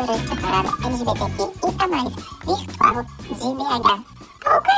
durante 0.00 0.32
a 0.32 0.36
parada 0.36 0.68
LGBTQ 0.86 1.42
e 1.66 1.82
a 1.82 1.88
mais 1.88 2.14
virtual 2.44 3.04
de 3.04 3.34
BH. 3.34 4.04
Ok? 4.46 4.74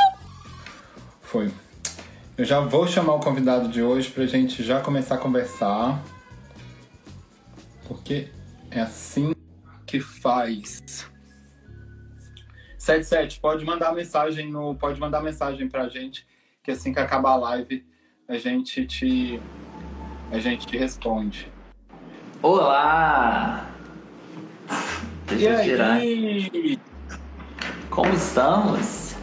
Foi. 1.21 1.51
Eu 2.37 2.45
já 2.45 2.59
vou 2.59 2.87
chamar 2.87 3.13
o 3.13 3.19
convidado 3.19 3.69
de 3.69 3.81
hoje 3.81 4.09
pra 4.09 4.25
gente 4.25 4.63
já 4.63 4.81
começar 4.81 5.15
a 5.15 5.17
conversar. 5.17 6.03
Porque 7.87 8.29
é 8.69 8.81
assim 8.81 9.33
que 9.85 9.99
faz. 9.99 11.07
77, 12.77 13.39
pode 13.39 13.63
mandar 13.63 13.93
mensagem 13.93 14.51
no, 14.51 14.75
pode 14.75 14.99
mandar 14.99 15.21
mensagem 15.21 15.69
pra 15.69 15.87
gente, 15.87 16.27
que 16.61 16.71
assim 16.71 16.91
que 16.91 16.99
acabar 16.99 17.31
a 17.31 17.35
live, 17.37 17.85
a 18.27 18.37
gente 18.37 18.85
te 18.85 19.39
a 20.31 20.39
gente 20.39 20.65
te 20.65 20.75
responde. 20.75 21.47
Olá! 22.41 23.73
Deixa 25.37 25.49
e 25.49 25.53
eu 25.53 25.63
tirar. 25.63 25.93
aí? 25.93 26.79
Como 27.89 28.13
estamos? 28.13 29.15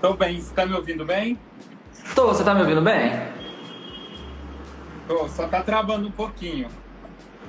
Tô 0.00 0.14
bem, 0.14 0.40
você 0.40 0.54
tá 0.54 0.66
me 0.66 0.74
ouvindo 0.74 1.04
bem? 1.04 1.38
Tô, 2.14 2.28
você 2.28 2.44
tá 2.44 2.54
me 2.54 2.60
ouvindo 2.60 2.82
bem? 2.82 3.12
Tô, 5.08 5.28
só 5.28 5.48
tá 5.48 5.62
travando 5.62 6.08
um 6.08 6.10
pouquinho. 6.10 6.68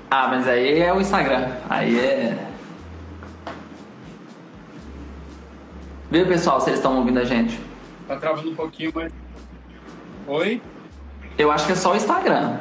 Ah, 0.10 0.28
mas 0.28 0.48
aí 0.48 0.80
é 0.80 0.94
o 0.94 1.02
Instagram. 1.02 1.52
Aí 1.70 2.00
é. 2.00 2.48
Vê 6.10 6.24
pessoal 6.26 6.62
se 6.62 6.70
eles 6.70 6.80
estão 6.80 6.98
ouvindo 6.98 7.20
a 7.20 7.26
gente. 7.26 7.60
Tá 8.08 8.16
travando 8.16 8.50
um 8.50 8.56
pouquinho, 8.56 8.92
mas. 8.94 9.12
Oi? 10.28 10.62
Eu 11.38 11.52
acho 11.52 11.66
que 11.66 11.74
é 11.74 11.76
só 11.76 11.94
o 11.94 11.96
Instagram. 11.96 12.58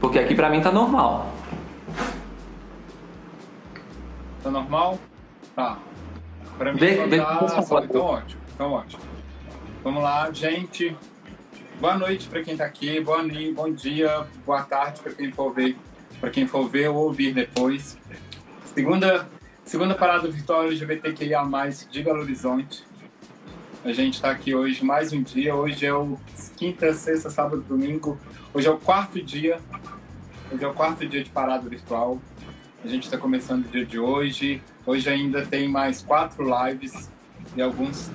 Porque 0.00 0.18
aqui 0.18 0.34
pra 0.34 0.50
mim 0.50 0.60
tá 0.60 0.72
normal. 0.72 1.35
Tá 4.46 4.50
normal? 4.52 4.96
Tá. 5.56 5.76
Pra 6.56 6.72
mim 6.72 6.78
só 6.78 7.06
vê- 7.08 7.16
tá... 7.18 7.48
favor. 7.48 7.62
só- 7.66 7.80
Então 7.80 8.00
ótimo, 8.02 8.40
então 8.54 8.72
ótimo. 8.74 9.02
Vamos 9.82 10.00
lá, 10.04 10.30
gente. 10.30 10.96
Boa 11.80 11.98
noite 11.98 12.28
pra 12.28 12.44
quem 12.44 12.56
tá 12.56 12.64
aqui, 12.64 13.00
boa 13.00 13.24
ni- 13.24 13.52
bom 13.52 13.72
dia, 13.72 14.24
boa 14.46 14.62
tarde 14.62 15.00
pra 15.00 15.10
quem 15.12 15.32
for 15.32 15.52
ver, 15.52 15.76
para 16.20 16.30
quem 16.30 16.46
for 16.46 16.68
ver 16.68 16.90
ou 16.90 16.94
ouvir 17.06 17.34
depois. 17.34 17.98
Segunda, 18.66 19.28
segunda 19.64 19.96
parada 19.96 20.28
virtual 20.30 20.62
LGBTQIA+, 20.66 21.42
de 21.90 22.02
Belo 22.04 22.20
Horizonte. 22.20 22.84
A 23.84 23.90
gente 23.92 24.22
tá 24.22 24.30
aqui 24.30 24.54
hoje 24.54 24.84
mais 24.84 25.12
um 25.12 25.24
dia, 25.24 25.56
hoje 25.56 25.84
é 25.84 25.92
o 25.92 26.16
quinta, 26.56 26.92
sexta, 26.94 27.30
sábado, 27.30 27.64
domingo. 27.68 28.16
Hoje 28.54 28.68
é 28.68 28.70
o 28.70 28.78
quarto 28.78 29.20
dia, 29.20 29.58
hoje 30.52 30.64
é 30.64 30.68
o 30.68 30.72
quarto 30.72 31.04
dia 31.04 31.24
de 31.24 31.30
parada 31.30 31.68
virtual. 31.68 32.20
A 32.86 32.88
gente 32.88 33.02
está 33.02 33.18
começando 33.18 33.64
o 33.64 33.68
dia 33.68 33.84
de 33.84 33.98
hoje. 33.98 34.62
Hoje 34.86 35.10
ainda 35.10 35.44
tem 35.44 35.68
mais 35.68 36.02
quatro 36.02 36.46
lives 36.48 37.10
e 37.56 37.60
alguns, 37.60 38.12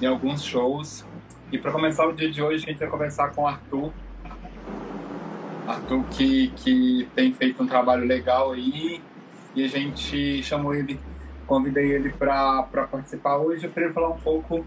e 0.00 0.04
alguns 0.04 0.42
shows. 0.42 1.06
E 1.52 1.56
para 1.56 1.70
começar 1.70 2.08
o 2.08 2.12
dia 2.12 2.28
de 2.28 2.42
hoje, 2.42 2.64
a 2.64 2.70
gente 2.70 2.80
vai 2.80 2.88
conversar 2.88 3.30
com 3.30 3.42
o 3.42 3.46
Arthur. 3.46 3.92
Arthur 5.64 6.02
que, 6.10 6.48
que 6.56 7.08
tem 7.14 7.32
feito 7.32 7.62
um 7.62 7.68
trabalho 7.68 8.04
legal 8.04 8.50
aí. 8.50 9.00
E 9.54 9.64
a 9.64 9.68
gente 9.68 10.42
chamou 10.42 10.74
ele, 10.74 10.98
convidei 11.46 11.92
ele 11.92 12.10
para 12.10 12.64
participar 12.90 13.36
hoje 13.36 13.68
para 13.68 13.84
ele 13.84 13.92
falar 13.92 14.08
um 14.08 14.18
pouco 14.18 14.66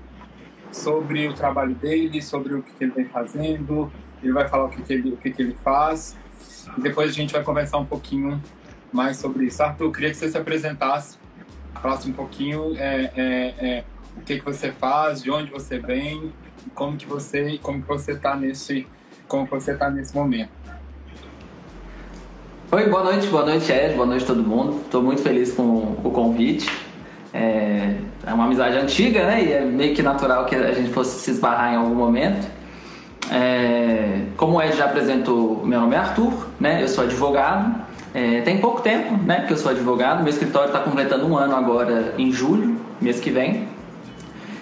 sobre 0.71 1.27
o 1.27 1.33
trabalho 1.33 1.75
dele, 1.75 2.21
sobre 2.21 2.53
o 2.53 2.63
que, 2.63 2.71
que 2.71 2.85
ele 2.85 2.93
vem 2.93 3.05
fazendo. 3.05 3.91
Ele 4.23 4.31
vai 4.31 4.47
falar 4.47 4.63
o 4.63 4.69
que, 4.69 4.81
que, 4.81 4.93
ele, 4.93 5.11
o 5.11 5.17
que, 5.17 5.31
que 5.31 5.41
ele 5.41 5.55
faz. 5.55 6.17
E 6.77 6.79
depois 6.79 7.09
a 7.09 7.13
gente 7.13 7.33
vai 7.33 7.43
conversar 7.43 7.77
um 7.77 7.85
pouquinho 7.85 8.41
mais 8.93 9.17
sobre 9.17 9.45
isso. 9.45 9.61
Arthur, 9.61 9.91
queria 9.91 10.11
que 10.11 10.17
você 10.17 10.29
se 10.29 10.37
apresentasse, 10.37 11.17
falasse 11.81 12.09
um 12.09 12.13
pouquinho 12.13 12.75
é, 12.77 13.11
é, 13.15 13.67
é, 13.67 13.83
o 14.15 14.21
que, 14.21 14.39
que 14.39 14.45
você 14.45 14.71
faz, 14.71 15.21
de 15.21 15.31
onde 15.31 15.51
você 15.51 15.79
vem, 15.79 16.31
como 16.75 16.95
que 16.95 17.05
você 17.05 17.59
como 17.61 17.81
que 17.81 17.87
você 17.87 18.13
está 18.13 18.35
nesse 18.35 18.87
como 19.27 19.45
você 19.47 19.73
tá 19.73 19.89
nesse 19.89 20.15
momento. 20.15 20.51
Oi, 22.71 22.89
boa 22.89 23.03
noite, 23.03 23.27
boa 23.27 23.45
noite 23.45 23.71
Ed, 23.71 23.95
boa 23.95 24.05
noite 24.05 24.25
todo 24.25 24.43
mundo. 24.43 24.81
Estou 24.85 25.01
muito 25.01 25.21
feliz 25.21 25.51
com 25.51 25.63
o 26.03 26.11
convite. 26.11 26.69
É, 27.33 27.97
é 28.25 28.33
uma 28.33 28.45
amizade 28.45 28.77
antiga, 28.77 29.25
né? 29.25 29.43
E 29.43 29.53
é 29.53 29.61
meio 29.61 29.95
que 29.95 30.01
natural 30.01 30.45
que 30.45 30.55
a 30.55 30.71
gente 30.71 30.91
fosse 30.91 31.19
se 31.19 31.31
esbarrar 31.31 31.73
em 31.73 31.75
algum 31.75 31.95
momento. 31.95 32.47
É, 33.31 34.25
como 34.37 34.57
o 34.57 34.61
Ed 34.61 34.75
já 34.75 34.85
apresentou, 34.85 35.65
meu 35.65 35.81
nome 35.81 35.95
é 35.95 35.99
Arthur, 35.99 36.47
né? 36.59 36.81
Eu 36.81 36.87
sou 36.87 37.03
advogado. 37.03 37.92
É, 38.13 38.41
tem 38.41 38.59
pouco 38.59 38.81
tempo, 38.81 39.17
né? 39.17 39.45
Que 39.47 39.53
eu 39.53 39.57
sou 39.57 39.71
advogado. 39.71 40.23
Meu 40.23 40.29
escritório 40.29 40.67
está 40.67 40.79
completando 40.79 41.25
um 41.25 41.35
ano 41.37 41.55
agora 41.55 42.13
em 42.17 42.31
julho, 42.31 42.77
mês 43.01 43.19
que 43.19 43.31
vem. 43.31 43.67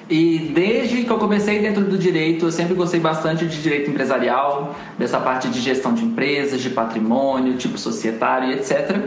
E 0.10 0.52
desde 0.54 1.04
que 1.04 1.10
eu 1.10 1.18
comecei 1.18 1.60
dentro 1.60 1.86
do 1.86 1.98
direito, 1.98 2.46
eu 2.46 2.52
sempre 2.52 2.74
gostei 2.74 3.00
bastante 3.00 3.46
de 3.46 3.62
direito 3.62 3.90
empresarial, 3.90 4.76
dessa 4.98 5.20
parte 5.20 5.48
de 5.48 5.60
gestão 5.62 5.94
de 5.94 6.04
empresas, 6.04 6.62
de 6.62 6.70
patrimônio, 6.70 7.56
tipo 7.56 7.78
societário 7.78 8.52
etc. 8.52 9.00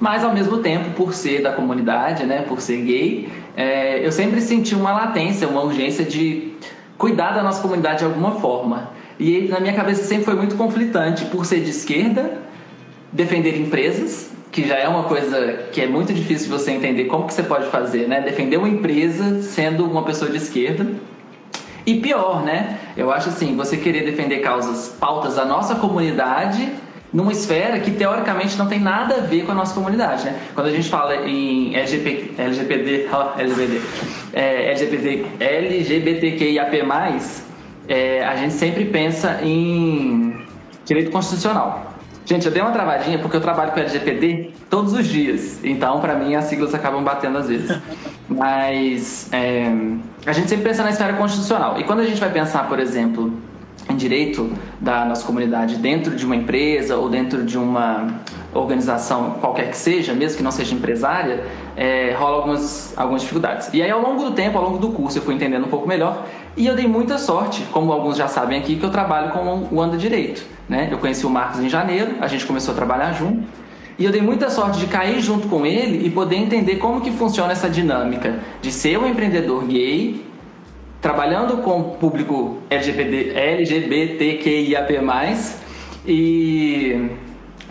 Mas 0.00 0.24
ao 0.24 0.32
mesmo 0.32 0.58
tempo, 0.58 0.90
por 0.90 1.14
ser 1.14 1.42
da 1.42 1.52
comunidade, 1.52 2.24
né, 2.24 2.42
por 2.42 2.60
ser 2.60 2.78
gay, 2.78 3.28
é, 3.56 4.04
eu 4.04 4.10
sempre 4.10 4.40
senti 4.40 4.74
uma 4.74 4.92
latência, 4.92 5.46
uma 5.46 5.62
urgência 5.62 6.04
de 6.04 6.54
cuidar 6.98 7.32
da 7.32 7.42
nossa 7.42 7.62
comunidade 7.62 7.98
de 7.98 8.06
alguma 8.06 8.32
forma. 8.32 8.90
E 9.20 9.42
na 9.48 9.60
minha 9.60 9.74
cabeça 9.74 10.02
sempre 10.02 10.24
foi 10.24 10.34
muito 10.34 10.56
conflitante 10.56 11.26
por 11.26 11.44
ser 11.44 11.60
de 11.60 11.70
esquerda, 11.70 12.38
defender 13.12 13.58
empresas, 13.60 14.30
que 14.52 14.66
já 14.66 14.76
é 14.76 14.88
uma 14.88 15.04
coisa 15.04 15.64
que 15.72 15.80
é 15.80 15.86
muito 15.86 16.12
difícil 16.12 16.46
de 16.46 16.52
você 16.52 16.72
entender 16.72 17.04
como 17.04 17.26
que 17.26 17.34
você 17.34 17.42
pode 17.42 17.66
fazer, 17.66 18.08
né? 18.08 18.20
Defender 18.20 18.56
uma 18.56 18.68
empresa 18.68 19.42
sendo 19.42 19.84
uma 19.84 20.02
pessoa 20.02 20.30
de 20.30 20.36
esquerda. 20.36 20.86
E 21.86 22.00
pior, 22.00 22.42
né? 22.42 22.78
Eu 22.96 23.10
acho 23.10 23.28
assim, 23.28 23.56
você 23.56 23.76
querer 23.76 24.04
defender 24.04 24.40
causas, 24.40 24.88
pautas 25.00 25.36
da 25.36 25.44
nossa 25.44 25.76
comunidade 25.76 26.70
numa 27.12 27.32
esfera 27.32 27.78
que 27.80 27.90
teoricamente 27.90 28.56
não 28.56 28.68
tem 28.68 28.78
nada 28.78 29.16
a 29.16 29.20
ver 29.20 29.44
com 29.44 29.52
a 29.52 29.54
nossa 29.54 29.74
comunidade, 29.74 30.24
né? 30.24 30.38
Quando 30.54 30.68
a 30.68 30.70
gente 30.70 30.88
fala 30.88 31.16
em 31.28 31.74
LGBT, 31.74 32.40
LGBT, 32.40 33.08
ó, 33.12 33.38
LGBT, 33.38 33.80
é, 34.32 34.70
LGBT, 34.70 35.26
LGBTQIAP+, 35.40 36.76
é, 37.88 38.24
a 38.24 38.36
gente 38.36 38.54
sempre 38.54 38.84
pensa 38.84 39.40
em 39.42 40.44
direito 40.84 41.10
constitucional. 41.10 41.89
Gente, 42.30 42.46
eu 42.46 42.52
dei 42.52 42.62
uma 42.62 42.70
travadinha 42.70 43.18
porque 43.18 43.36
eu 43.36 43.40
trabalho 43.40 43.72
com 43.72 43.80
LGPD 43.80 44.50
todos 44.70 44.92
os 44.92 45.04
dias. 45.04 45.58
Então, 45.64 46.00
para 46.00 46.14
mim, 46.14 46.36
as 46.36 46.44
siglas 46.44 46.72
acabam 46.72 47.02
batendo 47.02 47.38
às 47.38 47.48
vezes. 47.48 47.76
Mas 48.30 49.28
é, 49.32 49.64
a 50.24 50.32
gente 50.32 50.48
sempre 50.48 50.66
pensa 50.66 50.84
na 50.84 50.90
esfera 50.90 51.14
constitucional. 51.14 51.80
E 51.80 51.82
quando 51.82 51.98
a 51.98 52.04
gente 52.04 52.20
vai 52.20 52.30
pensar, 52.30 52.68
por 52.68 52.78
exemplo, 52.78 53.32
em 53.90 53.96
direito 53.96 54.48
da 54.80 55.04
nossa 55.04 55.26
comunidade 55.26 55.74
dentro 55.78 56.14
de 56.14 56.24
uma 56.24 56.36
empresa 56.36 56.96
ou 56.96 57.08
dentro 57.08 57.42
de 57.42 57.58
uma 57.58 58.06
organização 58.52 59.32
qualquer 59.40 59.70
que 59.70 59.76
seja, 59.76 60.12
mesmo 60.12 60.38
que 60.38 60.42
não 60.42 60.50
seja 60.50 60.74
empresária, 60.74 61.44
é, 61.76 62.14
rola 62.18 62.36
algumas, 62.36 62.92
algumas 62.96 63.22
dificuldades. 63.22 63.70
E 63.72 63.80
aí, 63.82 63.90
ao 63.90 64.00
longo 64.00 64.24
do 64.24 64.32
tempo, 64.32 64.58
ao 64.58 64.64
longo 64.64 64.78
do 64.78 64.88
curso, 64.88 65.18
eu 65.18 65.22
fui 65.22 65.34
entendendo 65.34 65.66
um 65.66 65.68
pouco 65.68 65.86
melhor 65.86 66.26
e 66.56 66.66
eu 66.66 66.74
dei 66.74 66.86
muita 66.86 67.16
sorte, 67.18 67.62
como 67.72 67.92
alguns 67.92 68.16
já 68.16 68.26
sabem 68.26 68.58
aqui, 68.58 68.76
que 68.76 68.84
eu 68.84 68.90
trabalho 68.90 69.30
com 69.30 69.68
o 69.70 69.80
Anda 69.80 69.96
Direito. 69.96 70.44
Né? 70.68 70.88
Eu 70.90 70.98
conheci 70.98 71.24
o 71.24 71.30
Marcos 71.30 71.60
em 71.60 71.68
janeiro, 71.68 72.16
a 72.20 72.26
gente 72.26 72.44
começou 72.44 72.72
a 72.72 72.76
trabalhar 72.76 73.12
junto. 73.12 73.44
E 73.98 74.04
eu 74.04 74.10
dei 74.10 74.22
muita 74.22 74.48
sorte 74.48 74.78
de 74.78 74.86
cair 74.86 75.20
junto 75.20 75.46
com 75.46 75.66
ele 75.66 76.06
e 76.06 76.10
poder 76.10 76.36
entender 76.36 76.76
como 76.76 77.02
que 77.02 77.10
funciona 77.10 77.52
essa 77.52 77.68
dinâmica 77.68 78.40
de 78.62 78.72
ser 78.72 78.98
um 78.98 79.06
empreendedor 79.06 79.64
gay, 79.66 80.24
trabalhando 81.02 81.58
com 81.58 81.80
o 81.80 81.84
público 81.96 82.58
LGBT, 82.70 83.32
LGBTQIAP+, 83.36 85.00
e 86.06 87.10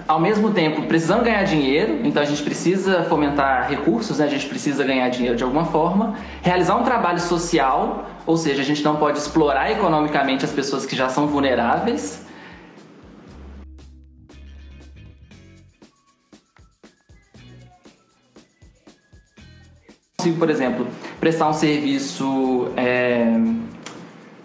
ao 0.07 0.19
mesmo 0.19 0.51
tempo 0.51 0.83
precisando 0.83 1.23
ganhar 1.23 1.43
dinheiro, 1.43 1.99
então 2.03 2.21
a 2.21 2.25
gente 2.25 2.41
precisa 2.43 3.03
fomentar 3.03 3.69
recursos, 3.69 4.19
né? 4.19 4.25
a 4.25 4.29
gente 4.29 4.47
precisa 4.47 4.83
ganhar 4.83 5.09
dinheiro 5.09 5.35
de 5.35 5.43
alguma 5.43 5.65
forma, 5.65 6.15
realizar 6.41 6.75
um 6.75 6.83
trabalho 6.83 7.19
social, 7.19 8.05
ou 8.25 8.37
seja, 8.37 8.61
a 8.61 8.65
gente 8.65 8.83
não 8.83 8.95
pode 8.95 9.17
explorar 9.17 9.71
economicamente 9.71 10.45
as 10.45 10.51
pessoas 10.51 10.85
que 10.85 10.95
já 10.95 11.09
são 11.09 11.27
vulneráveis. 11.27 12.25
Consigo, 20.17 20.37
por 20.37 20.49
exemplo, 20.49 20.85
prestar 21.19 21.47
um 21.47 21.53
serviço 21.53 22.71
é, 22.75 23.25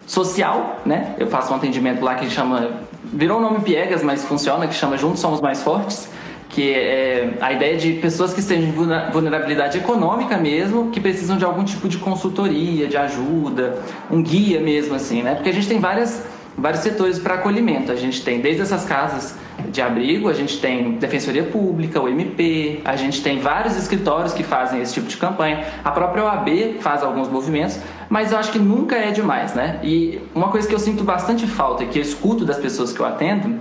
social, 0.06 0.80
né? 0.86 1.16
Eu 1.18 1.26
faço 1.26 1.52
um 1.52 1.56
atendimento 1.56 2.02
lá 2.02 2.14
que 2.14 2.30
chama 2.30 2.83
virou 3.12 3.38
o 3.38 3.40
nome 3.40 3.60
Piegas, 3.60 4.02
mas 4.02 4.24
funciona, 4.24 4.66
que 4.66 4.74
chama 4.74 4.96
Juntos 4.96 5.20
Somos 5.20 5.40
Mais 5.40 5.62
Fortes, 5.62 6.08
que 6.48 6.72
é 6.72 7.36
a 7.40 7.52
ideia 7.52 7.76
de 7.76 7.94
pessoas 7.94 8.32
que 8.32 8.40
estejam 8.40 8.68
em 8.68 9.10
vulnerabilidade 9.12 9.78
econômica 9.78 10.36
mesmo, 10.36 10.90
que 10.90 11.00
precisam 11.00 11.36
de 11.36 11.44
algum 11.44 11.64
tipo 11.64 11.88
de 11.88 11.98
consultoria, 11.98 12.86
de 12.86 12.96
ajuda, 12.96 13.78
um 14.10 14.22
guia 14.22 14.60
mesmo, 14.60 14.94
assim, 14.94 15.22
né? 15.22 15.34
Porque 15.34 15.50
a 15.50 15.52
gente 15.52 15.66
tem 15.66 15.80
várias 15.80 16.24
vários 16.56 16.82
setores 16.82 17.18
para 17.18 17.34
acolhimento. 17.34 17.90
A 17.90 17.96
gente 17.96 18.22
tem 18.22 18.40
desde 18.40 18.62
essas 18.62 18.84
casas 18.84 19.34
de 19.70 19.82
abrigo, 19.82 20.28
a 20.28 20.32
gente 20.32 20.60
tem 20.60 20.92
Defensoria 20.92 21.44
Pública, 21.44 22.00
o 22.00 22.08
MP, 22.08 22.80
a 22.84 22.96
gente 22.96 23.22
tem 23.22 23.38
vários 23.38 23.76
escritórios 23.76 24.32
que 24.32 24.42
fazem 24.42 24.80
esse 24.80 24.94
tipo 24.94 25.06
de 25.06 25.16
campanha, 25.16 25.64
a 25.82 25.90
própria 25.90 26.24
OAB 26.24 26.78
faz 26.80 27.02
alguns 27.02 27.28
movimentos, 27.28 27.78
mas 28.08 28.32
eu 28.32 28.38
acho 28.38 28.52
que 28.52 28.58
nunca 28.58 28.96
é 28.96 29.10
demais, 29.10 29.54
né? 29.54 29.80
E 29.82 30.20
uma 30.34 30.48
coisa 30.48 30.68
que 30.68 30.74
eu 30.74 30.78
sinto 30.78 31.02
bastante 31.04 31.46
falta 31.46 31.84
e 31.84 31.86
que 31.86 31.98
eu 31.98 32.02
escuto 32.02 32.44
das 32.44 32.58
pessoas 32.58 32.92
que 32.92 33.00
eu 33.00 33.06
atendo 33.06 33.58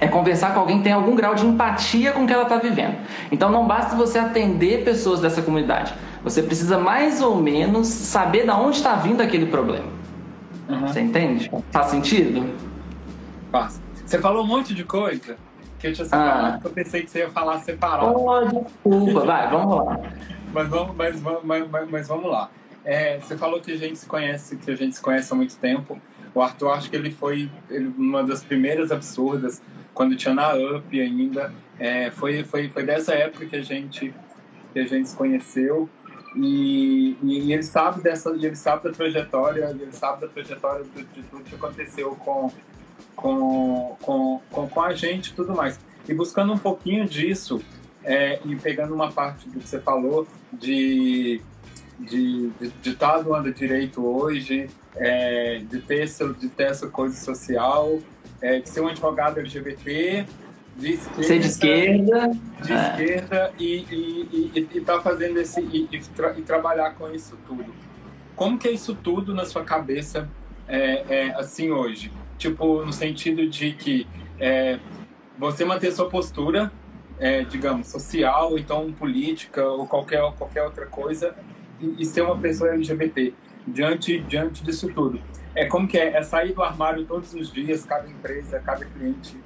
é 0.00 0.08
conversar 0.08 0.54
com 0.54 0.60
alguém 0.60 0.78
que 0.78 0.84
tem 0.84 0.92
algum 0.92 1.14
grau 1.14 1.34
de 1.34 1.46
empatia 1.46 2.12
com 2.12 2.24
o 2.24 2.26
que 2.26 2.32
ela 2.32 2.42
está 2.42 2.56
vivendo. 2.56 2.96
Então 3.30 3.50
não 3.50 3.66
basta 3.66 3.94
você 3.94 4.18
atender 4.18 4.84
pessoas 4.84 5.20
dessa 5.20 5.42
comunidade, 5.42 5.92
você 6.24 6.42
precisa 6.42 6.78
mais 6.78 7.20
ou 7.20 7.36
menos 7.36 7.88
saber 7.88 8.44
de 8.44 8.50
onde 8.50 8.76
está 8.76 8.94
vindo 8.94 9.20
aquele 9.20 9.46
problema. 9.46 9.86
Uhum. 10.68 10.86
Você 10.86 11.00
entende? 11.00 11.50
Faz 11.70 11.88
sentido? 11.88 12.48
Faz. 13.50 13.81
Você 14.12 14.18
falou 14.18 14.44
um 14.44 14.46
monte 14.46 14.74
de 14.74 14.84
coisa 14.84 15.38
que 15.78 15.86
eu 15.86 15.92
tinha 15.94 16.04
separado, 16.04 16.58
ah. 16.58 16.68
eu 16.68 16.70
pensei 16.70 17.02
que 17.02 17.10
você 17.10 17.20
ia 17.20 17.30
falar 17.30 17.60
separado. 17.60 18.14
Oh, 18.14 18.44
desculpa, 18.44 19.20
vai, 19.24 19.48
vamos 19.50 19.86
lá. 19.86 20.00
mas, 20.52 20.68
vamos, 20.68 20.96
mas, 20.96 21.20
mas, 21.42 21.70
mas, 21.70 21.90
mas 21.90 22.08
vamos 22.08 22.30
lá. 22.30 22.50
É, 22.84 23.18
você 23.18 23.38
falou 23.38 23.58
que 23.58 23.72
a 23.72 23.76
gente 23.78 23.98
se 23.98 24.04
conhece, 24.04 24.58
que 24.58 24.70
a 24.70 24.76
gente 24.76 24.96
se 24.96 25.00
conhece 25.00 25.32
há 25.32 25.34
muito 25.34 25.56
tempo. 25.56 25.98
O 26.34 26.42
Arthur, 26.42 26.72
acho 26.72 26.90
que 26.90 26.96
ele 26.96 27.10
foi 27.10 27.50
ele, 27.70 27.86
uma 27.96 28.22
das 28.22 28.44
primeiras 28.44 28.92
absurdas, 28.92 29.62
quando 29.94 30.14
tinha 30.14 30.34
na 30.34 30.52
UP 30.56 31.00
ainda. 31.00 31.50
É, 31.78 32.10
foi, 32.10 32.44
foi, 32.44 32.68
foi 32.68 32.84
dessa 32.84 33.14
época 33.14 33.46
que 33.46 33.56
a 33.56 33.62
gente, 33.62 34.14
que 34.74 34.78
a 34.78 34.84
gente 34.84 35.08
se 35.08 35.16
conheceu. 35.16 35.88
E, 36.36 37.16
e, 37.22 37.50
ele 37.50 37.62
sabe 37.62 38.02
dessa, 38.02 38.28
ele 38.28 38.56
sabe 38.56 38.84
da 38.84 38.90
trajetória, 38.90 39.70
ele 39.70 39.92
sabe 39.92 40.20
da 40.20 40.28
trajetória 40.28 40.84
de, 40.94 41.02
de 41.02 41.22
tudo 41.22 41.44
que 41.44 41.54
aconteceu 41.54 42.14
com, 42.16 42.50
com, 43.14 43.96
com, 44.00 44.40
com, 44.50 44.68
com 44.68 44.80
a 44.80 44.94
gente 44.94 45.28
e 45.28 45.32
tudo 45.34 45.54
mais. 45.54 45.78
E 46.08 46.14
buscando 46.14 46.52
um 46.52 46.58
pouquinho 46.58 47.06
disso, 47.06 47.62
é, 48.04 48.40
e 48.44 48.56
pegando 48.56 48.94
uma 48.94 49.12
parte 49.12 49.48
do 49.48 49.60
que 49.60 49.68
você 49.68 49.80
falou 49.80 50.26
de 50.52 51.40
de, 52.02 52.50
estar 52.84 53.18
tá 53.18 53.22
no 53.22 53.34
anda 53.34 53.52
direito 53.52 54.04
hoje, 54.04 54.68
é, 54.96 55.62
de, 55.68 55.80
ter 55.80 56.02
essa, 56.02 56.32
de 56.32 56.48
ter 56.48 56.64
essa 56.64 56.88
coisa 56.88 57.14
social, 57.14 57.98
é, 58.40 58.58
de 58.58 58.68
ser 58.68 58.80
um 58.80 58.88
advogado 58.88 59.38
LGBT, 59.38 60.26
de 60.76 60.92
esquerda, 60.92 61.22
ser 61.22 61.38
de 61.38 61.46
esquerda, 61.46 62.30
de 62.62 62.72
é. 62.72 62.90
esquerda 62.90 63.52
e 63.58 64.70
estar 64.74 64.94
tá 64.96 65.00
fazendo 65.00 65.38
esse 65.38 65.60
e, 65.60 65.88
e, 65.92 66.00
tra, 66.00 66.34
e, 66.36 66.42
trabalhar 66.42 66.94
com 66.94 67.10
isso 67.10 67.38
tudo. 67.46 67.72
Como 68.34 68.58
que 68.58 68.68
é 68.68 68.72
isso 68.72 68.94
tudo 68.94 69.34
na 69.34 69.44
sua 69.44 69.62
cabeça 69.62 70.28
é, 70.66 71.04
é 71.08 71.34
assim 71.38 71.70
hoje? 71.70 72.10
Tipo, 72.42 72.84
no 72.84 72.92
sentido 72.92 73.48
de 73.48 73.72
que 73.72 74.04
é, 74.40 74.80
você 75.38 75.64
manter 75.64 75.92
sua 75.92 76.08
postura, 76.08 76.72
é, 77.16 77.44
digamos, 77.44 77.86
social, 77.86 78.58
então 78.58 78.92
política 78.92 79.64
ou 79.64 79.86
qualquer, 79.86 80.20
qualquer 80.32 80.64
outra 80.64 80.86
coisa, 80.86 81.36
e, 81.80 82.02
e, 82.02 82.04
ser 82.04 82.22
uma 82.22 82.36
pessoa 82.36 82.70
LGBT 82.70 83.32
diante, 83.64 84.18
diante 84.22 84.64
disso 84.64 84.90
tudo. 84.92 85.20
É 85.54 85.66
como 85.66 85.86
que 85.86 85.96
é, 85.96 86.16
é 86.16 86.22
sair 86.24 86.52
do 86.52 86.64
armário 86.64 87.04
todos 87.04 87.32
os 87.32 87.52
dias, 87.52 87.84
cada 87.84 88.10
empresa, 88.10 88.58
cada 88.58 88.84
cliente, 88.84 89.36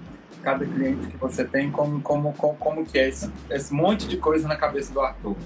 cada 0.43 0.65
cliente 0.65 1.07
que 1.09 1.19
você 1.19 1.45
tem, 1.45 1.71
como, 1.71 2.01
como, 2.01 2.33
como, 2.33 2.57
como 2.57 2.87
que 2.87 2.99
é 2.99 3.11
esse, 3.11 3.31
esse 3.51 3.75
monte 3.75 4.09
de 4.09 4.17
coisa 4.17 4.49
na 4.49 4.57
cabeça 4.57 4.91
do 4.95 5.03
Arthur. 5.03 5.37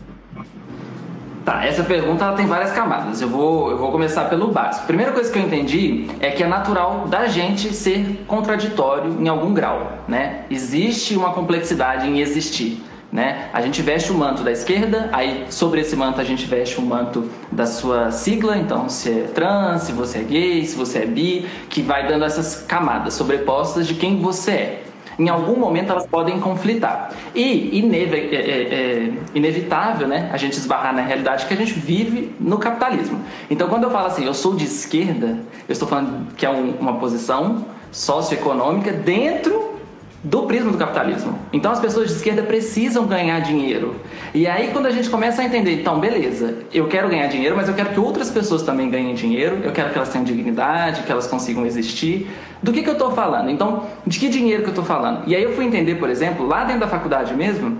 Tá, 1.50 1.66
essa 1.66 1.82
pergunta 1.82 2.24
ela 2.24 2.36
tem 2.36 2.46
várias 2.46 2.70
camadas. 2.70 3.20
Eu 3.20 3.28
vou, 3.28 3.72
eu 3.72 3.76
vou 3.76 3.90
começar 3.90 4.26
pelo 4.26 4.52
básico. 4.52 4.86
Primeira 4.86 5.10
coisa 5.10 5.32
que 5.32 5.36
eu 5.36 5.42
entendi 5.42 6.06
é 6.20 6.30
que 6.30 6.44
é 6.44 6.46
natural 6.46 7.08
da 7.08 7.26
gente 7.26 7.74
ser 7.74 8.24
contraditório 8.28 9.20
em 9.20 9.26
algum 9.26 9.52
grau, 9.52 9.98
né? 10.06 10.44
Existe 10.48 11.16
uma 11.16 11.32
complexidade 11.32 12.06
em 12.06 12.20
existir. 12.20 12.80
Né? 13.10 13.50
A 13.52 13.60
gente 13.60 13.82
veste 13.82 14.12
o 14.12 14.14
manto 14.14 14.44
da 14.44 14.52
esquerda, 14.52 15.10
aí 15.12 15.46
sobre 15.50 15.80
esse 15.80 15.96
manto 15.96 16.20
a 16.20 16.24
gente 16.24 16.46
veste 16.46 16.78
o 16.78 16.82
manto 16.82 17.28
da 17.50 17.66
sua 17.66 18.12
sigla, 18.12 18.56
então 18.56 18.88
se 18.88 19.10
é 19.10 19.22
trans, 19.34 19.82
se 19.82 19.90
você 19.90 20.18
é 20.18 20.22
gay, 20.22 20.64
se 20.64 20.76
você 20.76 21.00
é 21.00 21.06
bi, 21.06 21.44
que 21.68 21.82
vai 21.82 22.06
dando 22.06 22.24
essas 22.24 22.62
camadas 22.62 23.14
sobrepostas 23.14 23.88
de 23.88 23.94
quem 23.94 24.20
você 24.20 24.50
é 24.52 24.82
em 25.20 25.28
algum 25.28 25.54
momento 25.54 25.92
elas 25.92 26.06
podem 26.06 26.40
conflitar. 26.40 27.12
E 27.34 27.78
ineve 27.78 28.16
é, 28.16 28.34
é, 28.34 28.40
é, 28.40 29.12
inevitável 29.34 30.08
né, 30.08 30.30
a 30.32 30.38
gente 30.38 30.54
esbarrar 30.54 30.94
na 30.94 31.02
realidade 31.02 31.44
que 31.44 31.52
a 31.52 31.56
gente 31.56 31.74
vive 31.74 32.34
no 32.40 32.56
capitalismo. 32.56 33.20
Então, 33.50 33.68
quando 33.68 33.84
eu 33.84 33.90
falo 33.90 34.06
assim, 34.06 34.24
eu 34.24 34.32
sou 34.32 34.54
de 34.56 34.64
esquerda, 34.64 35.38
eu 35.68 35.72
estou 35.72 35.86
falando 35.86 36.34
que 36.34 36.46
é 36.46 36.50
um, 36.50 36.70
uma 36.80 36.94
posição 36.94 37.66
socioeconômica 37.92 38.92
dentro 38.92 39.79
do 40.22 40.42
prisma 40.42 40.70
do 40.70 40.78
capitalismo. 40.78 41.38
Então 41.52 41.72
as 41.72 41.80
pessoas 41.80 42.08
de 42.08 42.14
esquerda 42.14 42.42
precisam 42.42 43.06
ganhar 43.06 43.40
dinheiro. 43.40 43.96
E 44.34 44.46
aí 44.46 44.68
quando 44.72 44.86
a 44.86 44.90
gente 44.90 45.08
começa 45.08 45.40
a 45.40 45.44
entender, 45.44 45.80
então 45.80 45.98
beleza, 45.98 46.58
eu 46.72 46.86
quero 46.88 47.08
ganhar 47.08 47.26
dinheiro, 47.28 47.56
mas 47.56 47.68
eu 47.68 47.74
quero 47.74 47.90
que 47.90 48.00
outras 48.00 48.30
pessoas 48.30 48.62
também 48.62 48.90
ganhem 48.90 49.14
dinheiro, 49.14 49.60
eu 49.62 49.72
quero 49.72 49.90
que 49.90 49.96
elas 49.96 50.10
tenham 50.10 50.24
dignidade, 50.24 51.02
que 51.02 51.12
elas 51.12 51.26
consigam 51.26 51.64
existir. 51.64 52.30
Do 52.62 52.72
que, 52.72 52.82
que 52.82 52.88
eu 52.88 52.94
estou 52.94 53.12
falando? 53.12 53.50
Então, 53.50 53.86
de 54.06 54.18
que 54.18 54.28
dinheiro 54.28 54.62
que 54.62 54.68
eu 54.68 54.72
estou 54.72 54.84
falando? 54.84 55.26
E 55.26 55.34
aí 55.34 55.42
eu 55.42 55.54
fui 55.54 55.64
entender, 55.64 55.94
por 55.94 56.10
exemplo, 56.10 56.46
lá 56.46 56.64
dentro 56.64 56.80
da 56.80 56.88
faculdade 56.88 57.34
mesmo, 57.34 57.78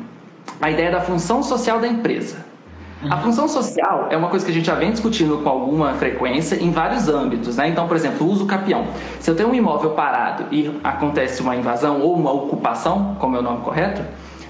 a 0.61 0.71
ideia 0.71 0.91
da 0.91 1.01
função 1.01 1.43
social 1.43 1.79
da 1.79 1.87
empresa. 1.87 2.50
A 3.09 3.17
função 3.17 3.49
social 3.49 4.09
é 4.11 4.17
uma 4.17 4.29
coisa 4.29 4.45
que 4.45 4.51
a 4.51 4.55
gente 4.55 4.67
já 4.67 4.75
vem 4.75 4.91
discutindo 4.91 5.39
com 5.39 5.49
alguma 5.49 5.95
frequência 5.95 6.57
em 6.57 6.71
vários 6.71 7.09
âmbitos, 7.09 7.57
né? 7.57 7.69
Então, 7.69 7.89
por 7.89 7.97
exemplo, 7.97 8.27
o 8.27 8.31
uso 8.31 8.45
capião. 8.45 8.89
Se 9.19 9.31
eu 9.31 9.35
tenho 9.35 9.49
um 9.49 9.55
imóvel 9.55 9.93
parado 9.93 10.45
e 10.51 10.79
acontece 10.85 11.41
uma 11.41 11.57
invasão 11.57 12.03
ou 12.03 12.15
uma 12.15 12.31
ocupação, 12.31 13.17
como 13.19 13.37
é 13.37 13.39
o 13.39 13.43
nome 13.43 13.63
correto, 13.63 14.03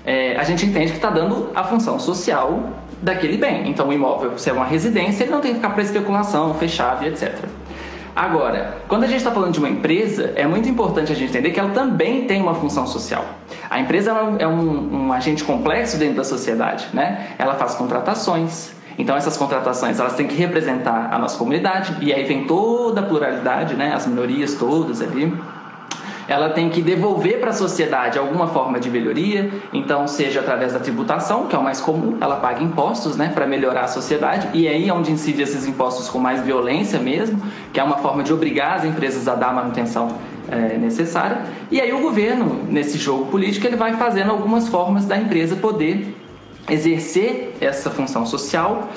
é, 0.04 0.36
a 0.36 0.42
gente 0.42 0.66
entende 0.66 0.90
que 0.90 0.96
está 0.96 1.10
dando 1.10 1.50
a 1.54 1.62
função 1.62 2.00
social 2.00 2.70
daquele 3.00 3.36
bem. 3.36 3.68
Então, 3.68 3.88
o 3.88 3.92
imóvel, 3.92 4.36
se 4.36 4.50
é 4.50 4.52
uma 4.52 4.64
residência, 4.64 5.22
ele 5.22 5.30
não 5.30 5.40
tem 5.40 5.52
que 5.52 5.58
ficar 5.58 5.70
para 5.70 5.82
especulação, 5.82 6.52
fechado 6.54 7.04
e 7.04 7.08
etc. 7.08 7.32
Agora, 8.14 8.78
quando 8.88 9.04
a 9.04 9.06
gente 9.06 9.18
está 9.18 9.30
falando 9.30 9.52
de 9.52 9.58
uma 9.58 9.68
empresa, 9.68 10.32
é 10.34 10.46
muito 10.46 10.68
importante 10.68 11.12
a 11.12 11.14
gente 11.14 11.30
entender 11.30 11.50
que 11.50 11.60
ela 11.60 11.70
também 11.70 12.26
tem 12.26 12.42
uma 12.42 12.54
função 12.54 12.86
social. 12.86 13.24
A 13.68 13.78
empresa 13.80 14.10
é 14.38 14.46
um, 14.46 15.06
um 15.06 15.12
agente 15.12 15.44
complexo 15.44 15.96
dentro 15.96 16.16
da 16.16 16.24
sociedade, 16.24 16.88
né? 16.92 17.28
Ela 17.38 17.54
faz 17.54 17.74
contratações, 17.74 18.72
então 18.98 19.16
essas 19.16 19.36
contratações 19.36 19.98
elas 19.98 20.14
têm 20.14 20.26
que 20.26 20.34
representar 20.34 21.08
a 21.12 21.18
nossa 21.18 21.38
comunidade 21.38 21.96
e 22.00 22.12
aí 22.12 22.24
vem 22.24 22.46
toda 22.46 23.00
a 23.00 23.04
pluralidade, 23.04 23.74
né? 23.74 23.92
As 23.94 24.06
minorias 24.06 24.54
todas 24.54 25.00
ali 25.00 25.32
ela 26.30 26.50
tem 26.50 26.70
que 26.70 26.80
devolver 26.80 27.40
para 27.40 27.50
a 27.50 27.52
sociedade 27.52 28.16
alguma 28.16 28.46
forma 28.46 28.78
de 28.78 28.88
melhoria, 28.88 29.50
então 29.72 30.06
seja 30.06 30.38
através 30.38 30.72
da 30.72 30.78
tributação, 30.78 31.48
que 31.48 31.56
é 31.56 31.58
o 31.58 31.62
mais 31.62 31.80
comum, 31.80 32.18
ela 32.20 32.36
paga 32.36 32.62
impostos, 32.62 33.16
né, 33.16 33.32
para 33.34 33.48
melhorar 33.48 33.82
a 33.82 33.88
sociedade, 33.88 34.48
e 34.54 34.68
aí 34.68 34.88
é 34.88 34.94
onde 34.94 35.10
incide 35.10 35.42
esses 35.42 35.66
impostos 35.66 36.08
com 36.08 36.20
mais 36.20 36.40
violência 36.40 37.00
mesmo, 37.00 37.42
que 37.72 37.80
é 37.80 37.82
uma 37.82 37.96
forma 37.96 38.22
de 38.22 38.32
obrigar 38.32 38.76
as 38.76 38.84
empresas 38.84 39.26
a 39.26 39.34
dar 39.34 39.48
a 39.48 39.52
manutenção 39.54 40.18
é, 40.48 40.78
necessária. 40.78 41.42
E 41.68 41.80
aí 41.80 41.92
o 41.92 41.98
governo, 41.98 42.62
nesse 42.68 42.96
jogo 42.96 43.26
político, 43.26 43.66
ele 43.66 43.76
vai 43.76 43.94
fazendo 43.94 44.30
algumas 44.30 44.68
formas 44.68 45.06
da 45.06 45.16
empresa 45.16 45.56
poder 45.56 46.14
exercer 46.70 47.56
essa 47.60 47.90
função 47.90 48.24
social 48.24 48.88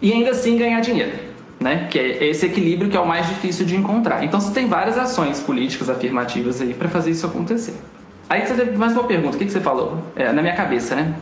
e 0.00 0.12
ainda 0.12 0.32
assim 0.32 0.58
ganhar 0.58 0.80
dinheiro 0.80 1.31
né? 1.62 1.88
Que 1.90 1.98
é 1.98 2.26
esse 2.26 2.46
equilíbrio 2.46 2.90
que 2.90 2.96
é 2.96 3.00
o 3.00 3.06
mais 3.06 3.26
difícil 3.28 3.64
de 3.64 3.76
encontrar. 3.76 4.24
Então 4.24 4.40
você 4.40 4.52
tem 4.52 4.66
várias 4.66 4.98
ações 4.98 5.40
políticas 5.40 5.88
afirmativas 5.88 6.60
aí 6.60 6.74
para 6.74 6.88
fazer 6.88 7.10
isso 7.10 7.26
acontecer. 7.26 7.74
Aí 8.28 8.46
você 8.46 8.54
teve 8.54 8.76
mais 8.76 8.92
uma 8.92 9.04
pergunta, 9.04 9.36
o 9.36 9.38
que, 9.38 9.44
que 9.44 9.52
você 9.52 9.60
falou? 9.60 10.02
É, 10.16 10.32
na 10.32 10.42
minha 10.42 10.54
cabeça, 10.54 10.96
né? 10.96 11.14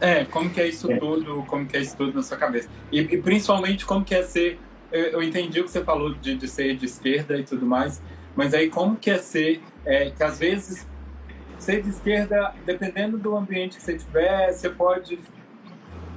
É, 0.00 0.24
como 0.24 0.50
que 0.50 0.60
é 0.60 0.68
isso 0.68 0.90
é. 0.90 0.96
tudo, 0.96 1.44
como 1.46 1.66
que 1.66 1.76
é 1.76 1.80
isso 1.80 1.96
tudo 1.96 2.14
na 2.14 2.22
sua 2.22 2.36
cabeça? 2.36 2.68
E, 2.90 3.00
e 3.00 3.18
principalmente 3.18 3.84
como 3.84 4.04
que 4.04 4.14
é 4.14 4.22
ser, 4.22 4.58
eu, 4.90 5.04
eu, 5.04 5.22
entendi 5.22 5.60
o 5.60 5.64
que 5.64 5.70
você 5.70 5.82
falou 5.84 6.14
de, 6.14 6.36
de 6.36 6.48
ser 6.48 6.76
de 6.76 6.86
esquerda 6.86 7.36
e 7.36 7.44
tudo 7.44 7.64
mais, 7.64 8.02
mas 8.34 8.52
aí 8.54 8.68
como 8.68 8.96
que 8.96 9.10
é 9.10 9.18
ser, 9.18 9.60
é, 9.84 10.10
que 10.10 10.22
às 10.22 10.38
vezes 10.38 10.86
ser 11.58 11.82
de 11.82 11.90
esquerda, 11.90 12.52
dependendo 12.66 13.16
do 13.16 13.36
ambiente 13.36 13.76
que 13.76 13.82
você 13.82 13.96
tiver, 13.96 14.52
você 14.52 14.68
pode 14.68 15.18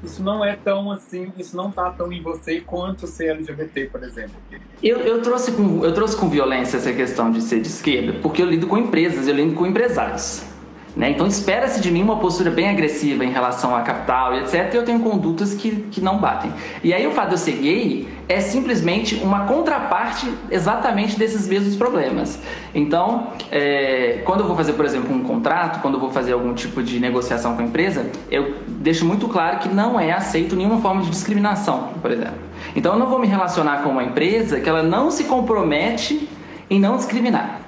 isso 0.05 0.23
não 0.23 0.43
é 0.43 0.55
tão 0.55 0.91
assim, 0.91 1.31
isso 1.37 1.55
não 1.57 1.71
tá 1.71 1.89
tão 1.89 2.11
em 2.11 2.21
você 2.21 2.61
quanto 2.61 3.07
ser 3.07 3.29
LGBT, 3.29 3.85
por 3.85 4.03
exemplo. 4.03 4.35
Eu, 4.81 4.99
eu, 4.99 5.21
trouxe 5.21 5.51
com, 5.51 5.83
eu 5.83 5.93
trouxe 5.93 6.15
com 6.15 6.29
violência 6.29 6.77
essa 6.77 6.93
questão 6.93 7.31
de 7.31 7.41
ser 7.41 7.61
de 7.61 7.67
esquerda, 7.67 8.19
porque 8.21 8.41
eu 8.41 8.45
lido 8.45 8.67
com 8.67 8.77
empresas, 8.77 9.27
eu 9.27 9.35
lido 9.35 9.53
com 9.53 9.65
empresários. 9.65 10.54
Né? 10.95 11.11
Então 11.11 11.27
espera-se 11.27 11.81
de 11.81 11.91
mim 11.91 12.01
uma 12.01 12.17
postura 12.17 12.49
bem 12.49 12.69
agressiva 12.69 13.25
em 13.25 13.31
relação 13.31 13.75
à 13.75 13.81
capital 13.81 14.33
e 14.33 14.39
etc. 14.39 14.73
E 14.73 14.77
eu 14.77 14.85
tenho 14.85 15.01
condutas 15.01 15.53
que, 15.53 15.71
que 15.91 15.99
não 15.99 16.17
batem. 16.17 16.53
E 16.83 16.93
aí 16.93 17.05
o 17.05 17.11
fato 17.11 17.29
de 17.29 17.33
eu 17.33 17.37
ser 17.37 17.57
gay 17.57 18.07
é 18.29 18.39
simplesmente 18.39 19.15
uma 19.15 19.45
contraparte 19.45 20.31
exatamente 20.49 21.19
desses 21.19 21.47
mesmos 21.47 21.75
problemas. 21.75 22.39
Então, 22.73 23.27
é, 23.51 24.21
quando 24.25 24.39
eu 24.39 24.47
vou 24.47 24.55
fazer, 24.55 24.73
por 24.73 24.85
exemplo, 24.85 25.13
um 25.13 25.21
contrato, 25.21 25.81
quando 25.81 25.95
eu 25.95 25.99
vou 25.99 26.11
fazer 26.11 26.31
algum 26.31 26.53
tipo 26.53 26.81
de 26.81 26.99
negociação 26.99 27.55
com 27.55 27.61
a 27.61 27.65
empresa, 27.65 28.09
eu 28.31 28.55
deixo 28.67 29.05
muito 29.05 29.27
claro 29.27 29.59
que 29.59 29.69
não 29.69 29.99
é 29.99 30.11
aceito 30.11 30.55
nenhuma 30.55 30.79
forma 30.79 31.01
de 31.01 31.09
discriminação, 31.09 31.89
por 32.01 32.09
exemplo. 32.09 32.39
Então 32.75 32.93
eu 32.93 32.99
não 32.99 33.07
vou 33.07 33.19
me 33.19 33.27
relacionar 33.27 33.83
com 33.83 33.89
uma 33.89 34.03
empresa 34.03 34.59
que 34.59 34.69
ela 34.69 34.81
não 34.81 35.11
se 35.11 35.25
compromete 35.25 36.27
em 36.69 36.79
não 36.79 36.95
discriminar. 36.95 37.64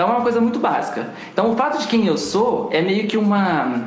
Então 0.00 0.08
é 0.08 0.12
uma 0.12 0.22
coisa 0.22 0.40
muito 0.40 0.58
básica. 0.58 1.10
Então 1.30 1.52
o 1.52 1.56
fato 1.56 1.78
de 1.78 1.86
quem 1.86 2.06
eu 2.06 2.16
sou 2.16 2.70
é 2.72 2.80
meio 2.80 3.06
que 3.06 3.18
uma 3.18 3.82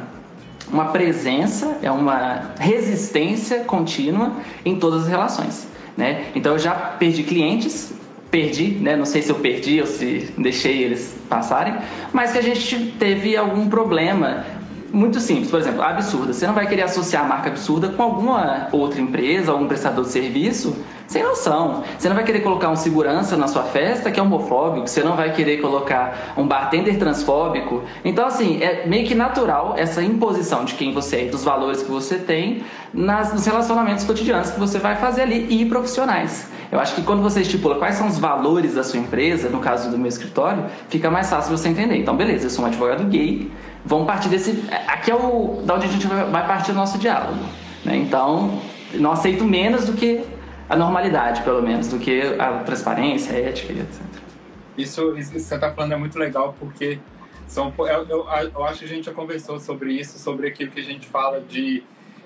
uma 0.72 0.86
presença, 0.86 1.79
é 1.82 1.89
uma 1.89 2.51
resistência 2.60 3.62
contínua 3.62 4.34
em 4.63 4.75
todas 4.75 5.03
as 5.03 5.08
relações. 5.08 5.67
Né? 5.98 6.25
Então 6.36 6.53
eu 6.53 6.60
já 6.60 6.72
perdi 6.72 7.24
clientes, 7.24 7.93
perdi, 8.29 8.77
né? 8.79 8.96
não 8.96 9.05
sei 9.05 9.24
se 9.24 9.32
eu 9.32 9.38
perdi 9.38 9.82
ou 9.82 9.88
se 9.88 10.32
deixei 10.38 10.84
eles 10.84 11.15
passarem, 11.27 11.77
mas 12.13 12.32
que 12.32 12.38
a 12.38 12.43
gente 12.43 12.93
teve 13.00 13.36
algum 13.36 13.67
problema 13.67 14.46
muito 14.91 15.20
simples, 15.20 15.50
por 15.50 15.60
exemplo, 15.60 15.82
absurda. 15.82 16.32
Você 16.32 16.46
não 16.46 16.53
vai 16.53 16.67
querer 16.67 16.84
associar 16.84 17.25
a 17.25 17.27
marca 17.27 17.50
absurda 17.50 17.89
com 17.89 18.03
alguma 18.03 18.67
outra 18.72 19.01
empresa, 19.01 19.51
algum 19.51 19.67
prestador 19.67 20.05
de 20.05 20.12
serviço 20.12 20.75
sem 21.13 21.24
noção. 21.24 21.84
Você 21.98 22.10
não 22.10 22.15
vai 22.15 22.25
querer 22.25 22.41
colocar 22.41 22.70
um 22.70 22.75
segurança 22.75 23.38
na 23.38 23.48
sua 23.48 23.63
festa 23.63 24.12
que 24.12 24.20
é 24.20 24.24
homofóbico, 24.24 24.88
você 24.88 25.03
não 25.03 25.15
vai 25.15 25.32
querer 25.32 25.58
colocar 25.62 26.34
um 26.36 26.48
bartender 26.48 26.98
transfóbico. 26.98 27.84
Então, 28.03 28.25
assim, 28.25 28.62
é 28.62 28.86
meio 28.88 29.08
que 29.08 29.13
natural 29.13 29.75
essa 29.77 30.01
imposição 30.01 30.65
de 30.65 30.74
quem 30.74 30.91
você 30.91 31.22
é 31.22 31.25
dos 31.25 31.43
valores 31.43 31.84
que 31.84 31.91
você 31.91 32.17
tem 32.17 32.63
nas, 32.91 33.32
nos 33.32 33.46
relacionamentos 33.46 34.03
cotidianos 34.03 34.50
que 34.50 34.60
você 34.60 34.79
vai 34.79 34.96
fazer 34.96 35.22
ali 35.22 35.62
e 35.62 35.65
profissionais. 35.65 36.50
Eu 36.72 36.79
acho 36.79 36.96
que 36.96 37.03
quando 37.03 37.22
você 37.22 37.41
estipula 37.41 37.75
quais 37.75 37.96
são 37.96 38.08
os 38.08 38.17
valores 38.17 38.74
da 38.74 38.84
sua 38.84 39.00
empresa, 39.00 39.48
no 39.50 39.60
caso 39.60 39.91
do 39.91 39.98
meu 40.00 40.08
escritório, 40.08 40.65
fica 40.89 41.12
mais 41.12 41.29
fácil 41.29 41.55
você 41.55 41.70
entender. 41.70 41.98
Então, 41.98 42.17
beleza, 42.17 42.48
eu 42.48 42.50
sou 42.50 42.65
um 42.65 42.67
advogado 42.67 43.03
gay, 43.03 43.51
vamos 43.86 44.08
partir 44.08 44.29
desse. 44.29 44.63
Aqui 44.88 45.12
é 45.12 45.15
o 45.15 45.62
da 45.63 45.75
onde 45.75 45.86
a 45.86 45.89
gente 45.89 46.08
vai 46.08 46.48
partir 46.48 46.72
do 46.72 46.77
nosso 46.77 46.98
diálogo. 46.98 47.38
Né? 47.86 47.98
Então, 47.98 48.60
não 48.96 49.12
aceito 49.12 49.43
menos 49.43 49.86
do 49.86 49.93
que 49.93 50.24
a 50.74 50.75
normalidade, 50.75 51.44
pelo 51.44 51.62
menos, 51.62 51.88
do 51.88 52.00
que 52.00 52.22
a 52.39 52.63
transparência, 52.63 53.36
a 53.36 53.39
ética 53.39 53.74
e 53.74 53.80
etc. 53.80 54.01
Isso, 54.75 55.15
isso 55.15 55.32
que 55.32 55.39
você 55.39 55.53
está 55.53 55.72
falando 55.72 55.94
é 55.94 55.96
muito 55.96 56.18
legal 56.18 56.56
porque 56.60 56.98
são, 57.46 57.72
eu, 57.77 57.86
eu, 57.86 58.27
eu, 58.56 58.65
acho 58.65 58.80
que 58.80 58.86
a 58.86 58.88
gente 58.88 59.06
já 59.06 59.13
conversou 59.13 59.60
sobre 59.60 59.94
isso, 59.94 60.18
sobre 60.18 60.48
aquilo 60.48 60.72
que 60.72 60.80
a 60.80 60.84
gente 60.84 61.06
fala 61.06 61.39
de, 61.39 61.84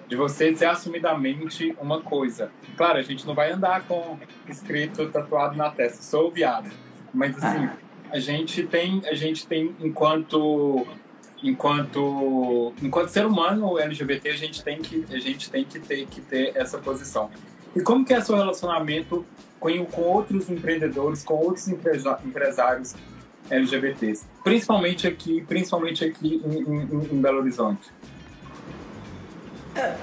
de 0.08 0.16
você 0.16 0.56
ser 0.56 0.68
assumidamente 0.68 1.76
uma 1.82 2.00
coisa. 2.00 2.50
Claro, 2.78 2.98
a 2.98 3.02
gente 3.02 3.28
não 3.28 3.36
vai 3.36 3.52
andar 3.52 3.82
com 3.82 4.18
escrito 4.48 5.06
tatuado 5.08 5.58
na 5.58 5.70
testa, 5.70 6.02
sou 6.02 6.32
viado. 6.32 6.70
Mas 7.14 7.36
assim, 7.44 7.66
ah. 7.66 7.76
a 8.12 8.20
gente 8.20 8.64
tem, 8.64 9.02
a 9.06 9.14
gente 9.14 9.46
tem 9.46 9.76
enquanto 9.82 10.88
enquanto 11.44 12.74
enquanto 12.82 13.10
ser 13.10 13.26
humano 13.26 13.78
LGBT 13.78 14.30
a 14.30 14.36
gente 14.36 14.64
tem 14.64 14.82
que 14.82 15.06
a 15.12 15.20
gente 15.20 15.52
tem 15.52 15.64
que 15.64 15.80
ter 15.80 16.08
que 16.08 16.20
ter 16.20 16.52
essa 16.56 16.80
posição 16.80 17.30
e 17.78 17.82
como 17.84 18.04
que 18.04 18.12
é 18.12 18.20
seu 18.20 18.36
relacionamento 18.36 19.24
com, 19.60 19.86
com 19.86 20.02
outros 20.02 20.50
empreendedores, 20.50 21.24
com 21.24 21.36
outros 21.36 21.68
empresários 21.68 22.96
LGBTs, 23.52 24.26
principalmente 24.44 25.08
aqui, 25.08 25.46
principalmente 25.48 26.04
aqui 26.04 26.42
em, 26.44 26.74
em, 26.74 27.16
em 27.16 27.22
Belo 27.22 27.38
Horizonte? 27.38 27.92
É, 29.76 29.96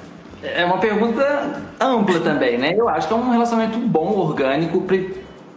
é 0.62 0.64
uma 0.64 0.78
pergunta 0.78 1.62
ampla 1.80 2.20
também, 2.20 2.56
né? 2.58 2.74
Eu 2.76 2.88
acho 2.88 3.08
que 3.08 3.12
é 3.12 3.16
um 3.16 3.30
relacionamento 3.30 3.76
bom, 3.78 4.16
orgânico. 4.16 4.80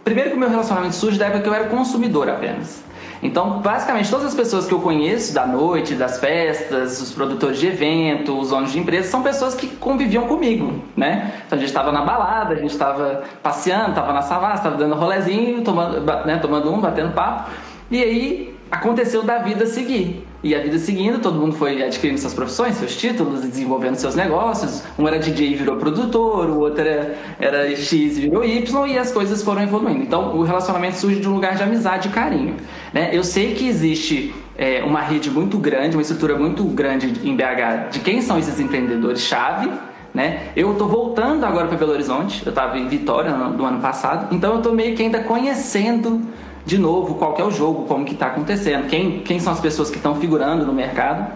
Primeiro 0.04 0.30
que 0.30 0.36
o 0.36 0.38
meu 0.38 0.50
relacionamento 0.50 0.96
surge 0.96 1.18
da 1.18 1.26
época 1.26 1.42
que 1.42 1.48
eu 1.48 1.54
era 1.54 1.68
consumidor 1.68 2.28
apenas. 2.28 2.82
Então, 3.22 3.60
basicamente, 3.60 4.10
todas 4.10 4.26
as 4.26 4.34
pessoas 4.34 4.66
que 4.66 4.72
eu 4.72 4.80
conheço 4.80 5.34
da 5.34 5.46
noite, 5.46 5.94
das 5.94 6.20
festas, 6.20 7.00
os 7.00 7.12
produtores 7.12 7.58
de 7.58 7.66
eventos, 7.66 8.34
os 8.34 8.50
donos 8.50 8.70
de 8.70 8.78
empresas, 8.78 9.10
são 9.10 9.22
pessoas 9.22 9.54
que 9.54 9.66
conviviam 9.66 10.26
comigo, 10.26 10.82
né? 10.96 11.32
Então, 11.46 11.56
a 11.56 11.60
gente 11.60 11.68
estava 11.68 11.90
na 11.90 12.02
balada, 12.02 12.54
a 12.54 12.56
gente 12.58 12.70
estava 12.70 13.24
passeando, 13.42 13.90
estava 13.90 14.12
na 14.12 14.22
savana, 14.22 14.54
estava 14.54 14.76
dando 14.76 14.94
rolezinho, 14.94 15.62
tomando, 15.62 16.00
né, 16.24 16.38
tomando 16.38 16.72
um, 16.72 16.80
batendo 16.80 17.12
papo. 17.12 17.50
E 17.90 18.02
aí, 18.02 18.56
aconteceu 18.70 19.22
da 19.22 19.38
vida 19.38 19.66
seguir. 19.66 20.27
E 20.40 20.54
a 20.54 20.60
vida 20.60 20.78
seguindo, 20.78 21.18
todo 21.18 21.36
mundo 21.36 21.56
foi 21.56 21.82
adquirindo 21.82 22.20
suas 22.20 22.32
profissões, 22.32 22.76
seus 22.76 22.96
títulos, 22.96 23.40
desenvolvendo 23.40 23.96
seus 23.96 24.14
negócios. 24.14 24.84
Um 24.96 25.08
era 25.08 25.18
DJ 25.18 25.48
e 25.48 25.54
virou 25.56 25.76
produtor, 25.76 26.48
o 26.48 26.60
outro 26.60 26.80
era, 26.80 27.18
era 27.40 27.68
X 27.74 27.92
e 27.92 28.20
virou 28.20 28.44
Y, 28.44 28.86
e 28.86 28.96
as 28.96 29.10
coisas 29.10 29.42
foram 29.42 29.62
evoluindo. 29.62 30.04
Então, 30.04 30.36
o 30.36 30.44
relacionamento 30.44 30.96
surge 30.96 31.18
de 31.18 31.28
um 31.28 31.34
lugar 31.34 31.56
de 31.56 31.64
amizade 31.64 32.06
e 32.06 32.12
carinho. 32.12 32.54
Né? 32.92 33.10
Eu 33.12 33.24
sei 33.24 33.54
que 33.54 33.66
existe 33.66 34.32
é, 34.56 34.80
uma 34.84 35.00
rede 35.00 35.28
muito 35.28 35.58
grande, 35.58 35.96
uma 35.96 36.02
estrutura 36.02 36.36
muito 36.36 36.62
grande 36.62 37.12
em 37.28 37.34
BH 37.34 37.90
de 37.90 37.98
quem 37.98 38.22
são 38.22 38.38
esses 38.38 38.60
empreendedores-chave. 38.60 39.68
Né? 40.14 40.50
Eu 40.54 40.70
estou 40.70 40.88
voltando 40.88 41.44
agora 41.44 41.66
para 41.66 41.76
Belo 41.76 41.92
Horizonte, 41.92 42.46
eu 42.46 42.50
estava 42.50 42.78
em 42.78 42.86
Vitória 42.86 43.32
no, 43.32 43.50
no 43.50 43.64
ano 43.64 43.80
passado, 43.80 44.34
então 44.34 44.52
eu 44.52 44.58
estou 44.58 44.72
meio 44.72 44.96
que 44.96 45.02
ainda 45.02 45.20
conhecendo 45.20 46.22
de 46.68 46.76
novo 46.76 47.14
qual 47.14 47.34
é 47.38 47.42
o 47.42 47.50
jogo, 47.50 47.86
como 47.86 48.04
que 48.04 48.12
está 48.12 48.26
acontecendo, 48.26 48.88
quem, 48.88 49.20
quem 49.20 49.40
são 49.40 49.54
as 49.54 49.58
pessoas 49.58 49.88
que 49.88 49.96
estão 49.96 50.14
figurando 50.16 50.66
no 50.66 50.72
mercado. 50.74 51.32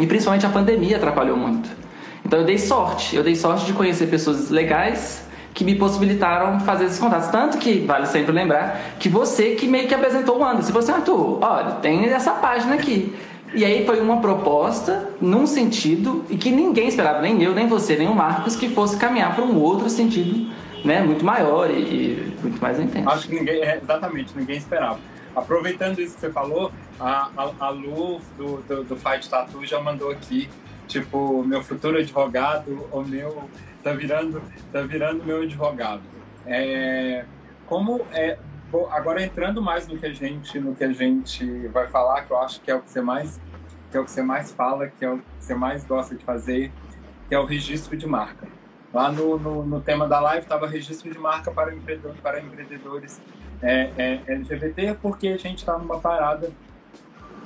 E 0.00 0.04
principalmente 0.04 0.44
a 0.44 0.48
pandemia 0.48 0.96
atrapalhou 0.96 1.36
muito. 1.36 1.70
Então 2.26 2.40
eu 2.40 2.44
dei 2.44 2.58
sorte, 2.58 3.14
eu 3.14 3.22
dei 3.22 3.36
sorte 3.36 3.66
de 3.66 3.72
conhecer 3.72 4.08
pessoas 4.08 4.50
legais 4.50 5.24
que 5.54 5.62
me 5.62 5.76
possibilitaram 5.76 6.58
fazer 6.58 6.86
esses 6.86 6.98
contatos. 6.98 7.28
Tanto 7.28 7.56
que, 7.58 7.84
vale 7.86 8.06
sempre 8.06 8.32
lembrar, 8.32 8.96
que 8.98 9.08
você 9.08 9.54
que 9.54 9.68
meio 9.68 9.86
que 9.86 9.94
apresentou 9.94 10.40
o 10.40 10.44
Anderson. 10.44 10.72
Você, 10.72 10.90
Arthur, 10.90 11.38
olha, 11.40 11.70
tem 11.80 12.06
essa 12.06 12.32
página 12.32 12.74
aqui. 12.74 13.14
E 13.54 13.64
aí 13.64 13.86
foi 13.86 14.00
uma 14.00 14.16
proposta 14.16 15.10
num 15.20 15.46
sentido 15.46 16.24
e 16.28 16.36
que 16.36 16.50
ninguém 16.50 16.88
esperava, 16.88 17.20
nem 17.20 17.40
eu, 17.40 17.54
nem 17.54 17.68
você, 17.68 17.94
nem 17.94 18.08
o 18.08 18.14
Marcos, 18.14 18.56
que 18.56 18.68
fosse 18.68 18.96
caminhar 18.96 19.36
para 19.36 19.44
um 19.44 19.56
outro 19.56 19.88
sentido 19.88 20.50
né, 20.84 21.00
muito 21.00 21.24
maior 21.24 21.70
e, 21.70 22.12
e 22.12 22.36
muito 22.42 22.60
mais 22.60 22.78
intenso. 22.78 23.08
Acho 23.08 23.28
que 23.28 23.34
ninguém, 23.34 23.62
é, 23.62 23.78
exatamente, 23.82 24.36
ninguém 24.36 24.56
esperava. 24.56 25.00
Aproveitando 25.34 25.98
isso 25.98 26.14
que 26.14 26.20
você 26.20 26.30
falou, 26.30 26.70
a, 27.00 27.30
a, 27.36 27.66
a 27.66 27.68
Lu 27.70 28.20
do, 28.36 28.58
do, 28.62 28.84
do 28.84 28.96
Fight 28.96 29.28
Tattoo 29.28 29.64
já 29.66 29.80
mandou 29.80 30.10
aqui, 30.10 30.48
tipo, 30.86 31.42
meu 31.42 31.62
futuro 31.62 31.98
advogado, 31.98 32.86
o 32.92 33.02
meu, 33.02 33.48
tá 33.82 33.92
virando, 33.92 34.42
tá 34.70 34.82
virando 34.82 35.24
meu 35.24 35.42
advogado. 35.42 36.02
É, 36.46 37.24
como 37.66 38.06
é, 38.12 38.38
agora 38.90 39.22
entrando 39.22 39.62
mais 39.62 39.88
no 39.88 39.98
que 39.98 40.06
a 40.06 40.12
gente, 40.12 40.58
no 40.60 40.74
que 40.74 40.84
a 40.84 40.92
gente 40.92 41.66
vai 41.68 41.88
falar, 41.88 42.22
que 42.22 42.30
eu 42.30 42.38
acho 42.38 42.60
que 42.60 42.70
é 42.70 42.74
o 42.74 42.80
que 42.80 42.90
você 42.90 43.00
mais, 43.00 43.40
que 43.90 43.96
é 43.96 44.00
o 44.00 44.04
que 44.04 44.10
você 44.10 44.22
mais 44.22 44.52
fala, 44.52 44.88
que 44.88 45.04
é 45.04 45.10
o 45.10 45.18
que 45.18 45.24
você 45.40 45.54
mais 45.54 45.84
gosta 45.84 46.14
de 46.14 46.22
fazer, 46.22 46.70
que 47.28 47.34
é 47.34 47.38
o 47.38 47.44
registro 47.44 47.96
de 47.96 48.06
marca. 48.06 48.46
Lá 48.94 49.10
no, 49.10 49.36
no, 49.36 49.66
no 49.66 49.80
tema 49.80 50.06
da 50.06 50.20
live 50.20 50.44
estava 50.44 50.68
registro 50.68 51.10
de 51.10 51.18
marca 51.18 51.50
para, 51.50 51.74
empreendedor, 51.74 52.14
para 52.22 52.40
empreendedores 52.40 53.20
é, 53.60 53.90
é, 53.98 54.20
LGBT, 54.28 54.96
porque 55.02 55.26
a 55.26 55.36
gente 55.36 55.58
está 55.58 55.76
numa 55.76 55.98
parada, 55.98 56.52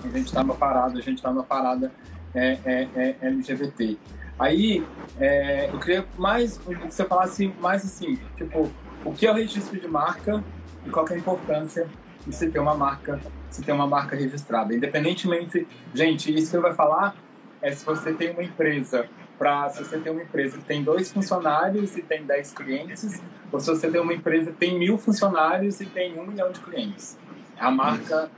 a 0.05 0.09
gente 0.09 0.27
está 0.27 0.43
numa 0.43 0.55
parada, 0.55 0.99
a 0.99 1.01
gente 1.01 1.17
está 1.17 1.31
numa 1.31 1.45
parada 1.45 1.91
é, 2.35 2.59
é, 2.67 2.89
é 2.95 3.17
LGBT. 3.23 3.97
Aí 4.39 4.87
é, 5.19 5.71
eu 5.73 5.79
queria 5.81 6.07
mais 6.19 6.59
que 6.59 6.75
você 6.75 7.05
falasse 7.07 7.49
mais 7.59 7.83
assim, 7.83 8.19
tipo, 8.37 8.71
o 9.03 9.13
que 9.15 9.27
é 9.27 9.31
o 9.31 9.35
registro 9.35 9.81
de 9.81 9.89
marca 9.89 10.45
e 10.87 10.91
qual 10.91 11.09
é 11.09 11.15
a 11.15 11.17
importância 11.17 11.89
de 12.27 12.37
você 12.37 12.51
ter 12.51 12.59
uma 12.59 12.75
marca, 12.75 13.19
se 13.49 13.63
ter 13.63 13.73
uma 13.73 13.87
marca 13.87 14.15
registrada. 14.15 14.75
Independentemente, 14.75 15.67
gente, 15.95 16.33
isso 16.33 16.51
que 16.51 16.57
eu 16.59 16.63
vou 16.63 16.75
falar 16.75 17.17
é 17.63 17.73
se 17.73 17.87
você 17.87 18.13
tem 18.13 18.33
uma 18.33 18.43
empresa 18.43 19.09
para 19.39 19.69
se 19.71 19.85
você 19.85 19.99
tem 19.99 20.13
uma 20.13 20.23
empresa 20.23 20.59
que 20.59 20.65
tem 20.65 20.83
dois 20.83 21.13
funcionários 21.13 21.97
e 21.97 22.03
tem 22.03 22.25
dez 22.25 22.53
clientes, 22.53 23.23
ou 23.53 23.61
se 23.61 23.69
você 23.69 23.89
tem 23.91 24.01
uma 24.01 24.13
empresa 24.13 24.51
que 24.51 24.59
tem 24.59 24.79
mil 24.79 24.99
funcionários 24.99 25.81
e 25.81 25.87
tem 25.87 26.19
um 26.19 26.27
milhão 26.27 26.51
de 26.51 26.61
clientes. 26.61 27.17
A 27.59 27.71
marca, 27.71 28.31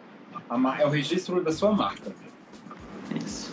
a, 0.49 0.81
é 0.81 0.87
o 0.87 0.91
registro 0.91 1.43
da 1.43 1.53
sua 1.53 1.73
marca. 1.73 2.13
Isso. 3.17 3.50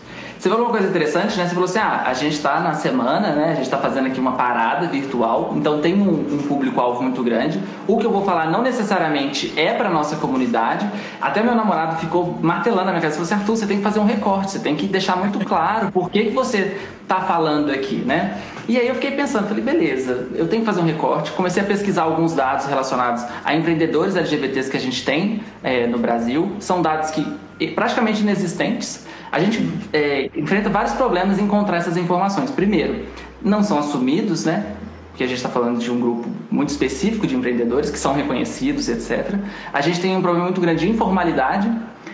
Você 0.48 0.52
falou 0.52 0.68
uma 0.68 0.72
coisa 0.72 0.88
interessante, 0.88 1.38
né? 1.38 1.46
Você 1.46 1.54
falou 1.54 1.66
assim: 1.66 1.80
ah, 1.80 2.04
a 2.06 2.14
gente 2.14 2.36
está 2.36 2.62
na 2.62 2.74
semana, 2.74 3.34
né? 3.34 3.50
A 3.52 3.56
gente 3.56 3.66
está 3.66 3.78
fazendo 3.78 4.08
aqui 4.08 4.18
uma 4.18 4.32
parada 4.32 4.88
virtual, 4.88 5.52
então 5.58 5.82
tem 5.82 5.94
um, 5.94 6.36
um 6.36 6.38
público-alvo 6.48 7.04
muito 7.04 7.22
grande. 7.22 7.62
O 7.86 7.98
que 7.98 8.06
eu 8.06 8.12
vou 8.12 8.24
falar 8.24 8.50
não 8.50 8.62
necessariamente 8.62 9.52
é 9.58 9.74
para 9.74 9.90
nossa 9.90 10.16
comunidade. 10.16 10.90
Até 11.20 11.44
meu 11.44 11.54
namorado 11.54 11.98
ficou 11.98 12.40
martelando 12.42 12.86
na 12.86 12.92
minha 12.92 13.02
casa: 13.02 13.20
você, 13.20 13.34
Arthur, 13.34 13.58
você 13.58 13.68
tem 13.68 13.80
que 13.80 13.84
fazer 13.84 14.00
um 14.00 14.06
recorte, 14.06 14.52
você 14.52 14.60
tem 14.60 14.74
que 14.74 14.88
deixar 14.88 15.18
muito 15.18 15.38
claro 15.46 15.92
por 15.92 16.10
que, 16.10 16.24
que 16.24 16.32
você 16.32 16.78
está 17.04 17.20
falando 17.20 17.70
aqui, 17.70 17.98
né? 17.98 18.42
E 18.70 18.78
aí 18.78 18.88
eu 18.88 18.96
fiquei 18.96 19.12
pensando, 19.12 19.50
falei, 19.50 19.64
beleza, 19.64 20.30
eu 20.34 20.48
tenho 20.48 20.62
que 20.62 20.66
fazer 20.66 20.80
um 20.80 20.86
recorte. 20.86 21.32
Comecei 21.32 21.62
a 21.62 21.66
pesquisar 21.66 22.04
alguns 22.04 22.34
dados 22.34 22.68
relacionados 22.68 23.26
a 23.44 23.54
empreendedores 23.54 24.16
LGBTs 24.16 24.72
que 24.72 24.78
a 24.78 24.80
gente 24.80 25.04
tem 25.04 25.42
é, 25.62 25.88
no 25.88 25.98
Brasil. 25.98 26.54
São 26.60 26.82
dados 26.82 27.12
que 27.12 27.26
praticamente 27.74 28.22
inexistentes 28.22 29.07
a 29.32 29.40
gente 29.40 29.68
é, 29.94 30.30
enfrenta 30.36 30.70
vários 30.70 30.94
problemas 30.94 31.40
em 31.40 31.44
encontrar 31.44 31.78
essas 31.78 31.98
informações. 31.98 32.50
Primeiro, 32.52 33.06
não 33.42 33.64
são 33.64 33.78
assumidos, 33.78 34.46
né? 34.46 34.76
Porque 35.10 35.24
a 35.24 35.28
gente 35.28 35.38
está 35.38 35.50
falando 35.50 35.80
de 35.80 35.92
um 35.92 36.00
grupo 36.00 36.30
muito 36.50 36.70
específico 36.70 37.26
de 37.26 37.36
empreendedores 37.36 37.90
que 37.90 37.98
são 37.98 38.14
reconhecidos, 38.14 38.88
etc. 38.88 39.36
A 39.74 39.82
gente 39.82 40.00
tem 40.00 40.16
um 40.16 40.22
problema 40.22 40.46
muito 40.46 40.62
grande 40.62 40.86
de 40.86 40.92
informalidade, 40.92 41.72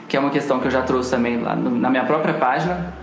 que 0.08 0.16
é 0.16 0.20
uma 0.20 0.30
questão 0.30 0.60
que 0.60 0.68
eu 0.68 0.72
já 0.72 0.82
trouxe 0.82 1.12
também 1.12 1.40
lá 1.40 1.56
no, 1.56 1.70
na 1.70 1.90
minha 1.90 2.06
própria 2.06 2.34
página. 2.34 2.94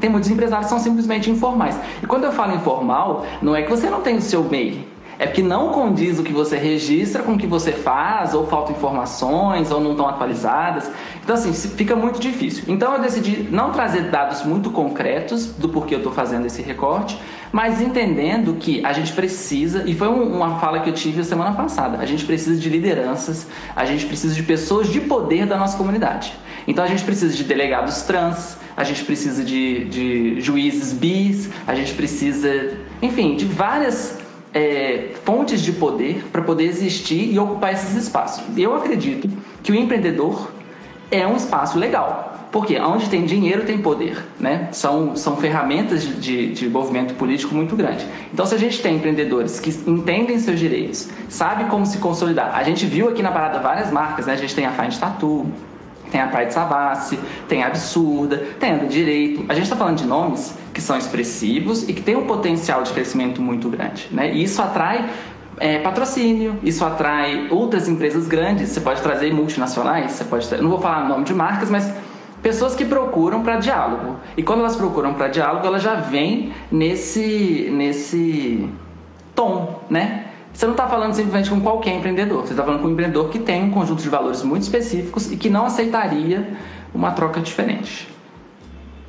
Tem 0.00 0.08
muitos 0.08 0.30
empresários 0.30 0.66
que 0.66 0.70
são 0.70 0.78
simplesmente 0.78 1.30
informais. 1.30 1.78
E 2.02 2.06
quando 2.06 2.24
eu 2.24 2.32
falo 2.32 2.54
informal, 2.54 3.26
não 3.40 3.54
é 3.54 3.62
que 3.62 3.70
você 3.70 3.88
não 3.88 4.00
tem 4.00 4.16
o 4.16 4.22
seu 4.22 4.42
MEI, 4.42 4.88
É 5.22 5.26
porque 5.26 5.40
não 5.40 5.68
condiz 5.68 6.18
o 6.18 6.24
que 6.24 6.32
você 6.32 6.56
registra 6.56 7.22
com 7.22 7.34
o 7.34 7.38
que 7.38 7.46
você 7.46 7.70
faz, 7.70 8.34
ou 8.34 8.44
faltam 8.44 8.74
informações, 8.74 9.70
ou 9.70 9.80
não 9.80 9.92
estão 9.92 10.08
atualizadas. 10.08 10.90
Então, 11.22 11.36
assim, 11.36 11.52
fica 11.52 11.94
muito 11.94 12.18
difícil. 12.18 12.64
Então, 12.66 12.92
eu 12.94 13.00
decidi 13.00 13.48
não 13.48 13.70
trazer 13.70 14.10
dados 14.10 14.44
muito 14.44 14.68
concretos 14.70 15.46
do 15.46 15.68
porquê 15.68 15.94
eu 15.94 15.98
estou 15.98 16.12
fazendo 16.12 16.46
esse 16.46 16.60
recorte, 16.60 17.16
mas 17.52 17.80
entendendo 17.80 18.54
que 18.54 18.84
a 18.84 18.92
gente 18.92 19.12
precisa, 19.12 19.84
e 19.88 19.94
foi 19.94 20.08
uma 20.08 20.58
fala 20.58 20.80
que 20.80 20.90
eu 20.90 20.92
tive 20.92 21.22
semana 21.22 21.52
passada, 21.52 21.98
a 21.98 22.04
gente 22.04 22.24
precisa 22.24 22.60
de 22.60 22.68
lideranças, 22.68 23.46
a 23.76 23.84
gente 23.84 24.06
precisa 24.06 24.34
de 24.34 24.42
pessoas 24.42 24.88
de 24.88 25.00
poder 25.02 25.46
da 25.46 25.56
nossa 25.56 25.78
comunidade. 25.78 26.32
Então, 26.66 26.84
a 26.84 26.88
gente 26.88 27.04
precisa 27.04 27.32
de 27.32 27.44
delegados 27.44 28.02
trans, 28.02 28.56
a 28.76 28.82
gente 28.82 29.04
precisa 29.04 29.44
de, 29.44 29.84
de 29.84 30.40
juízes 30.40 30.92
bis, 30.92 31.48
a 31.64 31.76
gente 31.76 31.94
precisa, 31.94 32.72
enfim, 33.00 33.36
de 33.36 33.44
várias 33.44 34.20
é, 34.54 35.10
fontes 35.24 35.62
de 35.62 35.72
poder 35.72 36.24
para 36.30 36.42
poder 36.42 36.64
existir 36.64 37.32
e 37.32 37.38
ocupar 37.38 37.72
esses 37.72 37.94
espaços. 37.94 38.44
Eu 38.56 38.74
acredito 38.74 39.28
que 39.62 39.72
o 39.72 39.74
empreendedor 39.74 40.50
é 41.10 41.26
um 41.26 41.36
espaço 41.36 41.78
legal. 41.78 42.30
Porque 42.52 42.78
onde 42.78 43.08
tem 43.08 43.24
dinheiro 43.24 43.64
tem 43.64 43.78
poder, 43.78 44.22
né? 44.38 44.68
São, 44.72 45.16
são 45.16 45.38
ferramentas 45.38 46.02
de, 46.02 46.14
de, 46.16 46.52
de 46.52 46.68
movimento 46.68 47.14
político 47.14 47.54
muito 47.54 47.74
grande. 47.74 48.06
Então, 48.30 48.44
se 48.44 48.54
a 48.54 48.58
gente 48.58 48.82
tem 48.82 48.96
empreendedores 48.96 49.58
que 49.58 49.70
entendem 49.90 50.38
seus 50.38 50.60
direitos, 50.60 51.08
sabe 51.30 51.64
como 51.70 51.86
se 51.86 51.96
consolidar. 51.96 52.54
A 52.54 52.62
gente 52.62 52.84
viu 52.84 53.08
aqui 53.08 53.22
na 53.22 53.32
parada 53.32 53.58
várias 53.58 53.90
marcas, 53.90 54.26
né? 54.26 54.34
A 54.34 54.36
gente 54.36 54.54
tem 54.54 54.66
a 54.66 54.70
Find 54.72 54.94
Tattoo, 54.98 55.46
tem 56.12 56.20
a 56.20 56.28
Pride 56.28 56.52
Savassi, 56.52 57.18
tem 57.48 57.64
a 57.64 57.68
Absurda, 57.68 58.36
tem 58.60 58.72
a 58.72 58.76
do 58.76 58.86
Direito. 58.86 59.46
A 59.48 59.54
gente 59.54 59.64
está 59.64 59.74
falando 59.74 59.96
de 59.96 60.06
nomes 60.06 60.54
que 60.74 60.80
são 60.80 60.96
expressivos 60.96 61.88
e 61.88 61.94
que 61.94 62.02
têm 62.02 62.14
um 62.14 62.26
potencial 62.26 62.82
de 62.82 62.92
crescimento 62.92 63.40
muito 63.40 63.70
grande. 63.70 64.08
Né? 64.12 64.32
E 64.34 64.42
isso 64.42 64.60
atrai 64.60 65.08
é, 65.58 65.78
patrocínio, 65.78 66.58
isso 66.62 66.84
atrai 66.84 67.48
outras 67.50 67.88
empresas 67.88 68.28
grandes. 68.28 68.68
Você 68.68 68.80
pode 68.80 69.00
trazer 69.00 69.32
multinacionais, 69.32 70.12
você 70.12 70.24
pode. 70.24 70.54
Não 70.62 70.68
vou 70.68 70.80
falar 70.80 71.06
o 71.06 71.08
nome 71.08 71.24
de 71.24 71.32
marcas, 71.32 71.70
mas 71.70 71.90
pessoas 72.42 72.74
que 72.74 72.84
procuram 72.84 73.42
para 73.42 73.56
diálogo. 73.56 74.16
E 74.36 74.42
quando 74.42 74.60
elas 74.60 74.76
procuram 74.76 75.14
para 75.14 75.28
diálogo, 75.28 75.66
elas 75.66 75.82
já 75.82 75.94
vêm 75.94 76.52
nesse 76.70 77.70
nesse 77.72 78.68
tom, 79.34 79.80
né? 79.88 80.26
Você 80.52 80.66
não 80.66 80.72
está 80.72 80.86
falando 80.86 81.14
simplesmente 81.14 81.50
com 81.50 81.60
qualquer 81.60 81.94
empreendedor, 81.94 82.42
você 82.42 82.52
está 82.52 82.62
falando 82.62 82.80
com 82.82 82.88
um 82.88 82.92
empreendedor 82.92 83.30
que 83.30 83.38
tem 83.38 83.64
um 83.64 83.70
conjunto 83.70 84.02
de 84.02 84.08
valores 84.08 84.42
muito 84.42 84.62
específicos 84.62 85.32
e 85.32 85.36
que 85.36 85.48
não 85.48 85.64
aceitaria 85.64 86.56
uma 86.94 87.12
troca 87.12 87.40
diferente. 87.40 88.12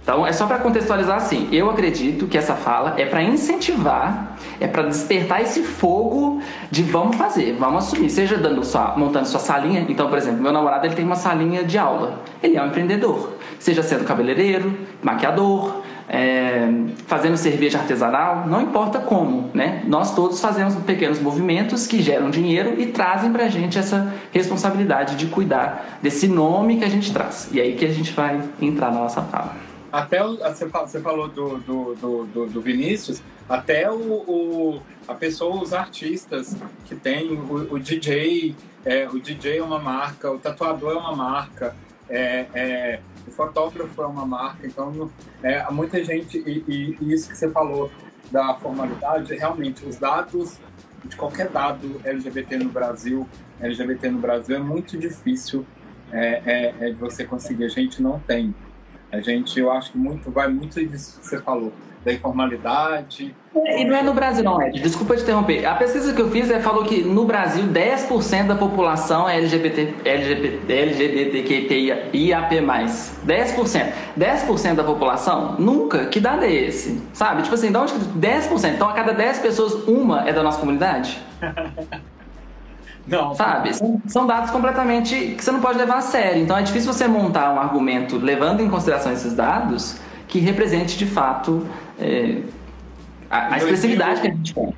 Então, 0.04 0.28
é 0.28 0.34
só 0.34 0.46
para 0.46 0.58
contextualizar 0.60 1.16
assim. 1.16 1.48
Eu 1.50 1.70
acredito 1.70 2.28
que 2.28 2.38
essa 2.38 2.56
fala 2.56 2.96
é 2.98 3.06
para 3.06 3.24
incentivar, 3.24 4.38
é 4.60 4.68
para 4.68 4.84
despertar 4.84 5.42
esse 5.42 5.64
fogo 5.64 6.42
de 6.70 6.84
vamos 6.84 7.16
fazer, 7.16 7.56
vamos 7.58 7.86
assumir. 7.86 8.10
Seja 8.10 8.38
dando 8.38 8.66
sua, 8.66 8.98
montando 8.98 9.26
sua 9.26 9.40
salinha. 9.40 9.86
Então, 9.88 10.10
por 10.10 10.18
exemplo, 10.18 10.42
meu 10.42 10.52
namorado 10.52 10.86
ele 10.86 10.96
tem 10.96 11.06
uma 11.06 11.16
salinha 11.16 11.64
de 11.64 11.78
aula. 11.78 12.20
Ele 12.42 12.58
é 12.58 12.62
um 12.62 12.68
empreendedor. 12.68 13.38
Seja 13.60 13.82
sendo 13.82 14.04
cabeleireiro, 14.04 14.78
maquiador, 15.02 15.83
é, 16.13 16.70
fazendo 17.08 17.36
cerveja 17.36 17.79
artesanal, 17.79 18.46
não 18.48 18.62
importa 18.62 19.00
como, 19.00 19.50
né? 19.51 19.84
Nós 19.88 20.13
todos 20.13 20.39
fazemos 20.39 20.75
pequenos 20.84 21.20
movimentos 21.20 21.88
que 21.88 22.03
geram 22.03 22.29
dinheiro 22.29 22.79
e 22.79 22.86
trazem 22.86 23.32
para 23.32 23.46
a 23.46 23.50
gente 23.50 23.79
essa 23.79 24.13
responsabilidade 24.32 25.15
de 25.15 25.25
cuidar 25.25 25.98
desse 26.03 26.27
nome 26.27 26.77
que 26.77 26.86
a 26.86 26.89
gente 26.89 27.12
traz. 27.12 27.50
E 27.51 27.60
aí 27.60 27.75
que 27.75 27.84
a 27.84 27.89
gente 27.89 28.13
vai 28.13 28.39
entrar 28.62 28.91
na 28.91 29.00
nossa 29.00 29.24
fala. 29.24 29.55
Até 29.91 30.20
você 30.24 31.01
falou 31.01 31.27
do, 31.27 31.58
do, 31.58 31.96
do, 31.96 32.46
do, 32.46 32.62
Vinícius, 32.62 33.24
até 33.50 33.89
o, 33.89 33.96
o, 33.96 34.82
a 35.08 35.15
pessoa, 35.15 35.63
os 35.63 35.74
artistas 35.74 36.55
que 36.86 36.96
tem, 36.96 37.34
o, 37.34 37.74
o 37.74 37.79
DJ, 37.79 38.55
é, 38.86 39.08
o 39.08 39.20
DJ 39.20 39.58
é 39.58 39.63
uma 39.63 39.79
marca, 39.79 40.32
o 40.32 40.38
tatuador 40.38 40.91
é 40.91 40.96
uma 40.96 41.15
marca, 41.15 41.76
é, 42.08 42.45
é, 42.54 42.99
o 43.28 43.32
fotógrafo 43.32 44.02
é 44.02 44.06
uma 44.06 44.26
marca, 44.26 44.66
então 44.66 45.10
é, 45.42 45.70
muita 45.72 46.04
gente, 46.04 46.38
e, 46.38 46.96
e, 47.00 47.14
isso 47.14 47.30
que 47.30 47.38
você 47.38 47.50
falou 47.50 47.92
da 48.32 48.56
formalidade, 48.56 49.34
realmente, 49.36 49.86
os 49.86 49.98
dados, 49.98 50.60
de 51.06 51.16
qualquer 51.16 51.50
dado 51.50 52.00
LGBT 52.04 52.58
no 52.58 52.70
Brasil, 52.70 53.28
LGBT 53.62 54.10
no 54.10 54.20
Brasil 54.20 54.56
é 54.56 54.60
muito 54.60 54.98
difícil 54.98 55.66
é, 56.12 56.42
é, 56.46 56.76
é 56.80 56.90
de 56.92 56.96
você 56.96 57.26
conseguir, 57.26 57.66
a 57.66 57.70
gente 57.70 58.02
não 58.02 58.20
tem. 58.20 58.54
A 59.12 59.20
gente, 59.20 59.60
eu 59.60 59.72
acho 59.72 59.92
que 59.92 59.98
muito, 59.98 60.32
vai 60.32 60.48
muito 60.48 60.84
disso 60.86 61.20
que 61.20 61.28
você 61.28 61.40
falou, 61.40 61.72
da 62.04 62.12
informalidade. 62.12 63.36
E 63.56 63.86
não 63.86 63.96
é 63.96 64.02
no 64.02 64.13
Brasil, 64.13 64.44
não, 64.44 64.62
Ed. 64.62 64.82
Desculpa 64.82 65.16
te 65.16 65.24
interromper. 65.24 65.66
A 65.66 65.76
pesquisa 65.76 66.13
que 66.13 66.22
eu 66.22 66.30
fiz 66.30 66.50
é, 66.50 66.60
falou 66.60 66.84
que 66.84 67.02
no 67.04 67.26
Brasil 67.26 67.66
10% 67.66 68.48
da 68.48 68.56
população 68.56 69.30
é 69.30 69.38
LGBT, 69.38 69.94
LGBT, 70.04 70.74
LGBTQIAP+. 70.74 72.56
10%. 73.26 73.94
10% 74.20 74.76
da 74.76 74.84
população? 74.84 75.56
Nunca. 75.58 76.06
Que 76.08 76.20
dado 76.20 76.44
é 76.44 76.52
esse? 76.52 77.02
Sabe? 77.13 77.44
Tipo 77.44 77.56
assim, 77.56 77.72
de 77.72 77.78
onde 77.78 77.94
10%? 77.94 78.74
Então 78.74 78.89
a 78.89 78.94
cada 78.94 79.13
10 79.13 79.39
pessoas, 79.39 79.88
uma 79.88 80.28
é 80.28 80.34
da 80.34 80.44
nossa 80.44 80.60
comunidade? 80.60 81.22
Não. 83.06 83.36
Sabe? 83.36 83.74
São, 83.74 84.02
são, 84.08 84.26
dados 84.26 84.50
completamente 84.50 85.36
que 85.38 85.44
você 85.44 85.52
não 85.52 85.60
pode 85.60 85.78
levar 85.78 85.98
a 85.98 86.02
sério. 86.02 86.42
Então 86.42 86.58
é 86.58 86.62
difícil 86.62 86.94
você 86.94 87.06
montar 87.06 87.54
um 87.54 87.60
argumento 87.60 88.18
levando 88.18 88.62
em 88.62 88.70
consideração 88.70 89.12
esses 89.12 89.34
dados 89.34 90.00
que 90.34 90.39
represente 90.39 90.98
de 90.98 91.06
fato 91.06 91.63
é, 92.00 92.41
a, 93.30 93.54
a 93.54 93.58
expressividade 93.60 94.19
que 94.19 94.28
a 94.28 94.32
gente 94.32 94.56
tem. 94.56 94.74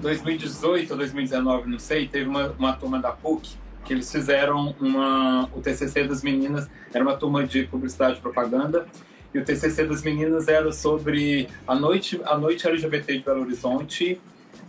2018 0.00 0.92
ou 0.92 0.96
2019, 0.96 1.68
não 1.68 1.80
sei, 1.80 2.06
teve 2.06 2.28
uma, 2.28 2.54
uma 2.56 2.72
turma 2.74 3.00
da 3.00 3.10
PUC 3.10 3.56
que 3.84 3.92
eles 3.92 4.10
fizeram 4.10 4.72
uma. 4.80 5.50
O 5.52 5.60
TCC 5.60 6.04
das 6.04 6.22
meninas 6.22 6.70
era 6.94 7.02
uma 7.02 7.16
turma 7.16 7.44
de 7.44 7.64
publicidade 7.64 8.18
e 8.18 8.20
propaganda. 8.20 8.86
E 9.34 9.38
o 9.40 9.44
TCC 9.44 9.84
das 9.84 10.02
meninas 10.02 10.46
era 10.46 10.70
sobre 10.70 11.48
a 11.66 11.74
noite, 11.74 12.20
a 12.24 12.38
noite 12.38 12.68
LGBT 12.68 13.18
de 13.18 13.24
Belo 13.24 13.40
Horizonte 13.40 14.20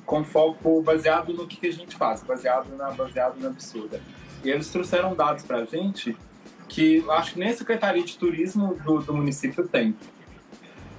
com 0.07 0.23
foco 0.23 0.81
baseado 0.81 1.33
no 1.33 1.45
que 1.45 1.67
a 1.67 1.71
gente 1.71 1.95
faz, 1.95 2.23
baseado 2.23 2.75
na, 2.75 2.89
baseado 2.89 3.39
na 3.39 3.49
absurda. 3.49 4.01
E 4.43 4.49
eles 4.49 4.69
trouxeram 4.69 5.13
dados 5.13 5.43
para 5.43 5.57
a 5.57 5.65
gente 5.65 6.17
que 6.67 7.03
acho 7.11 7.33
que 7.33 7.39
nem 7.39 7.49
a 7.49 7.53
Secretaria 7.53 8.03
de 8.03 8.17
Turismo 8.17 8.73
do, 8.83 8.99
do 8.99 9.13
município 9.13 9.67
tem. 9.67 9.95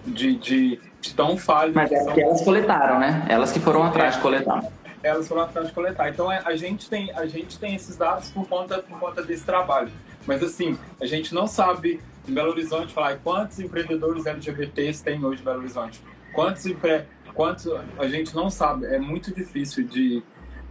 De, 0.04 0.34
de, 0.36 0.80
de 1.00 1.14
tão 1.14 1.36
falho. 1.36 1.72
Mas 1.74 1.92
é 1.92 2.12
que 2.12 2.20
elas 2.20 2.42
coletaram, 2.42 2.98
né? 2.98 3.24
Elas 3.28 3.52
que 3.52 3.60
foram 3.60 3.84
atrás 3.84 4.16
de 4.16 4.20
coletar. 4.20 4.64
Elas 5.02 5.28
foram 5.28 5.42
atrás 5.42 5.68
de 5.68 5.72
coletar. 5.72 6.08
Então 6.08 6.30
é, 6.30 6.42
a 6.44 6.56
gente 6.56 6.88
tem, 6.88 7.12
a 7.12 7.26
gente 7.26 7.58
tem 7.58 7.74
esses 7.74 7.96
dados 7.96 8.30
por 8.30 8.46
conta, 8.48 8.78
por 8.78 8.98
conta 8.98 9.22
desse 9.22 9.44
trabalho. 9.44 9.90
Mas 10.26 10.42
assim, 10.42 10.78
a 11.00 11.06
gente 11.06 11.34
não 11.34 11.46
sabe 11.46 12.00
em 12.28 12.32
Belo 12.32 12.50
Horizonte 12.50 12.92
falar 12.92 13.18
quantos 13.18 13.58
empreendedores 13.58 14.26
LGBTs 14.26 15.02
tem 15.02 15.24
hoje 15.24 15.40
em 15.40 15.44
Belo 15.44 15.58
Horizonte. 15.58 16.00
Quantos 16.32 16.64
empre 16.66 17.04
quanto 17.34 17.78
a 17.98 18.06
gente 18.06 18.34
não 18.34 18.50
sabe, 18.50 18.86
é 18.86 18.98
muito 18.98 19.34
difícil 19.34 19.84
de, 19.84 20.22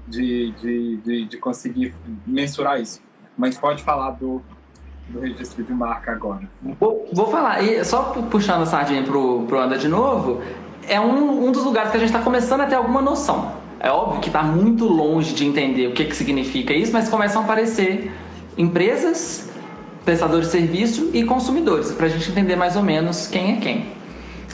de, 0.08 0.52
de, 0.52 0.98
de, 0.98 1.26
de 1.26 1.38
conseguir 1.38 1.94
mensurar 2.26 2.80
isso. 2.80 3.02
Mas 3.38 3.58
pode 3.58 3.84
falar 3.84 4.12
do, 4.12 4.42
do 5.10 5.20
registro 5.20 5.64
de 5.64 5.74
marca 5.74 6.12
agora. 6.12 6.42
Vou, 6.80 7.10
vou 7.12 7.28
falar, 7.28 7.64
e 7.64 7.84
só 7.84 8.14
puxando 8.30 8.64
a 8.64 8.66
sardinha 8.66 9.04
pro, 9.04 9.44
pro 9.44 9.60
Anda 9.60 9.78
de 9.78 9.88
novo, 9.88 10.42
é 10.88 11.00
um, 11.00 11.48
um 11.48 11.52
dos 11.52 11.64
lugares 11.64 11.92
que 11.92 11.98
a 11.98 12.00
gente 12.00 12.10
está 12.10 12.22
começando 12.22 12.62
a 12.62 12.66
ter 12.66 12.76
alguma 12.76 13.02
noção. 13.02 13.54
É 13.80 13.90
óbvio 13.90 14.22
que 14.22 14.30
está 14.30 14.44
muito 14.44 14.86
longe 14.86 15.34
de 15.34 15.46
entender 15.46 15.88
o 15.88 15.94
que, 15.94 16.06
que 16.06 16.16
significa 16.16 16.74
isso, 16.74 16.94
mas 16.94 17.10
começam 17.10 17.42
a 17.42 17.46
aparecer 17.46 18.12
empresas, 18.58 19.50
prestadores 20.06 20.48
de 20.48 20.52
serviço 20.52 21.10
e 21.14 21.24
consumidores, 21.24 21.92
para 21.92 22.06
a 22.06 22.10
gente 22.10 22.30
entender 22.30 22.56
mais 22.56 22.76
ou 22.76 22.84
menos 22.84 23.28
quem 23.28 23.58
é 23.58 23.60
quem. 23.60 24.02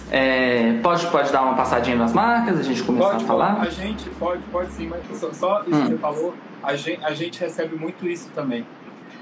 É, 0.09 0.79
pode, 0.81 1.05
pode 1.07 1.31
dar 1.33 1.41
uma 1.41 1.55
passadinha 1.55 1.97
nas 1.97 2.13
marcas, 2.13 2.59
a 2.59 2.63
gente 2.63 2.81
começar 2.83 3.11
pode, 3.11 3.23
a 3.23 3.27
falar? 3.27 3.61
A 3.61 3.69
gente 3.69 4.09
pode, 4.11 4.41
pode 4.43 4.71
sim, 4.71 4.87
mas 4.87 5.01
só, 5.19 5.33
só 5.33 5.63
isso 5.67 5.75
hum. 5.75 5.83
que 5.83 5.89
você 5.89 5.97
falou, 5.97 6.33
a 6.63 6.75
gente, 6.75 7.03
a 7.03 7.13
gente 7.13 7.39
recebe 7.39 7.75
muito 7.75 8.07
isso 8.07 8.29
também. 8.33 8.65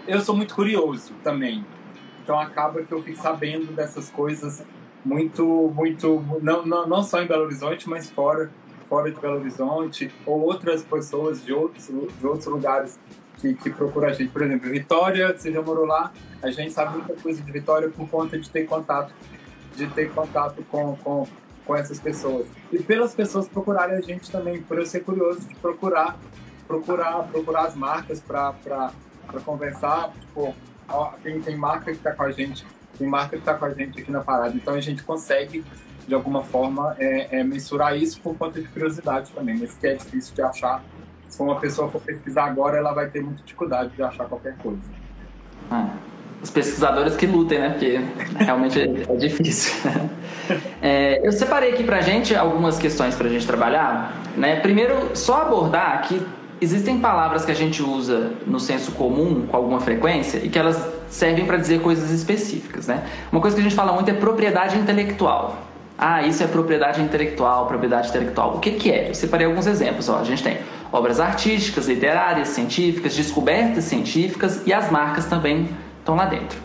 Eu 0.07 0.21
sou 0.21 0.35
muito 0.35 0.53
curioso 0.53 1.13
também, 1.23 1.65
então 2.21 2.39
acaba 2.39 2.83
que 2.83 2.91
eu 2.91 3.01
fico 3.01 3.19
sabendo 3.21 3.73
dessas 3.73 4.09
coisas 4.09 4.63
muito, 5.03 5.71
muito, 5.73 6.23
não, 6.41 6.65
não, 6.65 6.87
não 6.87 7.03
só 7.03 7.21
em 7.21 7.27
Belo 7.27 7.45
Horizonte, 7.45 7.89
mas 7.89 8.09
fora, 8.09 8.51
fora 8.87 9.11
de 9.11 9.19
Belo 9.19 9.39
Horizonte, 9.39 10.11
ou 10.25 10.41
outras 10.41 10.83
pessoas 10.83 11.43
de 11.43 11.53
outros, 11.53 11.87
de 11.87 12.27
outros 12.27 12.45
lugares 12.45 12.99
que, 13.37 13.53
que 13.55 13.69
procuram 13.71 14.09
a 14.09 14.13
gente. 14.13 14.31
Por 14.31 14.43
exemplo, 14.43 14.69
Vitória, 14.69 15.35
você 15.35 15.51
já 15.51 15.61
morou 15.61 15.85
lá, 15.85 16.11
a 16.41 16.51
gente 16.51 16.71
sabe 16.71 16.97
muita 16.97 17.13
coisa 17.15 17.41
de 17.41 17.51
Vitória 17.51 17.89
por 17.89 18.07
conta 18.07 18.37
de 18.37 18.49
ter 18.49 18.65
contato 18.65 19.13
de 19.75 19.87
ter 19.87 20.11
contato 20.11 20.63
com, 20.69 20.95
com, 20.97 21.27
com 21.65 21.75
essas 21.75 21.99
pessoas. 21.99 22.47
E 22.71 22.81
pelas 22.81 23.13
pessoas 23.13 23.47
procurarem 23.47 23.97
a 23.97 24.01
gente 24.01 24.31
também, 24.31 24.61
por 24.61 24.77
eu 24.77 24.85
ser 24.85 25.01
curioso 25.01 25.41
de 25.41 25.55
procurar, 25.55 26.17
procurar, 26.67 27.23
procurar 27.23 27.65
as 27.65 27.75
marcas 27.75 28.21
para 28.21 28.91
conversar. 29.41 30.12
Tipo, 30.19 30.56
tem, 31.24 31.41
tem 31.41 31.56
marca 31.56 31.86
que 31.86 31.98
está 31.98 32.12
com 32.12 32.24
a 32.24 32.32
gente, 32.32 32.65
tem 32.98 33.08
marca 33.08 33.30
que 33.30 33.36
está 33.38 33.54
com 33.54 33.65
a 33.65 33.74
gente 33.74 34.02
aqui 34.02 34.12
na 34.12 34.21
parada. 34.21 34.56
Então 34.56 34.74
a 34.74 34.82
gente 34.82 35.04
consegue 35.04 35.63
de 36.08 36.13
alguma 36.13 36.43
forma, 36.43 36.95
é, 37.00 37.39
é, 37.39 37.43
mensurar 37.43 37.98
isso 37.98 38.21
por 38.21 38.36
conta 38.38 38.62
de 38.62 38.67
curiosidade 38.67 39.32
também, 39.32 39.58
mas 39.58 39.74
que 39.74 39.88
é 39.88 39.95
difícil 39.95 40.36
de 40.36 40.41
achar. 40.41 40.84
Se 41.28 41.41
uma 41.41 41.60
pessoa 41.60 41.89
for 41.89 42.02
pesquisar 42.02 42.45
agora, 42.45 42.78
ela 42.78 42.93
vai 42.93 43.10
ter 43.10 43.21
muita 43.21 43.41
dificuldade 43.41 43.89
de 43.95 44.04
achar 44.04 44.26
qualquer 44.26 44.56
coisa. 44.58 44.84
Ah, 45.71 45.89
os 46.41 46.52
pesquisadores 46.52 47.15
que 47.15 47.26
lutem, 47.26 47.60
né? 47.60 47.69
Porque 47.71 48.00
realmente 48.38 48.80
é, 48.80 48.86
é 48.86 49.15
difícil. 49.15 49.74
É, 50.80 51.28
eu 51.28 51.32
separei 51.32 51.71
aqui 51.71 51.84
pra 51.84 52.02
gente 52.02 52.36
algumas 52.36 52.78
questões 52.78 53.15
pra 53.15 53.28
gente 53.28 53.48
trabalhar. 53.48 54.21
Né? 54.38 54.60
Primeiro, 54.60 55.15
só 55.15 55.41
abordar 55.41 56.08
que 56.08 56.24
existem 56.61 56.99
palavras 56.99 57.45
que 57.45 57.51
a 57.51 57.55
gente 57.55 57.81
usa 57.83 58.33
no 58.45 58.59
senso 58.59 58.91
comum 58.93 59.45
com 59.47 59.55
alguma 59.55 59.79
frequência 59.79 60.39
e 60.43 60.49
que 60.49 60.57
elas 60.57 60.81
servem 61.09 61.45
para 61.45 61.57
dizer 61.57 61.81
coisas 61.81 62.11
específicas, 62.11 62.87
né? 62.87 63.03
Uma 63.31 63.41
coisa 63.41 63.55
que 63.55 63.61
a 63.61 63.63
gente 63.63 63.75
fala 63.75 63.93
muito 63.93 64.09
é 64.09 64.13
propriedade 64.13 64.77
intelectual. 64.77 65.57
Ah, 65.97 66.23
isso 66.23 66.43
é 66.43 66.47
propriedade 66.47 67.01
intelectual, 67.01 67.67
propriedade 67.67 68.09
intelectual. 68.09 68.55
O 68.55 68.59
que, 68.59 68.71
que 68.71 68.91
é? 68.91 69.09
Eu 69.09 69.15
separei 69.15 69.47
alguns 69.47 69.65
exemplos. 69.65 70.09
Ó. 70.09 70.19
A 70.19 70.23
gente 70.23 70.43
tem 70.43 70.57
obras 70.91 71.19
artísticas, 71.19 71.87
literárias, 71.87 72.49
científicas, 72.49 73.15
descobertas 73.15 73.85
científicas 73.85 74.61
e 74.65 74.73
as 74.73 74.91
marcas 74.91 75.25
também 75.25 75.69
estão 75.99 76.15
lá 76.15 76.25
dentro. 76.25 76.59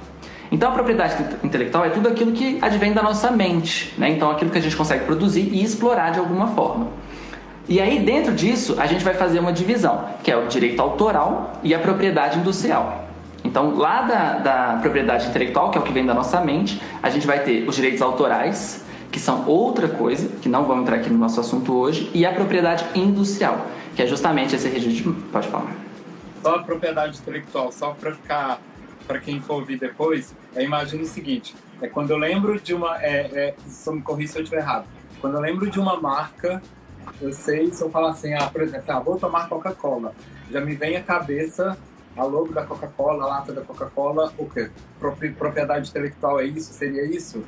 Então, 0.50 0.70
a 0.70 0.72
propriedade 0.72 1.14
intelectual 1.44 1.84
é 1.84 1.90
tudo 1.90 2.08
aquilo 2.08 2.32
que 2.32 2.58
advém 2.60 2.92
da 2.92 3.02
nossa 3.02 3.30
mente, 3.30 3.94
né? 3.96 4.10
Então, 4.10 4.28
aquilo 4.30 4.50
que 4.50 4.58
a 4.58 4.60
gente 4.60 4.74
consegue 4.74 5.04
produzir 5.04 5.48
e 5.52 5.62
explorar 5.62 6.10
de 6.10 6.18
alguma 6.18 6.48
forma. 6.48 6.88
E 7.68 7.80
aí, 7.80 8.00
dentro 8.00 8.34
disso, 8.34 8.76
a 8.78 8.86
gente 8.86 9.04
vai 9.04 9.14
fazer 9.14 9.38
uma 9.38 9.52
divisão, 9.52 10.08
que 10.22 10.30
é 10.30 10.36
o 10.36 10.48
direito 10.48 10.80
autoral 10.80 11.60
e 11.62 11.74
a 11.74 11.78
propriedade 11.78 12.38
industrial. 12.38 13.08
Então, 13.44 13.76
lá 13.76 14.02
da, 14.02 14.38
da 14.38 14.78
propriedade 14.80 15.28
intelectual, 15.28 15.70
que 15.70 15.78
é 15.78 15.80
o 15.80 15.84
que 15.84 15.92
vem 15.92 16.04
da 16.04 16.14
nossa 16.14 16.40
mente, 16.40 16.80
a 17.02 17.10
gente 17.10 17.26
vai 17.26 17.42
ter 17.42 17.68
os 17.68 17.76
direitos 17.76 18.02
autorais, 18.02 18.84
que 19.10 19.18
são 19.18 19.46
outra 19.46 19.88
coisa, 19.88 20.28
que 20.40 20.48
não 20.48 20.64
vamos 20.64 20.82
entrar 20.82 20.96
aqui 20.96 21.10
no 21.10 21.18
nosso 21.18 21.40
assunto 21.40 21.74
hoje, 21.74 22.10
e 22.14 22.24
a 22.26 22.32
propriedade 22.32 22.84
industrial, 22.94 23.66
que 23.96 24.02
é 24.02 24.06
justamente 24.06 24.54
esse 24.54 24.68
registro. 24.68 25.12
De... 25.12 25.20
Pode 25.28 25.48
falar. 25.48 25.74
Só 26.42 26.56
a 26.56 26.62
propriedade 26.62 27.18
intelectual, 27.18 27.72
só 27.72 27.90
para 27.90 28.12
ficar, 28.12 28.60
para 29.06 29.18
quem 29.18 29.40
for 29.40 29.54
ouvir 29.54 29.78
depois, 29.78 30.34
é, 30.54 30.62
imagine 30.62 31.02
o 31.02 31.06
seguinte: 31.06 31.54
é 31.82 31.88
quando 31.88 32.10
eu 32.10 32.18
lembro 32.18 32.60
de 32.60 32.74
uma. 32.74 33.02
É, 33.02 33.30
é, 33.32 33.54
só 33.68 33.92
me 33.92 34.00
corrija 34.00 34.32
se 34.32 34.38
eu 34.38 34.42
estiver 34.42 34.62
errado. 34.62 34.86
Quando 35.20 35.34
eu 35.34 35.40
lembro 35.40 35.68
de 35.68 35.78
uma 35.78 36.00
marca, 36.00 36.62
eu 37.20 37.32
sei 37.32 37.70
se 37.70 37.82
eu 37.82 37.90
falar 37.90 38.10
assim, 38.10 38.34
ah, 38.34 38.48
por 38.50 38.62
exemplo, 38.62 38.84
ah, 38.88 39.00
vou 39.00 39.18
tomar 39.18 39.48
Coca-Cola, 39.48 40.12
já 40.50 40.60
me 40.60 40.74
vem 40.74 40.96
à 40.96 41.02
cabeça 41.02 41.76
a 42.16 42.24
logo 42.24 42.52
da 42.52 42.64
Coca-Cola, 42.64 43.24
a 43.24 43.26
lata 43.26 43.52
da 43.52 43.62
Coca-Cola, 43.62 44.32
o 44.36 44.46
quê? 44.46 44.70
Propriedade 45.38 45.90
intelectual 45.90 46.40
é 46.40 46.44
isso? 46.44 46.72
Seria 46.72 47.04
isso? 47.04 47.44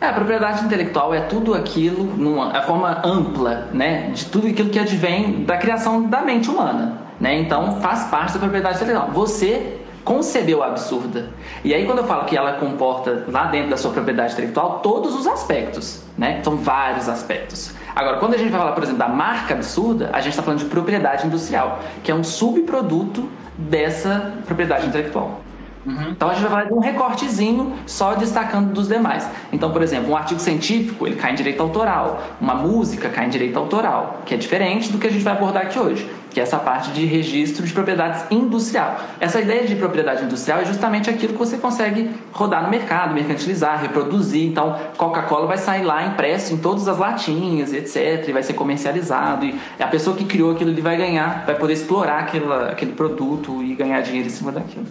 É, 0.00 0.06
a 0.06 0.12
propriedade 0.12 0.64
intelectual 0.64 1.12
é 1.12 1.20
tudo 1.22 1.54
aquilo, 1.54 2.04
numa 2.04 2.56
a 2.56 2.62
forma 2.62 3.02
ampla, 3.04 3.68
né, 3.72 4.10
de 4.10 4.26
tudo 4.26 4.46
aquilo 4.46 4.70
que 4.70 4.78
advém 4.78 5.44
da 5.44 5.58
criação 5.58 6.08
da 6.08 6.22
mente 6.22 6.48
humana, 6.48 6.98
né? 7.20 7.38
Então 7.38 7.80
faz 7.80 8.04
parte 8.04 8.32
da 8.32 8.38
propriedade 8.38 8.76
intelectual. 8.76 9.10
Você 9.10 9.78
concebeu 10.02 10.62
a 10.62 10.68
absurda. 10.68 11.28
E 11.62 11.74
aí 11.74 11.84
quando 11.84 11.98
eu 11.98 12.04
falo 12.04 12.24
que 12.24 12.34
ela 12.34 12.54
comporta 12.54 13.24
lá 13.28 13.46
dentro 13.46 13.70
da 13.70 13.76
sua 13.76 13.90
propriedade 13.90 14.32
intelectual 14.32 14.78
todos 14.78 15.14
os 15.14 15.26
aspectos, 15.26 16.02
né? 16.16 16.40
São 16.42 16.56
vários 16.56 17.06
aspectos. 17.06 17.74
Agora, 18.00 18.16
quando 18.16 18.32
a 18.32 18.38
gente 18.38 18.48
vai 18.48 18.58
falar, 18.58 18.72
por 18.72 18.82
exemplo, 18.82 18.98
da 18.98 19.08
marca 19.08 19.52
absurda, 19.52 20.08
a 20.10 20.22
gente 20.22 20.30
está 20.30 20.42
falando 20.42 20.60
de 20.60 20.64
propriedade 20.64 21.26
industrial, 21.26 21.80
que 22.02 22.10
é 22.10 22.14
um 22.14 22.24
subproduto 22.24 23.28
dessa 23.58 24.32
propriedade 24.46 24.86
intelectual. 24.86 25.42
Uhum. 25.84 26.10
Então 26.10 26.28
a 26.28 26.34
gente 26.34 26.42
vai 26.42 26.50
falar 26.50 26.64
de 26.64 26.74
um 26.74 26.78
recortezinho 26.78 27.74
só 27.86 28.14
destacando 28.14 28.72
dos 28.72 28.88
demais. 28.88 29.26
Então, 29.52 29.70
por 29.70 29.82
exemplo, 29.82 30.10
um 30.10 30.16
artigo 30.16 30.40
científico 30.40 31.06
ele 31.06 31.16
cai 31.16 31.32
em 31.32 31.34
direito 31.34 31.62
autoral, 31.62 32.22
uma 32.40 32.54
música 32.54 33.08
cai 33.08 33.26
em 33.26 33.30
direito 33.30 33.58
autoral, 33.58 34.20
que 34.26 34.34
é 34.34 34.36
diferente 34.36 34.92
do 34.92 34.98
que 34.98 35.06
a 35.06 35.10
gente 35.10 35.24
vai 35.24 35.32
abordar 35.32 35.62
aqui 35.62 35.78
hoje, 35.78 36.10
que 36.30 36.38
é 36.38 36.42
essa 36.42 36.58
parte 36.58 36.90
de 36.90 37.06
registro 37.06 37.64
de 37.64 37.72
propriedades 37.72 38.24
industrial. 38.30 39.00
Essa 39.18 39.40
ideia 39.40 39.66
de 39.66 39.74
propriedade 39.74 40.24
industrial 40.24 40.60
é 40.60 40.64
justamente 40.66 41.08
aquilo 41.08 41.32
que 41.32 41.38
você 41.38 41.56
consegue 41.56 42.10
rodar 42.32 42.62
no 42.62 42.68
mercado, 42.68 43.14
mercantilizar, 43.14 43.80
reproduzir. 43.80 44.46
Então, 44.46 44.78
Coca-Cola 44.98 45.46
vai 45.46 45.58
sair 45.58 45.82
lá 45.82 46.04
impresso 46.06 46.52
em 46.52 46.58
todas 46.58 46.88
as 46.88 46.98
latinhas, 46.98 47.72
etc, 47.72 48.28
e 48.28 48.32
vai 48.32 48.42
ser 48.42 48.52
comercializado 48.52 49.46
e 49.46 49.58
a 49.78 49.86
pessoa 49.86 50.16
que 50.16 50.24
criou 50.24 50.52
aquilo 50.52 50.70
ele 50.70 50.82
vai 50.82 50.96
ganhar, 50.96 51.44
vai 51.46 51.54
poder 51.54 51.72
explorar 51.72 52.20
aquela, 52.20 52.70
aquele 52.70 52.92
produto 52.92 53.62
e 53.62 53.74
ganhar 53.74 54.00
dinheiro 54.02 54.28
em 54.28 54.30
cima 54.30 54.52
daquilo. 54.52 54.86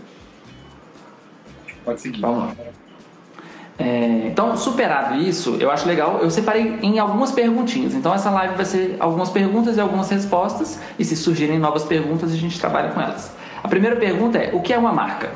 Pode 1.85 2.01
seguir. 2.01 2.21
Vamos 2.21 2.39
lá. 2.39 2.55
É, 3.77 4.27
então, 4.27 4.57
superado 4.57 5.15
isso, 5.15 5.55
eu 5.59 5.71
acho 5.71 5.87
legal. 5.87 6.19
Eu 6.21 6.29
separei 6.29 6.79
em 6.81 6.99
algumas 6.99 7.31
perguntinhas. 7.31 7.93
Então, 7.93 8.13
essa 8.13 8.29
live 8.29 8.55
vai 8.55 8.65
ser 8.65 8.97
algumas 8.99 9.29
perguntas 9.29 9.77
e 9.77 9.79
algumas 9.79 10.09
respostas. 10.09 10.79
E 10.97 11.05
se 11.05 11.15
surgirem 11.15 11.57
novas 11.57 11.85
perguntas, 11.85 12.33
a 12.33 12.35
gente 12.35 12.59
trabalha 12.59 12.89
com 12.89 12.99
elas. 12.99 13.31
A 13.63 13.67
primeira 13.67 13.95
pergunta 13.95 14.37
é: 14.37 14.53
o 14.53 14.61
que 14.61 14.73
é 14.73 14.77
uma 14.77 14.91
marca? 14.91 15.31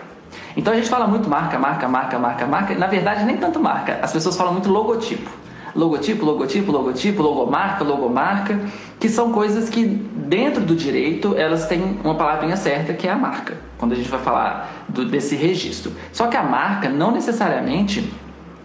Então, 0.58 0.74
a 0.74 0.76
gente 0.76 0.90
fala 0.90 1.08
muito 1.08 1.30
marca, 1.30 1.58
marca, 1.58 1.88
marca, 1.88 2.20
marca, 2.20 2.46
marca. 2.46 2.76
Na 2.76 2.88
verdade, 2.88 3.24
nem 3.24 3.38
tanto 3.38 3.60
marca. 3.60 4.00
As 4.02 4.12
pessoas 4.12 4.36
falam 4.36 4.54
muito 4.54 4.70
logotipo 4.70 5.43
logotipo, 5.76 6.26
logotipo, 6.26 6.72
logotipo, 6.72 7.22
logomarca, 7.22 7.84
logomarca, 7.84 8.60
que 9.00 9.10
são 9.10 9.32
coisas 9.32 9.70
que 9.70 9.86
dentro 9.86 10.62
do 10.62 10.76
direito 10.76 11.36
elas 11.36 11.68
têm 11.68 12.00
uma 12.04 12.16
palavrinha 12.16 12.56
certa 12.56 12.94
que 12.94 13.08
é 13.08 13.12
a 13.12 13.18
marca, 13.18 13.58
quando 13.78 13.94
a 13.94 13.96
gente 13.96 14.10
vai 14.10 14.20
falar 14.20 14.86
do, 14.88 15.06
desse 15.06 15.36
registro. 15.36 15.92
Só 16.12 16.28
que 16.28 16.38
a 16.38 16.44
marca 16.44 16.90
não 16.90 17.12
necessariamente 17.12 18.12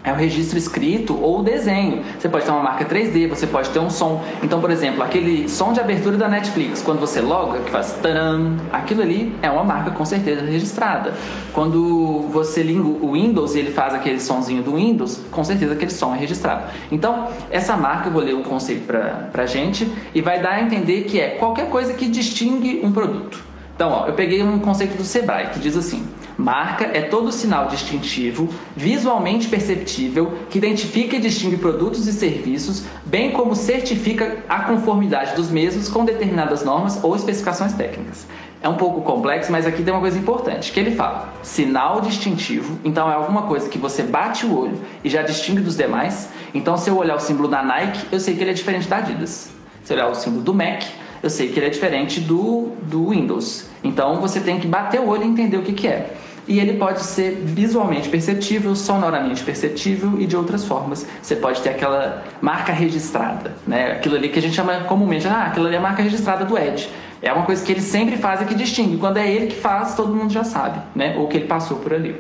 é 0.05 0.13
o 0.13 0.15
registro 0.15 0.57
escrito 0.57 1.19
ou 1.21 1.41
o 1.41 1.43
desenho. 1.43 2.03
Você 2.19 2.29
pode 2.29 2.45
ter 2.45 2.51
uma 2.51 2.63
marca 2.63 2.85
3D, 2.85 3.29
você 3.29 3.47
pode 3.47 3.71
ter 3.71 3.79
um 3.79 3.91
som. 3.91 4.23
Então, 4.43 4.61
por 4.61 4.71
exemplo, 4.71 5.03
aquele 5.03 5.49
som 5.49 5.73
de 5.73 5.81
abertura 5.81 6.17
da 6.17 6.29
Netflix, 6.29 6.83
quando 6.83 7.01
você 7.01 7.21
loga, 7.21 7.61
que 7.61 7.71
faz 7.71 7.93
taram, 8.03 8.57
aquilo 8.73 9.03
ali 9.03 9.35
é 9.43 9.51
uma 9.51 9.65
marca 9.65 9.91
com 9.91 10.05
certeza 10.05 10.43
registrada. 10.45 11.15
Quando 11.53 12.27
você 12.31 12.63
liga 12.63 12.83
o 12.83 13.13
Windows 13.13 13.55
e 13.55 13.59
ele 13.59 13.71
faz 13.71 13.95
aquele 13.95 14.21
sonzinho 14.21 14.63
do 14.63 14.77
Windows, 14.77 15.21
com 15.31 15.43
certeza 15.45 15.73
aquele 15.73 15.91
som 15.91 16.15
é 16.15 16.19
registrado. 16.19 16.65
Então, 16.91 17.29
essa 17.51 17.77
marca, 17.77 18.09
eu 18.09 18.13
vou 18.13 18.23
ler 18.23 18.35
o 18.35 18.43
conceito 18.43 18.87
para 18.87 19.43
a 19.43 19.47
gente 19.47 19.91
e 20.15 20.21
vai 20.21 20.41
dar 20.41 20.53
a 20.53 20.63
entender 20.63 21.03
que 21.03 21.21
é 21.21 21.31
qualquer 21.31 21.69
coisa 21.69 21.93
que 21.95 22.09
distingue 22.09 22.81
um 22.83 22.93
produto. 22.93 23.49
Então, 23.79 23.93
ó, 23.93 24.07
eu 24.09 24.15
peguei 24.15 24.43
um 24.43 24.59
conceito 24.59 24.97
do 24.97 25.05
Sebrae 25.05 25.51
que 25.51 25.61
diz 25.61 25.77
assim: 25.77 26.05
marca 26.37 26.91
é 26.93 27.01
todo 27.01 27.31
sinal 27.31 27.69
distintivo, 27.69 28.49
visualmente 28.77 29.47
perceptível, 29.47 30.33
que 30.51 30.59
identifica 30.59 31.15
e 31.15 31.21
distingue 31.21 31.57
produtos 31.57 32.09
e 32.09 32.13
serviços, 32.13 32.83
bem 33.07 33.31
como 33.31 33.55
certifica 33.55 34.39
a 34.49 34.65
conformidade 34.65 35.37
dos 35.37 35.49
mesmos 35.49 35.89
com 35.89 36.05
determinadas 36.05 36.65
normas 36.65 36.99
ou 37.05 37.15
especificações 37.15 37.73
técnicas. 37.73 38.27
É 38.61 38.69
um 38.69 38.75
pouco 38.75 39.03
complexo, 39.03 39.53
mas 39.53 39.65
aqui 39.65 39.85
tem 39.85 39.95
uma 39.95 40.01
coisa 40.01 40.19
importante, 40.19 40.73
que 40.73 40.81
ele 40.81 40.97
fala: 40.97 41.33
sinal 41.45 42.01
distintivo, 42.01 42.81
então 42.85 43.09
é 43.09 43.15
alguma 43.15 43.43
coisa 43.43 43.69
que 43.69 43.79
você 43.79 44.03
bate 44.03 44.45
o 44.45 44.59
olho 44.59 44.81
e 45.05 45.09
já 45.09 45.23
distingue 45.23 45.61
dos 45.61 45.77
demais. 45.77 46.31
Então, 46.53 46.77
se 46.77 46.91
eu 46.91 46.97
olhar 46.97 47.15
o 47.15 47.21
símbolo 47.21 47.47
da 47.47 47.63
Nike, 47.63 48.09
eu 48.11 48.19
sei 48.19 48.35
que 48.35 48.41
ele 48.41 48.51
é 48.51 48.55
diferente 48.55 48.89
da 48.89 48.97
Adidas. 48.97 49.53
Se 49.85 49.93
eu 49.93 49.99
olhar 49.99 50.09
o 50.09 50.17
símbolo 50.17 50.43
do 50.43 50.53
Mac, 50.53 50.83
eu 51.23 51.31
sei 51.31 51.49
que 51.49 51.59
ele 51.59 51.67
é 51.67 51.71
diferente 51.71 52.21
do, 52.21 52.73
do 52.83 53.11
Windows. 53.11 53.67
Então 53.83 54.21
você 54.21 54.41
tem 54.41 54.59
que 54.59 54.67
bater 54.67 55.01
o 55.01 55.09
olho 55.09 55.25
e 55.25 55.27
entender 55.27 55.57
o 55.57 55.63
que, 55.63 55.73
que 55.73 55.89
é. 55.89 56.15
E 56.47 56.59
ele 56.59 56.79
pode 56.79 57.03
ser 57.03 57.43
visualmente 57.45 58.09
perceptível, 58.09 58.75
sonoramente 58.75 59.43
perceptível 59.45 60.19
e 60.19 60.27
de 60.27 60.35
outras 60.35 60.65
formas. 60.65 61.07
Você 61.21 61.37
pode 61.37 61.61
ter 61.61 61.69
aquela 61.69 62.25
marca 62.41 62.73
registrada, 62.73 63.55
né? 63.67 63.93
Aquilo 63.93 64.17
ali 64.17 64.31
que 64.31 64.39
a 64.39 64.43
gente 64.43 64.55
chama 64.55 64.81
comumente, 64.85 65.29
ah, 65.29 65.45
aquilo 65.49 65.67
ali 65.67 65.75
é 65.75 65.79
a 65.79 65.83
marca 65.83 66.03
registrada 66.03 66.47
do 66.47 66.57
Ed. 66.57 66.89
É 67.21 67.31
uma 67.33 67.45
coisa 67.45 67.63
que 67.63 67.71
ele 67.71 67.83
sempre 67.83 68.17
faz 68.17 68.41
e 68.41 68.47
que 68.47 68.55
distingue. 68.55 68.97
Quando 68.97 69.19
é 69.19 69.31
ele 69.31 69.49
que 69.49 69.57
faz, 69.57 69.95
todo 69.95 70.15
mundo 70.15 70.33
já 70.33 70.43
sabe, 70.43 70.81
né? 70.95 71.17
Ou 71.19 71.29
que 71.29 71.37
ele 71.37 71.47
passou 71.47 71.79
por 71.79 71.93
ali. 71.93 72.17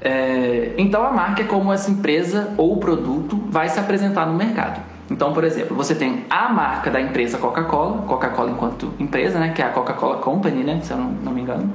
É, 0.00 0.72
então 0.78 1.04
a 1.04 1.12
marca 1.12 1.42
é 1.42 1.44
como 1.44 1.72
essa 1.72 1.90
empresa 1.90 2.54
ou 2.56 2.78
produto 2.78 3.40
vai 3.48 3.68
se 3.68 3.78
apresentar 3.78 4.26
no 4.26 4.34
mercado. 4.34 4.80
Então, 5.12 5.34
por 5.34 5.44
exemplo, 5.44 5.76
você 5.76 5.94
tem 5.94 6.24
a 6.30 6.48
marca 6.48 6.90
da 6.90 6.98
empresa 6.98 7.36
Coca-Cola, 7.36 8.02
Coca-Cola 8.08 8.50
enquanto 8.50 8.94
empresa, 8.98 9.38
né, 9.38 9.52
que 9.54 9.60
é 9.60 9.66
a 9.66 9.68
Coca-Cola 9.68 10.16
Company, 10.16 10.64
né, 10.64 10.80
se 10.82 10.90
eu 10.90 10.96
não, 10.96 11.10
não 11.22 11.32
me 11.32 11.42
engano. 11.42 11.70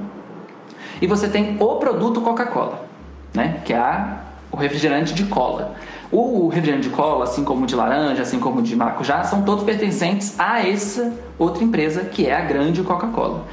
E 1.00 1.06
você 1.06 1.28
tem 1.28 1.56
o 1.60 1.76
produto 1.76 2.20
Coca-Cola, 2.20 2.84
né, 3.32 3.60
que 3.64 3.72
é 3.72 3.78
a, 3.78 4.22
o 4.50 4.56
refrigerante 4.56 5.14
de 5.14 5.24
cola. 5.26 5.76
O 6.10 6.48
refrigerante 6.48 6.88
de 6.88 6.94
cola, 6.94 7.24
assim 7.24 7.44
como 7.44 7.62
o 7.62 7.66
de 7.66 7.76
laranja, 7.76 8.22
assim 8.22 8.40
como 8.40 8.58
o 8.58 8.62
de 8.62 8.74
maracujá, 8.74 9.22
são 9.22 9.42
todos 9.42 9.62
pertencentes 9.62 10.34
a 10.36 10.66
essa 10.66 11.12
outra 11.38 11.62
empresa 11.62 12.02
que 12.06 12.26
é 12.26 12.34
a 12.34 12.40
grande 12.40 12.82
Coca-Cola. 12.82 13.44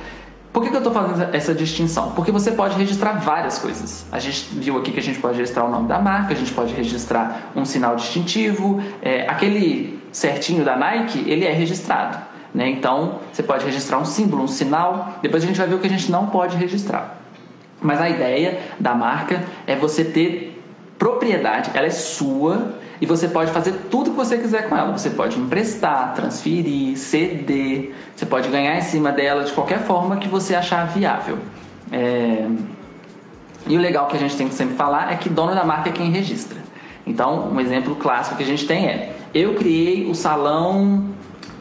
Por 0.56 0.64
que, 0.64 0.70
que 0.70 0.76
eu 0.76 0.80
estou 0.80 0.94
fazendo 0.94 1.36
essa 1.36 1.54
distinção? 1.54 2.12
Porque 2.12 2.32
você 2.32 2.50
pode 2.50 2.78
registrar 2.78 3.20
várias 3.20 3.60
coisas. 3.60 4.06
A 4.10 4.20
gente 4.20 4.48
viu 4.54 4.78
aqui 4.78 4.90
que 4.90 5.02
a 5.02 5.04
gente 5.04 5.20
pode 5.20 5.38
registrar 5.38 5.66
o 5.66 5.70
nome 5.70 5.90
da 5.90 6.00
marca, 6.00 6.34
a 6.34 6.38
gente 6.38 6.54
pode 6.54 6.74
registrar 6.74 7.52
um 7.54 7.66
sinal 7.66 7.98
distintivo, 7.98 8.82
é, 9.02 9.28
aquele 9.28 10.00
certinho 10.14 10.64
da 10.64 10.78
Nike, 10.78 11.30
ele 11.30 11.44
é 11.44 11.52
registrado. 11.52 12.20
Né? 12.54 12.70
Então, 12.70 13.20
você 13.34 13.44
pode 13.44 13.66
registrar 13.66 13.98
um 13.98 14.06
símbolo, 14.06 14.44
um 14.44 14.48
sinal. 14.48 15.20
Depois 15.22 15.44
a 15.44 15.48
gente 15.48 15.58
vai 15.58 15.68
ver 15.68 15.76
o 15.76 15.80
que 15.80 15.88
a 15.88 15.90
gente 15.90 16.10
não 16.10 16.28
pode 16.28 16.56
registrar. 16.56 17.18
Mas 17.82 18.00
a 18.00 18.10
ideia 18.10 18.58
da 18.80 18.96
marca 18.96 19.44
é 19.68 19.76
você 19.76 20.06
ter 20.06 20.64
propriedade, 20.98 21.72
ela 21.74 21.88
é 21.88 21.90
sua 21.90 22.76
e 23.02 23.06
você 23.06 23.28
pode 23.28 23.52
fazer 23.52 23.74
tudo 23.92 24.12
que 24.12 24.16
você 24.16 24.38
quiser 24.38 24.70
com 24.70 24.76
ela. 24.76 24.92
Você 24.92 25.10
pode 25.10 25.38
emprestar, 25.38 26.14
transferir, 26.14 26.98
ceder, 26.98 27.94
você 28.16 28.26
pode 28.26 28.50
ganhar 28.50 28.78
em 28.78 28.82
cima 28.82 29.12
dela 29.12 29.44
de 29.44 29.52
qualquer 29.52 29.80
forma 29.80 30.18
que 30.18 30.28
você 30.28 30.56
achar 30.56 30.86
viável. 30.88 31.38
É... 31.92 32.48
E 33.68 33.76
o 33.76 33.80
legal 33.80 34.08
que 34.08 34.16
a 34.16 34.20
gente 34.20 34.36
tem 34.38 34.48
que 34.48 34.54
sempre 34.54 34.76
falar 34.76 35.12
é 35.12 35.16
que 35.16 35.28
dono 35.28 35.56
da 35.56 35.64
marca 35.64 35.90
é 35.90 35.92
quem 35.92 36.12
registra. 36.12 36.58
Então, 37.06 37.50
um 37.52 37.60
exemplo 37.60 37.96
clássico 37.96 38.38
que 38.38 38.44
a 38.44 38.46
gente 38.46 38.66
tem 38.66 38.88
é: 38.88 39.16
eu 39.34 39.56
criei 39.56 40.10
o 40.10 40.16
salão, 40.16 41.10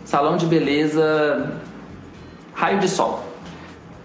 salão 0.04 0.36
de 0.36 0.46
beleza 0.46 1.60
Raio 2.54 2.78
de 2.78 2.88
Sol. 2.88 3.24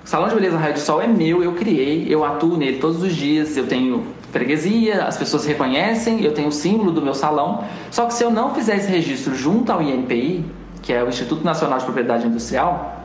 O 0.03 0.07
salão 0.07 0.27
de 0.27 0.35
beleza 0.35 0.57
Raio 0.57 0.73
de 0.73 0.79
Sol 0.79 1.01
é 1.01 1.07
meu, 1.07 1.43
eu 1.43 1.53
criei, 1.53 2.07
eu 2.09 2.25
atuo 2.25 2.57
nele 2.57 2.79
todos 2.79 3.03
os 3.03 3.15
dias, 3.15 3.55
eu 3.55 3.67
tenho 3.67 4.07
freguesia, 4.31 5.03
as 5.03 5.17
pessoas 5.17 5.45
reconhecem, 5.45 6.23
eu 6.23 6.33
tenho 6.33 6.49
o 6.49 6.51
símbolo 6.51 6.91
do 6.91 7.01
meu 7.01 7.13
salão. 7.13 7.63
Só 7.91 8.05
que 8.05 8.13
se 8.13 8.23
eu 8.23 8.31
não 8.31 8.53
fizer 8.53 8.77
esse 8.77 8.89
registro 8.89 9.35
junto 9.35 9.71
ao 9.71 9.81
INPI, 9.81 10.45
que 10.81 10.93
é 10.93 11.03
o 11.03 11.09
Instituto 11.09 11.43
Nacional 11.43 11.77
de 11.77 11.85
Propriedade 11.85 12.27
Industrial, 12.27 12.97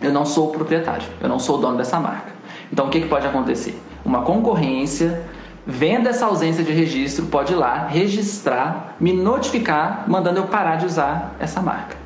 eu 0.00 0.12
não 0.12 0.24
sou 0.24 0.48
o 0.48 0.52
proprietário, 0.52 1.06
eu 1.20 1.28
não 1.28 1.38
sou 1.38 1.58
o 1.58 1.60
dono 1.60 1.76
dessa 1.76 1.98
marca. 1.98 2.32
Então 2.72 2.86
o 2.86 2.90
que, 2.90 3.00
que 3.00 3.08
pode 3.08 3.26
acontecer? 3.26 3.80
Uma 4.04 4.22
concorrência, 4.22 5.22
vendo 5.66 6.08
essa 6.08 6.26
ausência 6.26 6.62
de 6.62 6.72
registro, 6.72 7.26
pode 7.26 7.52
ir 7.52 7.56
lá, 7.56 7.86
registrar, 7.86 8.96
me 9.00 9.12
notificar, 9.12 10.04
mandando 10.06 10.40
eu 10.40 10.44
parar 10.44 10.76
de 10.76 10.86
usar 10.86 11.34
essa 11.38 11.62
marca. 11.62 11.96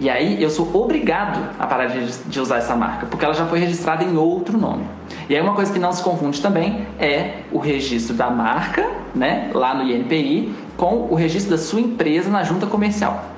E 0.00 0.10
aí 0.10 0.42
eu 0.42 0.50
sou 0.50 0.68
obrigado 0.74 1.38
a 1.58 1.66
parar 1.66 1.86
de, 1.86 2.40
usar 2.40 2.56
essa 2.56 2.74
marca, 2.74 3.06
porque 3.06 3.24
ela 3.24 3.34
já 3.34 3.46
foi 3.46 3.58
registrada 3.58 4.02
em 4.02 4.16
outro 4.16 4.58
nome. 4.58 4.84
E 5.28 5.36
aí 5.36 5.40
uma 5.40 5.54
coisa 5.54 5.72
que 5.72 5.78
não 5.78 5.92
se 5.92 6.02
confunde 6.02 6.40
também 6.40 6.86
é 6.98 7.42
o 7.50 7.58
registro 7.58 8.14
da 8.14 8.30
marca, 8.30 8.90
né, 9.14 9.50
lá 9.54 9.74
no 9.74 9.82
INPI, 9.82 10.54
com 10.76 11.08
o 11.10 11.14
registro 11.14 11.50
da 11.50 11.58
sua 11.58 11.80
empresa 11.80 12.30
na 12.30 12.42
junta 12.42 12.66
comercial. 12.66 13.32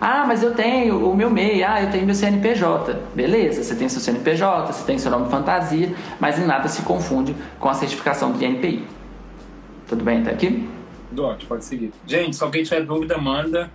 Ah, 0.00 0.24
mas 0.26 0.42
eu 0.42 0.52
tenho 0.52 1.08
o 1.08 1.14
meu 1.14 1.30
MEI, 1.30 1.62
ah, 1.62 1.80
eu 1.80 1.90
tenho 1.90 2.04
meu 2.04 2.14
CNPJ. 2.14 2.98
Beleza, 3.14 3.62
você 3.62 3.76
tem 3.76 3.88
seu 3.88 4.00
CNPJ, 4.00 4.72
você 4.72 4.84
tem 4.84 4.98
seu 4.98 5.12
nome 5.12 5.30
fantasia, 5.30 5.94
mas 6.18 6.40
em 6.40 6.44
nada 6.44 6.68
se 6.68 6.82
confunde 6.82 7.36
com 7.60 7.68
a 7.68 7.74
certificação 7.74 8.32
do 8.32 8.44
INPI. 8.44 8.84
Tudo 9.86 10.02
bem 10.02 10.22
até 10.22 10.32
aqui? 10.32 10.68
Dote, 11.12 11.46
pode 11.46 11.64
seguir. 11.64 11.92
Gente, 12.04 12.34
se 12.34 12.42
alguém 12.42 12.64
tiver 12.64 12.84
dúvida, 12.84 13.16
manda 13.16 13.70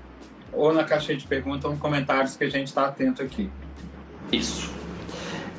ou 0.51 0.73
na 0.73 0.83
caixa 0.83 1.15
de 1.15 1.25
perguntas 1.25 1.63
ou 1.63 1.71
nos 1.71 1.79
comentários 1.79 2.35
que 2.35 2.43
a 2.43 2.49
gente 2.49 2.67
está 2.67 2.87
atento 2.87 3.21
aqui. 3.21 3.49
Isso. 4.31 4.76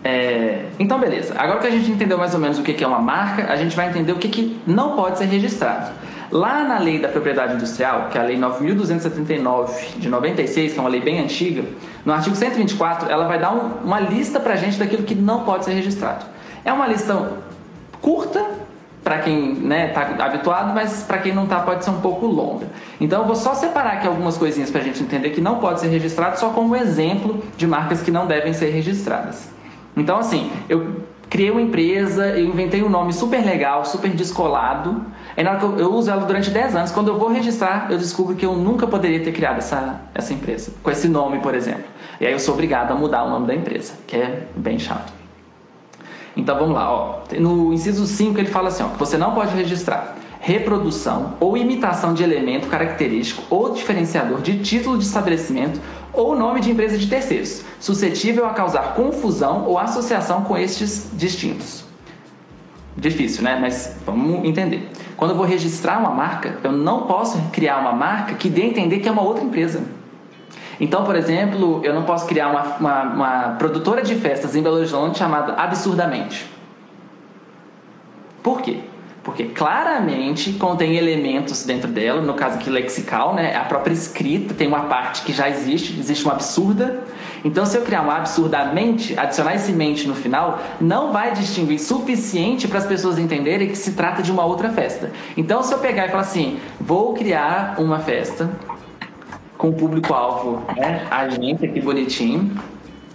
É, 0.04 0.64
então, 0.78 0.98
beleza. 0.98 1.34
Agora 1.37 1.58
que 1.58 1.66
a 1.66 1.70
gente 1.70 1.90
entendeu 1.90 2.16
mais 2.18 2.34
ou 2.34 2.40
menos 2.40 2.58
o 2.58 2.62
que 2.62 2.82
é 2.82 2.87
uma 2.87 3.00
marca, 3.00 3.52
a 3.52 3.56
gente 3.56 3.74
vai 3.76 3.88
entender 3.88 4.12
o 4.12 4.16
que, 4.16 4.28
que 4.28 4.61
não 4.66 4.96
pode 4.96 5.18
ser 5.18 5.24
registrado. 5.24 5.90
Lá 6.30 6.62
na 6.62 6.78
lei 6.78 6.98
da 6.98 7.08
propriedade 7.08 7.54
industrial, 7.54 8.08
que 8.11 8.18
é 8.18 8.20
a 8.20 8.24
lei 8.24 8.38
9.279 8.38 9.96
de 9.96 10.08
96, 10.08 10.72
que 10.72 10.78
é 10.78 10.80
uma 10.80 10.90
lei 10.90 11.00
bem 11.00 11.20
antiga, 11.20 11.64
no 12.04 12.12
artigo 12.12 12.37
124, 12.37 13.11
ela 13.11 13.26
vai 13.26 13.38
dar 13.38 13.52
um, 13.52 13.84
uma 13.84 13.98
lista 13.98 14.38
para 14.38 14.52
a 14.52 14.56
gente 14.56 14.78
daquilo 14.78 15.04
que 15.04 15.14
não 15.14 15.44
pode 15.44 15.64
ser 15.64 15.72
registrado. 15.72 16.26
É 16.64 16.72
uma 16.72 16.87
lista 16.87 17.32
curta, 18.02 18.44
para 19.02 19.20
quem 19.20 19.52
está 19.52 19.66
né, 19.66 19.88
tá 19.88 20.24
habituado, 20.24 20.74
mas 20.74 21.02
para 21.02 21.18
quem 21.18 21.34
não 21.34 21.44
está 21.44 21.61
pode 21.61 21.82
ser 21.82 21.90
um 21.90 22.00
pouco 22.00 22.26
longa. 22.26 22.66
Então 23.00 23.22
eu 23.22 23.26
vou 23.26 23.37
só 23.37 23.54
separar 23.54 23.94
aqui 23.94 24.06
algumas 24.06 24.37
coisinhas 24.37 24.70
para 24.70 24.82
a 24.82 24.84
gente 24.84 25.02
entender 25.02 25.30
que 25.30 25.40
não 25.40 25.58
pode 25.61 25.80
ser 25.80 25.88
registrado, 25.88 26.38
só 26.38 26.50
como 26.50 26.76
exemplo 26.76 27.42
de 27.56 27.66
marcas 27.66 28.02
que 28.02 28.11
não 28.11 28.26
devem 28.26 28.52
ser 28.52 28.70
registradas. 28.70 29.48
Então 30.00 30.18
assim, 30.18 30.50
eu 30.68 31.02
criei 31.28 31.50
uma 31.50 31.61
empresa, 31.61 32.26
eu 32.28 32.46
inventei 32.46 32.82
um 32.82 32.88
nome 32.88 33.12
super 33.12 33.44
legal, 33.44 33.84
super 33.84 34.11
descolado. 34.11 35.04
Aí 35.37 35.44
na 35.44 35.50
hora 35.50 35.58
que 35.58 35.64
eu, 35.64 35.78
eu 35.78 35.92
uso 35.92 36.11
ela 36.11 36.24
durante 36.24 36.50
10 36.50 36.76
anos, 36.76 36.90
quando 36.90 37.08
eu 37.08 37.18
vou 37.18 37.28
registrar, 37.28 37.88
eu 37.90 37.98
descubro 37.98 38.34
que 38.34 38.46
eu 38.46 38.54
nunca 38.54 38.87
poderia 38.87 39.20
ter 39.20 39.32
criado 39.32 39.58
essa, 39.58 40.00
essa 40.14 40.32
empresa, 40.32 40.72
com 40.82 40.90
esse 40.90 41.08
nome, 41.08 41.40
por 41.40 41.54
exemplo. 41.54 41.84
E 42.20 42.26
aí 42.26 42.32
eu 42.32 42.38
sou 42.38 42.54
obrigado 42.54 42.90
a 42.90 42.94
mudar 42.94 43.24
o 43.24 43.30
nome 43.30 43.46
da 43.46 43.54
empresa, 43.54 43.92
que 44.06 44.16
é 44.16 44.48
bem 44.56 44.78
chato. 44.78 45.12
Então 46.37 46.56
vamos 46.58 46.74
lá, 46.74 46.92
ó. 46.92 47.18
no 47.38 47.72
inciso 47.72 48.06
5 48.06 48.38
ele 48.38 48.48
fala 48.48 48.68
assim, 48.68 48.82
ó, 48.82 48.88
você 48.96 49.16
não 49.16 49.34
pode 49.34 49.54
registrar 49.54 50.16
reprodução 50.40 51.34
ou 51.40 51.56
imitação 51.56 52.14
de 52.14 52.22
elemento 52.22 52.68
característico 52.68 53.42
ou 53.50 53.72
diferenciador 53.74 54.40
de 54.40 54.61
título 54.61 54.96
de 54.96 55.04
estabelecimento 55.04 55.80
ou 56.18 56.35
nome 56.35 56.61
de 56.61 56.72
empresa 56.72 56.98
de 56.98 57.07
terceiros, 57.07 57.62
suscetível 57.78 58.44
a 58.44 58.50
causar 58.50 58.94
confusão 58.94 59.64
ou 59.64 59.78
associação 59.78 60.42
com 60.42 60.59
estes 60.59 61.11
distintos. 61.12 61.85
Difícil, 62.96 63.44
né? 63.44 63.57
Mas 63.61 63.96
vamos 64.04 64.44
entender. 64.44 64.90
Quando 65.16 65.31
eu 65.31 65.37
vou 65.37 65.46
registrar 65.46 66.00
uma 66.00 66.11
marca, 66.11 66.59
eu 66.64 66.72
não 66.72 67.07
posso 67.07 67.40
criar 67.52 67.78
uma 67.78 67.92
marca 67.92 68.35
que 68.35 68.50
dê 68.50 68.62
a 68.62 68.66
entender 68.66 68.98
que 68.98 69.09
é 69.09 69.12
uma 69.12 69.22
outra 69.22 69.44
empresa. 69.44 69.85
Então, 70.81 71.04
por 71.04 71.14
exemplo, 71.14 71.81
eu 71.85 71.94
não 71.94 72.02
posso 72.02 72.26
criar 72.26 72.48
uma, 72.48 72.62
uma, 72.78 73.02
uma 73.02 73.48
produtora 73.57 74.02
de 74.02 74.16
festas 74.16 74.57
em 74.57 74.62
Belo 74.62 74.76
Horizonte 74.76 75.18
chamada 75.18 75.52
Absurdamente. 75.52 76.50
Por 78.42 78.61
quê? 78.61 78.81
Porque 79.28 79.44
claramente 79.44 80.54
contém 80.54 80.96
elementos 80.96 81.62
dentro 81.62 81.86
dela, 81.86 82.22
no 82.22 82.32
caso 82.32 82.54
aqui 82.54 82.70
lexical, 82.70 83.34
né? 83.34 83.54
A 83.54 83.64
própria 83.64 83.92
escrita 83.92 84.54
tem 84.54 84.66
uma 84.66 84.84
parte 84.84 85.20
que 85.20 85.34
já 85.34 85.50
existe, 85.50 85.94
existe 86.00 86.24
uma 86.24 86.32
absurda. 86.32 87.04
Então, 87.44 87.66
se 87.66 87.76
eu 87.76 87.82
criar 87.82 88.00
um 88.00 88.10
absurdamente, 88.10 89.18
adicionar 89.18 89.54
esse 89.54 89.70
mente 89.70 90.08
no 90.08 90.14
final, 90.14 90.60
não 90.80 91.12
vai 91.12 91.32
distinguir 91.32 91.78
suficiente 91.78 92.66
para 92.66 92.78
as 92.78 92.86
pessoas 92.86 93.18
entenderem 93.18 93.68
que 93.68 93.76
se 93.76 93.92
trata 93.92 94.22
de 94.22 94.32
uma 94.32 94.46
outra 94.46 94.70
festa. 94.70 95.12
Então, 95.36 95.62
se 95.62 95.74
eu 95.74 95.78
pegar 95.78 96.06
e 96.06 96.08
falar 96.08 96.22
assim, 96.22 96.58
vou 96.80 97.12
criar 97.12 97.74
uma 97.76 97.98
festa 97.98 98.48
com 99.58 99.68
o 99.68 99.74
público-alvo, 99.74 100.64
né? 100.74 101.06
A 101.10 101.28
gente 101.28 101.66
aqui 101.66 101.82
bonitinho. 101.82 102.50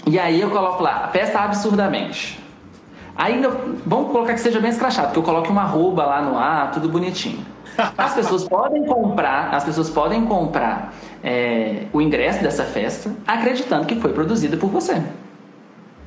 E 0.06 0.19
aí 0.19 0.39
eu 0.39 0.52
coloco 0.52 0.84
lá, 0.84 1.10
festa 1.12 1.39
absurdamente. 1.39 2.42
Ainda, 3.15 3.49
vamos 3.86 4.12
colocar 4.12 4.34
que 4.34 4.39
seja 4.39 4.60
bem 4.60 4.71
escrachado, 4.71 5.13
que 5.13 5.19
eu 5.19 5.23
coloque 5.23 5.49
uma 5.49 5.62
arroba 5.62 6.06
lá 6.06 6.21
no 6.21 6.38
ar, 6.38 6.71
tudo 6.71 6.89
bonitinho. 6.89 7.45
As 7.97 8.13
pessoas 8.13 8.47
podem 8.47 8.86
comprar, 8.86 9.54
as 9.54 9.63
pessoas 9.63 9.89
podem 9.89 10.26
comprar 10.26 10.93
é, 11.23 11.86
o 11.91 12.02
ingresso 12.02 12.41
dessa 12.41 12.63
festa 12.63 13.12
acreditando 13.26 13.86
que 13.86 13.99
foi 13.99 14.13
produzida 14.13 14.58
por 14.58 14.69
você. 14.69 15.02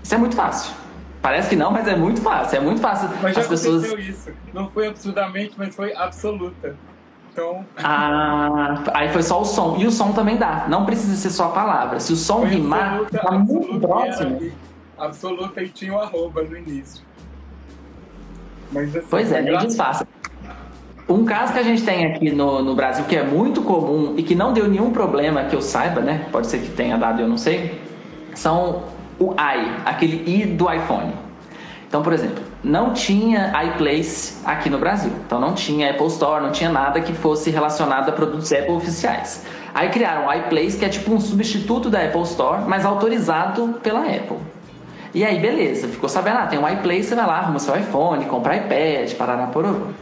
Isso 0.02 0.14
é 0.14 0.18
muito 0.18 0.36
fácil. 0.36 0.74
Parece 1.20 1.48
que 1.48 1.56
não, 1.56 1.72
mas 1.72 1.88
é 1.88 1.96
muito 1.96 2.20
fácil. 2.20 2.58
É 2.58 2.60
muito 2.60 2.80
fácil. 2.80 3.08
Mas 3.20 3.34
já 3.34 3.40
as 3.40 3.48
pessoas... 3.48 3.84
isso. 3.98 4.30
Não 4.54 4.70
foi 4.70 4.86
absurdamente, 4.86 5.54
mas 5.56 5.74
foi 5.74 5.92
absoluta. 5.94 6.76
Então. 7.32 7.64
Ah, 7.82 8.82
aí 8.94 9.08
foi 9.08 9.22
só 9.22 9.40
o 9.40 9.44
som. 9.44 9.76
E 9.76 9.86
o 9.86 9.90
som 9.90 10.12
também 10.12 10.36
dá. 10.36 10.66
Não 10.68 10.86
precisa 10.86 11.16
ser 11.16 11.30
só 11.30 11.46
a 11.46 11.48
palavra. 11.48 11.98
Se 11.98 12.12
o 12.12 12.16
som 12.16 12.42
foi 12.42 12.50
rimar, 12.50 13.00
absoluta, 13.00 13.18
tá 13.18 13.32
muito 13.32 13.80
próximo. 13.80 14.52
Absoluta 14.98 15.62
e 15.62 15.68
tinha 15.68 15.94
o 15.94 15.98
arroba 15.98 16.42
no 16.42 16.56
início. 16.56 17.04
Mas, 18.72 18.96
assim, 18.96 19.06
pois 19.08 19.30
é, 19.30 19.42
nem 19.42 19.56
disfarça. 19.58 20.06
Um 21.08 21.24
caso 21.24 21.52
que 21.52 21.58
a 21.58 21.62
gente 21.62 21.84
tem 21.84 22.06
aqui 22.06 22.32
no, 22.32 22.62
no 22.62 22.74
Brasil 22.74 23.04
que 23.04 23.14
é 23.14 23.22
muito 23.22 23.62
comum 23.62 24.14
e 24.16 24.22
que 24.22 24.34
não 24.34 24.52
deu 24.52 24.68
nenhum 24.68 24.90
problema 24.90 25.44
que 25.44 25.54
eu 25.54 25.62
saiba, 25.62 26.00
né? 26.00 26.26
Pode 26.32 26.48
ser 26.48 26.58
que 26.58 26.70
tenha 26.70 26.96
dado, 26.96 27.22
eu 27.22 27.28
não 27.28 27.38
sei. 27.38 27.80
São 28.34 28.84
o 29.18 29.32
i, 29.32 29.82
aquele 29.84 30.24
i 30.28 30.46
do 30.46 30.72
iPhone. 30.72 31.12
Então, 31.86 32.02
por 32.02 32.12
exemplo, 32.12 32.42
não 32.62 32.92
tinha 32.92 33.52
iPlace 33.64 34.38
aqui 34.44 34.68
no 34.68 34.78
Brasil. 34.78 35.12
Então 35.24 35.38
não 35.40 35.54
tinha 35.54 35.90
Apple 35.90 36.08
Store, 36.08 36.42
não 36.42 36.50
tinha 36.50 36.68
nada 36.68 37.00
que 37.00 37.12
fosse 37.12 37.50
relacionado 37.50 38.08
a 38.08 38.12
produtos 38.12 38.52
Apple 38.52 38.72
oficiais. 38.72 39.46
Aí 39.72 39.88
criaram 39.90 40.26
o 40.26 40.32
iPlace, 40.32 40.76
que 40.76 40.84
é 40.84 40.88
tipo 40.88 41.12
um 41.12 41.20
substituto 41.20 41.88
da 41.88 42.02
Apple 42.02 42.22
Store, 42.22 42.64
mas 42.66 42.84
autorizado 42.84 43.78
pela 43.82 44.00
Apple. 44.00 44.38
E 45.16 45.24
aí, 45.24 45.40
beleza, 45.40 45.88
ficou 45.88 46.10
sabendo, 46.10 46.40
ah, 46.40 46.46
tem 46.46 46.58
um 46.58 46.68
iPlace, 46.68 47.04
você 47.04 47.14
vai 47.14 47.26
lá, 47.26 47.38
arruma 47.38 47.58
seu 47.58 47.74
iPhone, 47.74 48.22
compra 48.26 48.54
iPad, 48.54 49.14
parará 49.14 49.46
por 49.46 49.64
O 49.64 49.94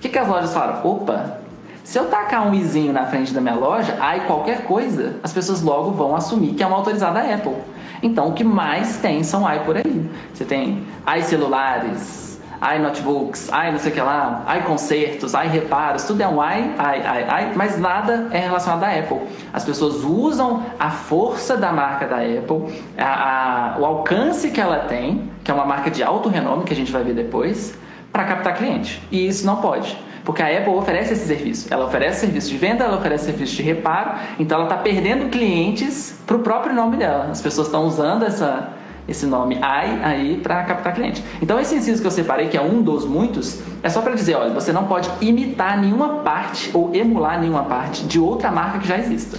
que, 0.00 0.08
que 0.08 0.18
as 0.18 0.26
lojas 0.26 0.52
falaram? 0.52 0.84
Opa, 0.84 1.38
se 1.84 1.96
eu 1.96 2.06
tacar 2.06 2.44
um 2.44 2.52
izinho 2.52 2.92
na 2.92 3.06
frente 3.06 3.32
da 3.32 3.40
minha 3.40 3.54
loja, 3.54 3.96
aí 4.00 4.22
qualquer 4.22 4.64
coisa, 4.64 5.20
as 5.22 5.32
pessoas 5.32 5.62
logo 5.62 5.92
vão 5.92 6.16
assumir 6.16 6.54
que 6.54 6.64
é 6.64 6.66
uma 6.66 6.78
autorizada 6.78 7.20
Apple. 7.20 7.54
Então, 8.02 8.26
o 8.26 8.32
que 8.32 8.42
mais 8.42 8.96
tem 8.96 9.22
são 9.22 9.48
i 9.48 9.60
por 9.60 9.76
aí. 9.76 10.10
Você 10.34 10.44
tem 10.44 10.82
i 11.06 11.22
celulares, 11.22 12.25
i 12.60 12.78
notebooks, 12.78 13.48
i 13.48 13.70
não 13.70 13.78
sei 13.78 13.92
o 13.92 13.94
que 13.94 14.00
lá, 14.00 14.44
i 14.48 14.62
concertos, 14.62 15.34
i 15.34 15.46
reparos, 15.46 16.04
tudo 16.04 16.22
é 16.22 16.28
um 16.28 16.42
i, 16.42 16.60
i, 16.60 16.62
i, 16.62 17.52
i, 17.52 17.56
mas 17.56 17.78
nada 17.78 18.28
é 18.30 18.38
relacionado 18.38 18.84
à 18.84 18.98
Apple. 18.98 19.20
As 19.52 19.64
pessoas 19.64 20.04
usam 20.04 20.62
a 20.78 20.90
força 20.90 21.56
da 21.56 21.72
marca 21.72 22.06
da 22.06 22.16
Apple, 22.16 22.82
a, 22.98 23.74
a, 23.74 23.78
o 23.78 23.84
alcance 23.84 24.50
que 24.50 24.60
ela 24.60 24.80
tem, 24.80 25.30
que 25.44 25.50
é 25.50 25.54
uma 25.54 25.64
marca 25.66 25.90
de 25.90 26.02
alto 26.02 26.28
renome, 26.28 26.64
que 26.64 26.72
a 26.72 26.76
gente 26.76 26.90
vai 26.90 27.02
ver 27.02 27.14
depois, 27.14 27.78
para 28.12 28.24
captar 28.24 28.54
cliente. 28.56 29.02
E 29.10 29.26
isso 29.26 29.44
não 29.44 29.56
pode. 29.56 29.96
Porque 30.24 30.42
a 30.42 30.58
Apple 30.58 30.74
oferece 30.74 31.12
esse 31.12 31.26
serviço. 31.26 31.72
Ela 31.72 31.84
oferece 31.84 32.20
serviço 32.20 32.48
de 32.48 32.56
venda, 32.56 32.84
ela 32.84 32.96
oferece 32.96 33.26
serviço 33.26 33.54
de 33.54 33.62
reparo, 33.62 34.12
então 34.40 34.58
ela 34.58 34.66
está 34.66 34.76
perdendo 34.76 35.30
clientes 35.30 36.20
para 36.26 36.36
o 36.36 36.40
próprio 36.40 36.74
nome 36.74 36.96
dela. 36.96 37.28
As 37.30 37.40
pessoas 37.40 37.68
estão 37.68 37.84
usando 37.84 38.24
essa, 38.24 38.70
esse 39.08 39.26
nome 39.26 39.58
AI 39.62 40.00
aí 40.02 40.40
para 40.42 40.62
captar 40.64 40.94
cliente. 40.94 41.22
Então 41.40 41.58
esse 41.58 41.74
inciso 41.74 42.00
que 42.00 42.06
eu 42.06 42.10
separei, 42.10 42.48
que 42.48 42.56
é 42.56 42.62
um 42.62 42.82
dos 42.82 43.04
muitos, 43.04 43.62
é 43.82 43.88
só 43.88 44.00
para 44.00 44.14
dizer, 44.14 44.34
olha, 44.34 44.52
você 44.52 44.72
não 44.72 44.84
pode 44.84 45.08
imitar 45.20 45.78
nenhuma 45.80 46.20
parte 46.20 46.70
ou 46.74 46.94
emular 46.94 47.40
nenhuma 47.40 47.64
parte 47.64 48.04
de 48.04 48.18
outra 48.18 48.50
marca 48.50 48.78
que 48.78 48.88
já 48.88 48.98
exista. 48.98 49.38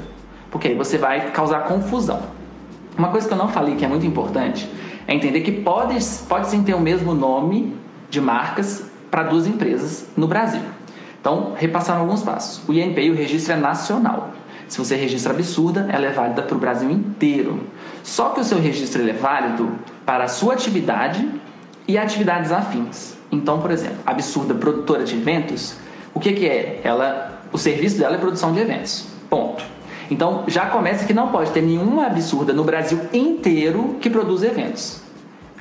Porque 0.50 0.70
aí 0.70 0.76
você 0.76 0.98
vai 0.98 1.32
causar 1.32 1.62
confusão. 1.62 2.22
Uma 2.98 3.10
coisa 3.10 3.28
que 3.28 3.34
eu 3.34 3.38
não 3.38 3.50
falei 3.50 3.76
que 3.76 3.86
é 3.86 3.88
muito 3.88 4.06
importante 4.06 4.70
é 5.08 5.14
entender 5.14 5.42
que 5.42 5.52
pode, 5.52 5.98
pode 6.28 6.48
sim 6.48 6.64
ter 6.64 6.74
o 6.74 6.80
mesmo 6.80 7.14
nome 7.14 7.76
de 8.10 8.20
marcas 8.20 8.86
para 9.12 9.24
duas 9.24 9.48
empresas 9.48 10.08
no 10.16 10.28
Brasil. 10.28 10.62
Então, 11.20 11.54
repassando 11.56 12.00
alguns 12.00 12.24
passos. 12.24 12.68
O 12.68 12.74
INPI, 12.74 13.12
o 13.12 13.16
registro 13.16 13.54
é 13.54 13.56
nacional. 13.58 14.32
Se 14.68 14.78
você 14.78 14.96
registra 14.96 15.34
absurda, 15.34 15.88
ela 15.90 16.06
é 16.06 16.12
válida 16.12 16.42
para 16.42 16.56
o 16.56 16.60
Brasil 16.60 16.90
inteiro. 16.90 17.62
Só 18.08 18.30
que 18.30 18.40
o 18.40 18.44
seu 18.44 18.58
registro 18.58 19.08
é 19.08 19.12
válido 19.12 19.70
para 20.06 20.24
a 20.24 20.28
sua 20.30 20.54
atividade 20.54 21.30
e 21.86 21.98
atividades 21.98 22.54
afins. 22.54 23.18
Então, 23.30 23.60
por 23.60 23.70
exemplo, 23.70 23.98
absurda 24.06 24.56
produtora 24.56 25.04
de 25.04 25.18
eventos, 25.18 25.76
o 26.14 26.20
que, 26.20 26.32
que 26.32 26.48
é? 26.48 26.80
Ela, 26.86 27.42
o 27.52 27.58
serviço 27.58 28.00
dela 28.00 28.16
é 28.16 28.18
produção 28.18 28.54
de 28.54 28.62
eventos. 28.62 29.06
Ponto. 29.30 29.62
Então, 30.10 30.46
já 30.48 30.68
começa 30.68 31.06
que 31.06 31.14
não 31.14 31.28
pode 31.34 31.52
ter 31.52 31.62
nenhuma 31.62 32.06
absurda 32.06 32.54
no 32.54 32.64
Brasil 32.64 32.98
inteiro 33.12 33.98
que 34.00 34.10
produza 34.10 34.48
eventos. 34.48 35.02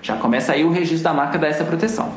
Já 0.01 0.17
começa 0.17 0.53
aí 0.53 0.65
o 0.65 0.71
registro 0.71 1.03
da 1.03 1.13
marca 1.13 1.37
dessa 1.37 1.65
proteção. 1.65 2.13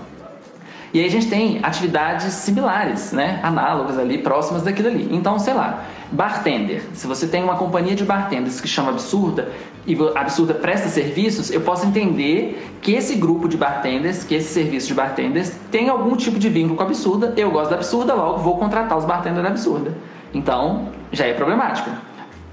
E 0.94 1.00
aí 1.00 1.06
a 1.06 1.10
gente 1.10 1.28
tem 1.28 1.60
atividades 1.64 2.34
similares, 2.34 3.12
né? 3.12 3.40
análogas 3.42 3.98
ali, 3.98 4.20
próximas 4.20 4.62
daquilo 4.62 4.90
ali. 4.90 5.08
Então, 5.12 5.38
sei 5.40 5.56
lá, 5.56 5.86
bartender. 6.12 6.84
Se 6.94 7.06
você 7.06 7.28
tem 7.28 7.44
uma 7.44 7.56
companhia 7.56 7.96
de 7.96 8.04
bartenders 8.04 8.60
que 8.60 8.68
chama 8.68 8.90
Absurda 8.90 9.52
e 9.90 9.98
Absurda 10.16 10.54
presta 10.54 10.88
serviços, 10.88 11.50
eu 11.50 11.62
posso 11.62 11.88
entender 11.88 12.78
que 12.80 12.94
esse 12.94 13.16
grupo 13.16 13.48
de 13.48 13.58
bartenders, 13.58 14.24
que 14.24 14.36
esse 14.36 14.54
serviço 14.54 14.88
de 14.88 14.94
bartenders 14.94 15.52
tem 15.72 15.90
algum 15.90 16.16
tipo 16.16 16.38
de 16.38 16.48
vínculo 16.48 16.76
com 16.76 16.84
a 16.84 16.86
Absurda. 16.86 17.34
Eu 17.36 17.50
gosto 17.50 17.72
da 17.72 17.78
Absurda, 17.78 18.14
logo 18.14 18.38
vou 18.38 18.58
contratar 18.58 18.96
os 18.96 19.06
bartenders 19.06 19.42
da 19.42 19.50
Absurda. 19.50 19.98
Então, 20.32 20.90
já 21.12 21.26
é 21.26 21.34
problemático. 21.34 21.90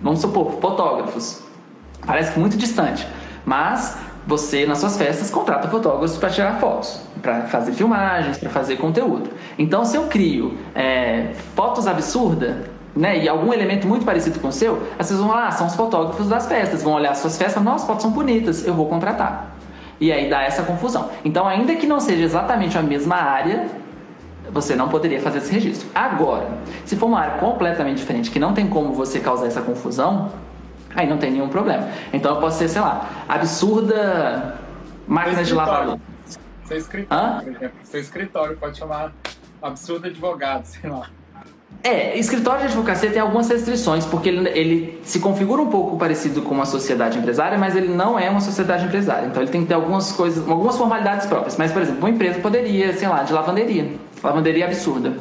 Vamos 0.01 0.21
supor, 0.21 0.53
fotógrafos. 0.61 1.43
Parece 2.07 2.39
muito 2.39 2.57
distante. 2.57 3.07
Mas 3.45 3.99
você, 4.27 4.65
nas 4.65 4.79
suas 4.79 4.97
festas, 4.97 5.31
contrata 5.31 5.69
fotógrafos 5.69 6.17
para 6.17 6.31
tirar 6.31 6.59
fotos, 6.59 7.03
para 7.21 7.43
fazer 7.43 7.73
filmagens, 7.73 8.39
para 8.39 8.49
fazer 8.49 8.77
conteúdo. 8.77 9.29
Então, 9.59 9.85
se 9.85 9.97
eu 9.97 10.05
crio 10.05 10.57
é, 10.75 11.33
fotos 11.55 11.87
absurdas, 11.87 12.57
né, 12.97 13.23
e 13.23 13.29
algum 13.29 13.53
elemento 13.53 13.87
muito 13.87 14.07
parecido 14.07 14.41
com 14.41 14.49
o 14.49 14.53
seu, 14.53 14.83
as 14.99 15.09
pessoas 15.09 15.21
vão 15.21 15.29
lá, 15.29 15.49
ah, 15.49 15.51
são 15.51 15.67
os 15.67 15.75
fotógrafos 15.75 16.29
das 16.29 16.47
festas, 16.47 16.83
vão 16.83 16.95
olhar 16.95 17.11
as 17.11 17.19
suas 17.19 17.37
festas, 17.37 17.63
nossa, 17.63 17.83
as 17.83 17.87
fotos 17.87 18.03
são 18.03 18.11
bonitas, 18.11 18.67
eu 18.67 18.73
vou 18.73 18.89
contratar. 18.89 19.55
E 20.01 20.11
aí 20.11 20.29
dá 20.29 20.43
essa 20.43 20.63
confusão. 20.63 21.11
Então, 21.25 21.47
ainda 21.47 21.75
que 21.77 21.87
não 21.87 22.01
seja 22.01 22.25
exatamente 22.25 22.77
a 22.77 22.83
mesma 22.83 23.17
área, 23.17 23.67
você 24.51 24.75
não 24.75 24.89
poderia 24.89 25.21
fazer 25.21 25.39
esse 25.39 25.53
registro. 25.53 25.89
Agora, 25.95 26.49
se 26.85 26.97
for 26.97 27.07
uma 27.07 27.21
área 27.21 27.39
completamente 27.39 27.99
diferente, 27.99 28.31
que 28.31 28.39
não 28.39 28.53
tem 28.53 28.69
como 28.69 28.93
você 28.93 29.21
causar 29.21 29.47
essa 29.47 29.61
confusão, 29.61 30.31
aí 30.95 31.09
não 31.09 31.19
tem 31.19 31.31
nenhum 31.31 31.49
problema. 31.49 31.89
Então 32.13 32.35
eu 32.35 32.41
posso 32.41 32.59
ser, 32.59 32.69
sei 32.69 32.81
lá, 32.81 33.09
absurda 33.29 34.59
máquina 35.07 35.45
de 35.45 35.55
lavar 35.55 35.87
louça. 35.87 36.01
Seu 36.65 36.79
escritório, 36.79 37.43
por 37.43 37.53
exemplo. 37.53 37.79
Seu 37.85 38.01
escritório 38.01 38.57
pode 38.57 38.79
chamar 38.79 39.13
absurdo 39.63 40.07
advogado, 40.07 40.65
sei 40.65 40.91
lá. 40.91 41.09
É, 41.83 42.19
escritório 42.19 42.63
de 42.63 42.67
advocacia 42.67 43.11
tem 43.11 43.21
algumas 43.21 43.49
restrições, 43.49 44.05
porque 44.05 44.29
ele, 44.29 44.49
ele, 44.49 45.01
se 45.05 45.21
configura 45.21 45.63
um 45.63 45.69
pouco 45.69 45.97
parecido 45.97 46.43
com 46.43 46.55
uma 46.55 46.67
sociedade 46.67 47.19
empresária, 47.19 47.57
mas 47.57 47.77
ele 47.77 47.89
não 47.89 48.19
é 48.19 48.29
uma 48.29 48.41
sociedade 48.41 48.85
empresária. 48.85 49.27
Então 49.27 49.43
ele 49.43 49.51
tem 49.51 49.63
que 49.63 49.69
ter 49.69 49.75
algumas 49.75 50.11
coisas, 50.11 50.49
algumas 50.49 50.77
formalidades 50.77 51.27
próprias. 51.27 51.57
Mas, 51.57 51.71
por 51.71 51.83
exemplo, 51.83 52.01
uma 52.01 52.11
empresa 52.11 52.41
poderia, 52.41 52.93
sei 52.93 53.07
lá, 53.07 53.23
de 53.23 53.33
lavanderia. 53.33 53.93
Lavanderia 54.23 54.65
absurda. 54.65 55.15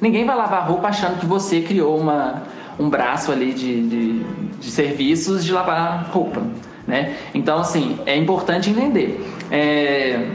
Ninguém 0.00 0.24
vai 0.24 0.36
lavar 0.36 0.66
roupa 0.66 0.88
achando 0.88 1.20
que 1.20 1.26
você 1.26 1.60
criou 1.60 1.96
uma, 1.96 2.42
um 2.78 2.88
braço 2.88 3.30
ali 3.30 3.52
de, 3.52 3.88
de, 3.88 4.24
de 4.58 4.70
serviços 4.70 5.44
de 5.44 5.52
lavar 5.52 6.10
roupa. 6.10 6.42
Né? 6.88 7.14
Então, 7.34 7.58
assim, 7.58 7.98
é 8.04 8.16
importante 8.16 8.70
entender. 8.70 9.24
É 9.50 10.26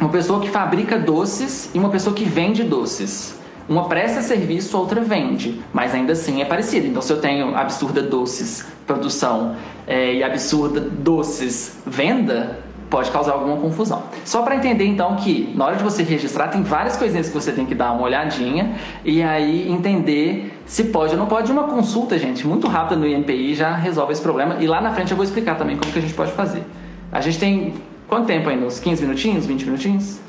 uma 0.00 0.10
pessoa 0.10 0.40
que 0.40 0.50
fabrica 0.50 0.98
doces 0.98 1.70
e 1.74 1.78
uma 1.78 1.88
pessoa 1.88 2.14
que 2.14 2.24
vende 2.24 2.62
doces. 2.62 3.38
Uma 3.68 3.88
presta 3.88 4.20
serviço, 4.20 4.76
outra 4.76 5.00
vende, 5.00 5.60
mas 5.72 5.94
ainda 5.94 6.12
assim 6.12 6.42
é 6.42 6.44
parecido. 6.44 6.86
Então, 6.86 7.00
se 7.00 7.12
eu 7.12 7.20
tenho 7.20 7.56
absurda 7.56 8.02
doces 8.02 8.66
produção 8.86 9.56
é, 9.86 10.14
e 10.14 10.22
absurda 10.22 10.80
doces 10.80 11.78
venda, 11.86 12.58
pode 12.90 13.10
causar 13.10 13.32
alguma 13.32 13.56
confusão. 13.56 14.04
Só 14.24 14.42
para 14.42 14.56
entender 14.56 14.84
então 14.84 15.16
que 15.16 15.52
na 15.56 15.64
hora 15.64 15.76
de 15.76 15.82
você 15.82 16.02
registrar 16.02 16.48
tem 16.48 16.62
várias 16.62 16.96
coisinhas 16.96 17.28
que 17.28 17.34
você 17.34 17.52
tem 17.52 17.64
que 17.64 17.74
dar 17.74 17.92
uma 17.92 18.02
olhadinha 18.02 18.76
e 19.04 19.22
aí 19.22 19.70
entender 19.70 20.52
se 20.66 20.84
pode 20.84 21.14
ou 21.14 21.18
não 21.18 21.26
pode. 21.26 21.50
Uma 21.50 21.64
consulta, 21.64 22.18
gente, 22.18 22.46
muito 22.46 22.68
rápida 22.68 22.96
no 22.96 23.06
INPI 23.06 23.54
já 23.54 23.74
resolve 23.74 24.12
esse 24.12 24.22
problema 24.22 24.58
e 24.60 24.66
lá 24.66 24.80
na 24.80 24.92
frente 24.92 25.10
eu 25.10 25.16
vou 25.16 25.24
explicar 25.24 25.56
também 25.56 25.76
como 25.76 25.90
que 25.90 25.98
a 25.98 26.02
gente 26.02 26.14
pode 26.14 26.32
fazer. 26.32 26.62
A 27.10 27.20
gente 27.20 27.38
tem 27.38 27.74
quanto 28.06 28.26
tempo 28.26 28.48
ainda? 28.48 28.66
Uns 28.66 28.78
15 28.78 29.02
minutinhos, 29.02 29.46
20 29.46 29.64
minutinhos? 29.64 30.20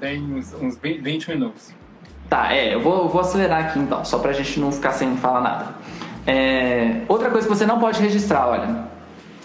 Tem 0.00 0.22
uns, 0.22 0.54
uns 0.54 0.76
20 0.76 1.30
minutos. 1.30 1.79
Tá, 2.30 2.54
é, 2.54 2.74
eu 2.74 2.80
vou, 2.80 3.08
vou 3.08 3.20
acelerar 3.20 3.60
aqui 3.60 3.78
então, 3.80 4.04
só 4.04 4.18
pra 4.18 4.32
gente 4.32 4.58
não 4.58 4.72
ficar 4.72 4.92
sem 4.92 5.16
falar 5.16 5.40
nada. 5.40 5.74
É, 6.26 7.02
outra 7.08 7.28
coisa 7.28 7.46
que 7.46 7.54
você 7.54 7.66
não 7.66 7.78
pode 7.78 8.00
registrar, 8.00 8.48
olha, 8.48 8.84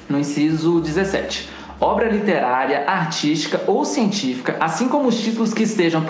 no 0.07 0.19
inciso 0.19 0.79
17 0.79 1.55
obra 1.79 2.07
literária, 2.07 2.85
artística 2.87 3.61
ou 3.67 3.83
científica, 3.83 4.55
assim 4.59 4.87
como 4.87 5.09
os 5.09 5.19
títulos 5.19 5.53
que 5.53 5.63
estejam 5.63 6.03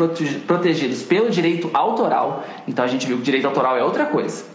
protegidos 0.46 1.02
pelo 1.02 1.30
direito 1.30 1.70
autoral, 1.74 2.44
então 2.68 2.86
a 2.86 2.88
gente 2.88 3.08
viu 3.08 3.18
que 3.18 3.24
direito 3.24 3.48
autoral 3.48 3.76
é 3.76 3.84
outra 3.84 4.06
coisa, 4.06 4.46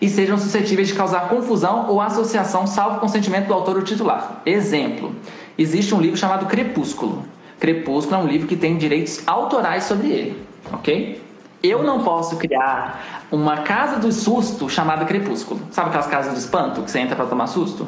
e 0.00 0.08
sejam 0.08 0.36
suscetíveis 0.36 0.88
de 0.88 0.94
causar 0.94 1.28
confusão 1.28 1.88
ou 1.88 2.00
associação 2.00 2.66
salvo 2.66 3.00
consentimento 3.00 3.46
do 3.46 3.54
autor 3.54 3.76
ou 3.76 3.82
titular. 3.82 4.42
Exemplo: 4.44 5.14
existe 5.56 5.94
um 5.94 6.00
livro 6.00 6.18
chamado 6.18 6.46
Crepúsculo. 6.46 7.24
Crepúsculo 7.58 8.20
é 8.20 8.24
um 8.24 8.26
livro 8.26 8.46
que 8.46 8.56
tem 8.56 8.76
direitos 8.76 9.22
autorais 9.26 9.84
sobre 9.84 10.08
ele, 10.08 10.45
ok? 10.72 11.22
Eu 11.62 11.82
não 11.82 12.02
posso 12.02 12.36
criar 12.36 13.24
uma 13.30 13.58
casa 13.58 13.98
do 13.98 14.12
susto 14.12 14.68
chamada 14.68 15.04
Crepúsculo. 15.04 15.60
Sabe 15.70 15.88
aquelas 15.88 16.06
casas 16.06 16.32
do 16.32 16.38
espanto 16.38 16.82
que 16.82 16.90
você 16.90 17.00
entra 17.00 17.16
para 17.16 17.26
tomar 17.26 17.46
susto? 17.46 17.86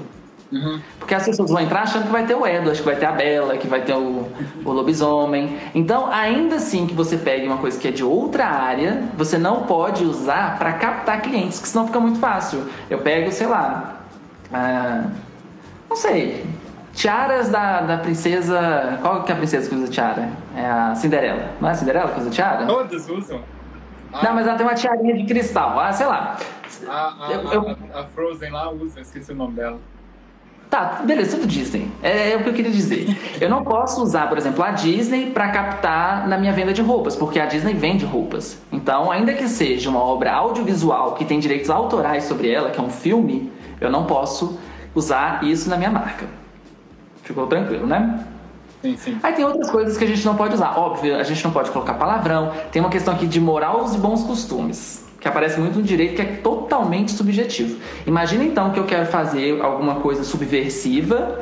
Uhum. 0.51 0.81
Porque 0.99 1.15
as 1.15 1.25
pessoas 1.25 1.51
vão 1.51 1.61
entrar 1.61 1.83
achando 1.83 2.07
que 2.07 2.13
vai 2.13 2.27
ter 2.27 2.35
o 2.35 2.47
Edward, 2.47 2.79
que 2.79 2.85
vai 2.85 2.97
ter 2.97 3.05
a 3.05 3.13
Bela, 3.13 3.57
que 3.59 3.67
vai 3.67 3.83
ter 3.83 3.95
o, 3.95 4.27
o 4.65 4.73
lobisomem. 4.73 5.59
Então, 5.75 6.11
ainda 6.11 6.57
assim 6.57 6.87
que 6.87 6.95
você 6.95 7.19
pegue 7.19 7.47
uma 7.47 7.59
coisa 7.59 7.79
que 7.79 7.89
é 7.89 7.91
de 7.91 8.03
outra 8.03 8.47
área, 8.47 9.03
você 9.17 9.37
não 9.37 9.65
pode 9.65 10.05
usar 10.05 10.59
para 10.59 10.73
captar 10.75 11.21
clientes, 11.21 11.61
que 11.61 11.69
senão 11.69 11.87
fica 11.87 12.01
muito 12.01 12.19
fácil. 12.19 12.65
Eu 12.89 12.99
pego, 12.99 13.31
sei 13.31 13.47
lá, 13.47 14.01
ah, 14.53 15.05
não 15.89 15.97
sei, 15.97 16.47
tiaras 16.99 17.49
da, 17.49 17.81
da 17.83 17.99
princesa. 17.99 18.99
Qual 19.01 19.23
que 19.23 19.31
é 19.31 19.35
a 19.35 19.39
princesa 19.39 19.69
que 19.69 19.75
usa 19.75 19.89
tiara? 19.89 20.29
É 20.57 20.67
a 20.67 20.95
Cinderela. 20.95 21.51
Não 21.61 21.69
é 21.69 21.73
a 21.73 21.75
Cinderela 21.75 22.09
que 22.11 22.21
usa 22.21 22.31
tiara? 22.31 22.67
Todas 22.67 23.09
usam. 23.09 23.41
Ah. 24.13 24.25
Não, 24.25 24.35
mas 24.35 24.47
ela 24.47 24.57
tem 24.57 24.67
uma 24.67 24.75
tiarinha 24.75 25.15
de 25.15 25.25
cristal. 25.25 25.79
Ah, 25.79 25.93
sei 25.93 26.07
lá. 26.07 26.37
A, 26.89 27.27
a, 27.27 27.33
eu, 27.33 27.69
a, 27.95 28.01
a 28.01 28.05
Frozen 28.05 28.51
lá 28.51 28.71
usa, 28.71 29.01
esqueci 29.01 29.33
o 29.33 29.37
nome 29.37 29.55
dela. 29.55 29.79
Tá, 30.69 31.01
beleza, 31.03 31.37
tudo 31.37 31.47
Disney. 31.47 31.91
É, 32.03 32.33
é, 32.33 32.37
o 32.37 32.43
que 32.43 32.51
eu 32.51 32.53
queria 32.53 32.71
dizer. 32.71 33.17
Eu 33.41 33.49
não 33.49 33.65
posso 33.65 34.03
usar, 34.03 34.29
por 34.29 34.37
exemplo, 34.37 34.63
a 34.63 34.73
Disney 34.73 35.31
para 35.31 35.49
captar 35.49 36.29
na 36.29 36.37
minha 36.37 36.53
venda 36.53 36.75
de 36.75 36.83
roupas, 36.83 37.17
porque 37.17 37.41
a 37.41 37.47
Disney 37.47 37.73
vende 37.73 38.05
roupas. 38.05 38.61
Então, 38.71 39.11
ainda 39.11 39.33
que 39.33 39.49
seja 39.49 39.89
uma 39.89 40.01
obra 40.01 40.31
audiovisual 40.33 41.15
que 41.15 41.25
tem 41.25 41.39
direitos 41.39 41.71
autorais 41.71 42.25
sobre 42.25 42.51
ela, 42.51 42.71
que 42.71 42.79
é 42.79 42.83
um 42.83 42.91
filme, 42.91 43.51
eu 43.81 43.91
não 43.91 44.05
posso 44.05 44.59
usar 44.95 45.43
isso 45.43 45.71
na 45.71 45.77
minha 45.79 45.91
marca. 45.91 46.27
Ficou 47.29 47.47
tranquilo, 47.47 47.87
né? 47.87 48.25
Sim, 48.81 48.97
sim. 48.97 49.19
Aí 49.23 49.35
tem 49.35 49.45
outras 49.45 49.71
coisas 49.71 49.99
que 49.99 50.05
a 50.05 50.07
gente 50.07 50.25
não 50.25 50.35
pode 50.35 50.55
usar. 50.55 50.79
Óbvio, 50.79 51.15
a 51.15 51.23
gente 51.23 51.45
não 51.45 51.51
pode 51.51 51.71
colocar 51.71 51.93
palavrão. 51.93 52.53
Tem 52.73 52.81
uma 52.81 52.89
questão 52.89 53.13
aqui 53.13 53.27
de 53.27 53.39
moral 53.39 53.85
e 53.95 53.99
bons 53.99 54.25
costumes 54.25 55.07
que 55.21 55.29
aparece 55.29 55.61
muito 55.61 55.77
no 55.77 55.83
direito, 55.83 56.15
que 56.15 56.23
é 56.23 56.25
totalmente 56.25 57.13
subjetivo. 57.13 57.79
Imagina 58.07 58.45
então 58.45 58.71
que 58.71 58.81
eu 58.81 58.85
quero 58.85 59.05
fazer 59.05 59.61
alguma 59.61 59.97
coisa 59.97 60.25
subversiva 60.25 61.41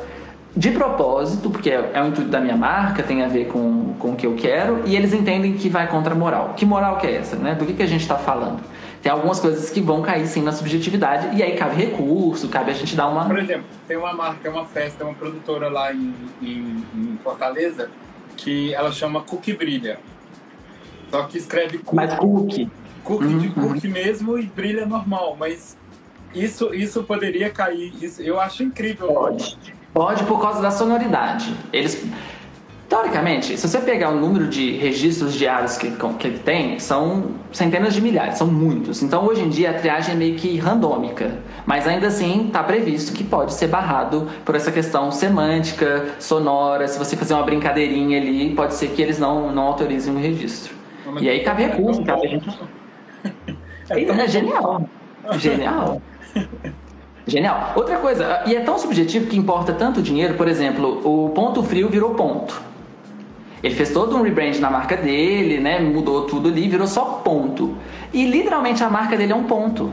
de 0.53 0.71
propósito, 0.71 1.49
porque 1.49 1.69
é, 1.69 1.91
é 1.93 2.01
o 2.01 2.07
intuito 2.07 2.29
da 2.29 2.41
minha 2.41 2.57
marca, 2.57 3.01
tem 3.01 3.23
a 3.23 3.29
ver 3.29 3.45
com, 3.45 3.93
com 3.97 4.09
o 4.09 4.15
que 4.15 4.27
eu 4.27 4.33
quero, 4.35 4.81
e 4.85 4.93
eles 4.93 5.13
entendem 5.13 5.53
que 5.53 5.69
vai 5.69 5.87
contra 5.87 6.13
a 6.13 6.17
moral. 6.17 6.53
Que 6.57 6.65
moral 6.65 6.97
que 6.97 7.07
é 7.07 7.15
essa? 7.15 7.37
Né? 7.37 7.55
Do 7.55 7.65
que, 7.65 7.73
que 7.73 7.83
a 7.83 7.87
gente 7.87 8.01
está 8.01 8.15
falando? 8.15 8.59
Tem 9.01 9.11
algumas 9.11 9.39
coisas 9.39 9.69
que 9.69 9.79
vão 9.79 10.01
cair 10.01 10.27
sim 10.27 10.41
na 10.41 10.51
subjetividade, 10.51 11.35
e 11.37 11.43
aí 11.43 11.55
cabe 11.55 11.75
recurso, 11.75 12.49
cabe 12.49 12.71
a 12.71 12.73
gente 12.73 12.95
dar 12.95 13.07
uma. 13.07 13.25
Por 13.25 13.39
exemplo, 13.39 13.65
tem 13.87 13.95
uma 13.95 14.13
marca, 14.13 14.49
uma 14.49 14.65
festa, 14.65 15.03
uma 15.05 15.13
produtora 15.13 15.69
lá 15.69 15.93
em, 15.93 16.13
em, 16.41 16.83
em 16.95 17.19
Fortaleza, 17.23 17.89
que 18.35 18.73
ela 18.73 18.91
chama 18.91 19.21
Cookie 19.21 19.53
Brilha. 19.53 19.99
Só 21.09 21.23
que 21.23 21.37
escreve 21.37 21.77
cookie. 21.77 21.95
Mas 21.95 22.13
cookie. 22.15 22.69
Cookie 23.03 23.25
uhum, 23.25 23.39
de 23.39 23.49
cookie 23.49 23.87
uhum. 23.87 23.93
mesmo 23.93 24.37
e 24.37 24.43
brilha 24.43 24.85
normal, 24.85 25.37
mas 25.39 25.77
isso, 26.35 26.73
isso 26.73 27.03
poderia 27.03 27.49
cair. 27.49 27.93
Isso, 28.01 28.21
eu 28.21 28.39
acho 28.39 28.63
incrível. 28.63 29.07
Pode. 29.07 29.57
Pode 29.93 30.23
por 30.25 30.41
causa 30.41 30.61
da 30.61 30.69
sonoridade. 30.69 31.55
Eles 31.71 32.05
Teoricamente, 32.89 33.57
se 33.57 33.67
você 33.67 33.79
pegar 33.79 34.11
o 34.11 34.15
número 34.15 34.47
de 34.47 34.71
registros 34.77 35.33
diários 35.33 35.77
que, 35.77 35.91
que 35.91 36.27
ele 36.27 36.39
tem, 36.39 36.79
são 36.79 37.31
centenas 37.51 37.93
de 37.93 38.01
milhares, 38.01 38.37
são 38.37 38.47
muitos. 38.47 39.03
Então, 39.03 39.25
hoje 39.25 39.41
em 39.41 39.49
dia, 39.49 39.71
a 39.71 39.73
triagem 39.73 40.15
é 40.15 40.17
meio 40.17 40.35
que 40.35 40.57
randômica. 40.57 41.37
Mas 41.65 41.85
ainda 41.85 42.07
assim, 42.07 42.47
está 42.47 42.63
previsto 42.63 43.11
que 43.11 43.25
pode 43.25 43.53
ser 43.53 43.67
barrado 43.67 44.29
por 44.45 44.55
essa 44.55 44.71
questão 44.71 45.11
semântica, 45.11 46.05
sonora. 46.17 46.87
Se 46.87 46.97
você 46.97 47.17
fazer 47.17 47.33
uma 47.33 47.43
brincadeirinha 47.43 48.21
ali, 48.21 48.55
pode 48.55 48.73
ser 48.73 48.87
que 48.91 49.01
eles 49.01 49.19
não, 49.19 49.51
não 49.51 49.63
autorizem 49.63 50.15
o 50.15 50.17
registro. 50.17 50.73
Não, 51.05 51.19
e 51.19 51.29
aí 51.29 51.43
cabe 51.43 51.63
recurso, 51.63 52.03
cabe... 52.03 52.41
É, 53.89 54.03
é 54.03 54.27
genial. 54.27 54.81
Genial. 55.37 56.01
Genial. 57.25 57.73
Outra 57.75 57.97
coisa, 57.97 58.43
e 58.45 58.55
é 58.55 58.61
tão 58.61 58.77
subjetivo 58.77 59.27
que 59.27 59.37
importa 59.37 59.73
tanto 59.73 60.01
dinheiro, 60.01 60.35
por 60.35 60.47
exemplo, 60.47 61.01
o 61.05 61.29
ponto 61.29 61.61
frio 61.63 61.89
virou 61.89 62.13
ponto. 62.13 62.61
Ele 63.63 63.73
fez 63.73 63.91
todo 63.91 64.15
um 64.15 64.21
rebrand 64.21 64.59
na 64.59 64.69
marca 64.69 64.95
dele, 64.95 65.59
né? 65.59 65.79
Mudou 65.79 66.23
tudo 66.25 66.49
ali, 66.49 66.67
virou 66.67 66.87
só 66.87 67.21
ponto. 67.23 67.75
E 68.13 68.25
literalmente 68.25 68.83
a 68.83 68.89
marca 68.89 69.17
dele 69.17 69.33
é 69.33 69.35
um 69.35 69.43
ponto. 69.43 69.91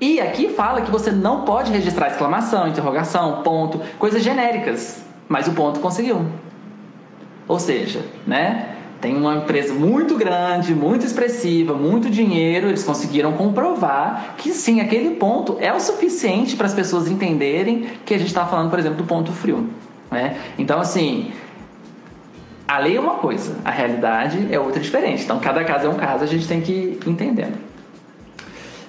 E 0.00 0.20
aqui 0.20 0.50
fala 0.50 0.82
que 0.82 0.90
você 0.90 1.10
não 1.10 1.42
pode 1.42 1.72
registrar 1.72 2.08
exclamação, 2.08 2.68
interrogação, 2.68 3.42
ponto, 3.42 3.80
coisas 3.98 4.22
genéricas. 4.22 5.04
Mas 5.28 5.48
o 5.48 5.52
ponto 5.52 5.80
conseguiu. 5.80 6.24
Ou 7.48 7.58
seja, 7.58 8.04
né? 8.26 8.72
Tem 9.00 9.14
uma 9.16 9.36
empresa 9.36 9.74
muito 9.74 10.16
grande, 10.16 10.74
muito 10.74 11.04
expressiva, 11.04 11.74
muito 11.74 12.08
dinheiro, 12.08 12.68
eles 12.68 12.82
conseguiram 12.82 13.32
comprovar 13.32 14.34
que 14.38 14.52
sim, 14.52 14.80
aquele 14.80 15.16
ponto 15.16 15.58
é 15.60 15.72
o 15.72 15.78
suficiente 15.78 16.56
para 16.56 16.66
as 16.66 16.74
pessoas 16.74 17.10
entenderem 17.10 17.86
que 18.06 18.14
a 18.14 18.18
gente 18.18 18.28
está 18.28 18.46
falando, 18.46 18.70
por 18.70 18.78
exemplo, 18.78 18.98
do 18.98 19.04
ponto 19.04 19.32
frio. 19.32 19.68
Né? 20.10 20.38
Então, 20.58 20.80
assim, 20.80 21.30
a 22.66 22.78
lei 22.78 22.96
é 22.96 23.00
uma 23.00 23.14
coisa, 23.14 23.56
a 23.64 23.70
realidade 23.70 24.48
é 24.50 24.58
outra 24.58 24.80
diferente. 24.80 25.24
Então, 25.24 25.38
cada 25.38 25.64
caso 25.64 25.86
é 25.86 25.88
um 25.88 25.94
caso, 25.94 26.24
a 26.24 26.26
gente 26.26 26.46
tem 26.48 26.60
que 26.60 26.72
ir 26.72 27.00
entendendo. 27.06 27.56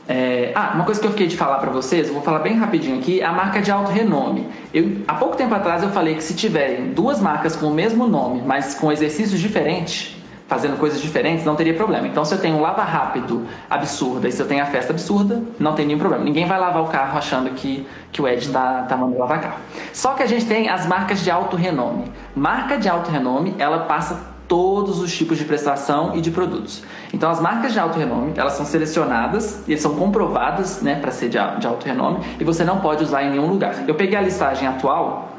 É, 0.08 0.54
ah, 0.56 0.72
uma 0.74 0.86
coisa 0.86 1.02
que 1.02 1.06
eu 1.06 1.12
fiquei 1.12 1.28
de 1.28 1.36
falar 1.36 1.58
para 1.58 1.70
vocês, 1.70 2.08
eu 2.08 2.14
vou 2.14 2.24
falar 2.24 2.40
bem 2.40 2.56
rapidinho 2.56 2.98
aqui, 2.98 3.22
a 3.22 3.32
marca 3.32 3.62
de 3.62 3.70
alto 3.70 3.92
renome. 3.92 4.48
Eu, 4.74 5.02
há 5.08 5.14
pouco 5.16 5.36
tempo 5.36 5.54
atrás 5.54 5.84
eu 5.84 5.90
falei 5.90 6.16
que 6.16 6.24
se 6.24 6.34
tiverem 6.34 6.94
duas 6.94 7.20
marcas 7.20 7.56
com 7.56 7.68
o 7.68 7.74
mesmo 7.74 8.08
nome, 8.08 8.42
mas 8.46 8.74
com 8.74 8.92
exercícios 8.92 9.40
diferentes, 9.40 10.17
fazendo 10.48 10.78
coisas 10.78 11.02
diferentes, 11.02 11.46
não 11.46 11.56
teria 11.56 11.74
problema. 11.74 12.08
Então, 12.08 12.24
se 12.24 12.34
eu 12.34 12.40
tenho 12.40 12.58
um 12.58 12.62
lava 12.62 12.84
rápido 12.84 13.46
absurda 13.70 14.28
e 14.28 14.32
se 14.32 14.42
eu 14.42 14.48
tenho 14.48 14.64
a 14.64 14.66
festa 14.66 14.94
absurda, 14.94 15.44
não 15.60 15.74
tem 15.74 15.86
nenhum 15.86 16.00
problema. 16.00 16.24
Ninguém 16.24 16.46
vai 16.46 16.58
lavar 16.58 16.84
o 16.84 16.88
carro 16.88 17.18
achando 17.18 17.50
que, 17.52 17.86
que 18.12 18.22
o 18.22 18.28
Ed 18.28 18.46
está 18.46 18.84
tá 18.84 18.96
mandando 18.96 19.20
lavar 19.20 19.42
carro. 19.42 19.58
Só 19.94 20.14
que 20.14 20.24
a 20.24 20.26
gente 20.26 20.46
tem 20.46 20.70
as 20.70 20.88
marcas 20.88 21.22
de 21.22 21.30
alto 21.30 21.58
renome. 21.58 22.12
Marca 22.34 22.78
de 22.78 22.88
alto 22.88 23.12
renome, 23.12 23.56
ela 23.60 23.80
passa 23.80 24.38
todos 24.48 25.02
os 25.02 25.16
tipos 25.16 25.38
de 25.38 25.44
prestação 25.44 26.16
e 26.16 26.22
de 26.22 26.32
produtos. 26.32 26.82
Então, 27.14 27.30
as 27.30 27.42
marcas 27.42 27.74
de 27.74 27.80
alto 27.80 28.00
renome, 28.00 28.32
elas 28.38 28.54
são 28.54 28.66
selecionadas 28.66 29.64
e 29.68 29.78
são 29.78 29.96
comprovadas 29.96 30.82
né, 30.82 30.96
para 30.96 31.12
ser 31.12 31.28
de, 31.28 31.38
de 31.60 31.68
alto 31.68 31.86
renome 31.86 32.20
e 32.40 32.44
você 32.46 32.64
não 32.64 32.80
pode 32.80 33.04
usar 33.04 33.24
em 33.24 33.32
nenhum 33.32 33.48
lugar. 33.48 33.84
Eu 33.86 33.96
peguei 33.96 34.18
a 34.18 34.22
listagem 34.22 34.66
atual, 34.66 35.34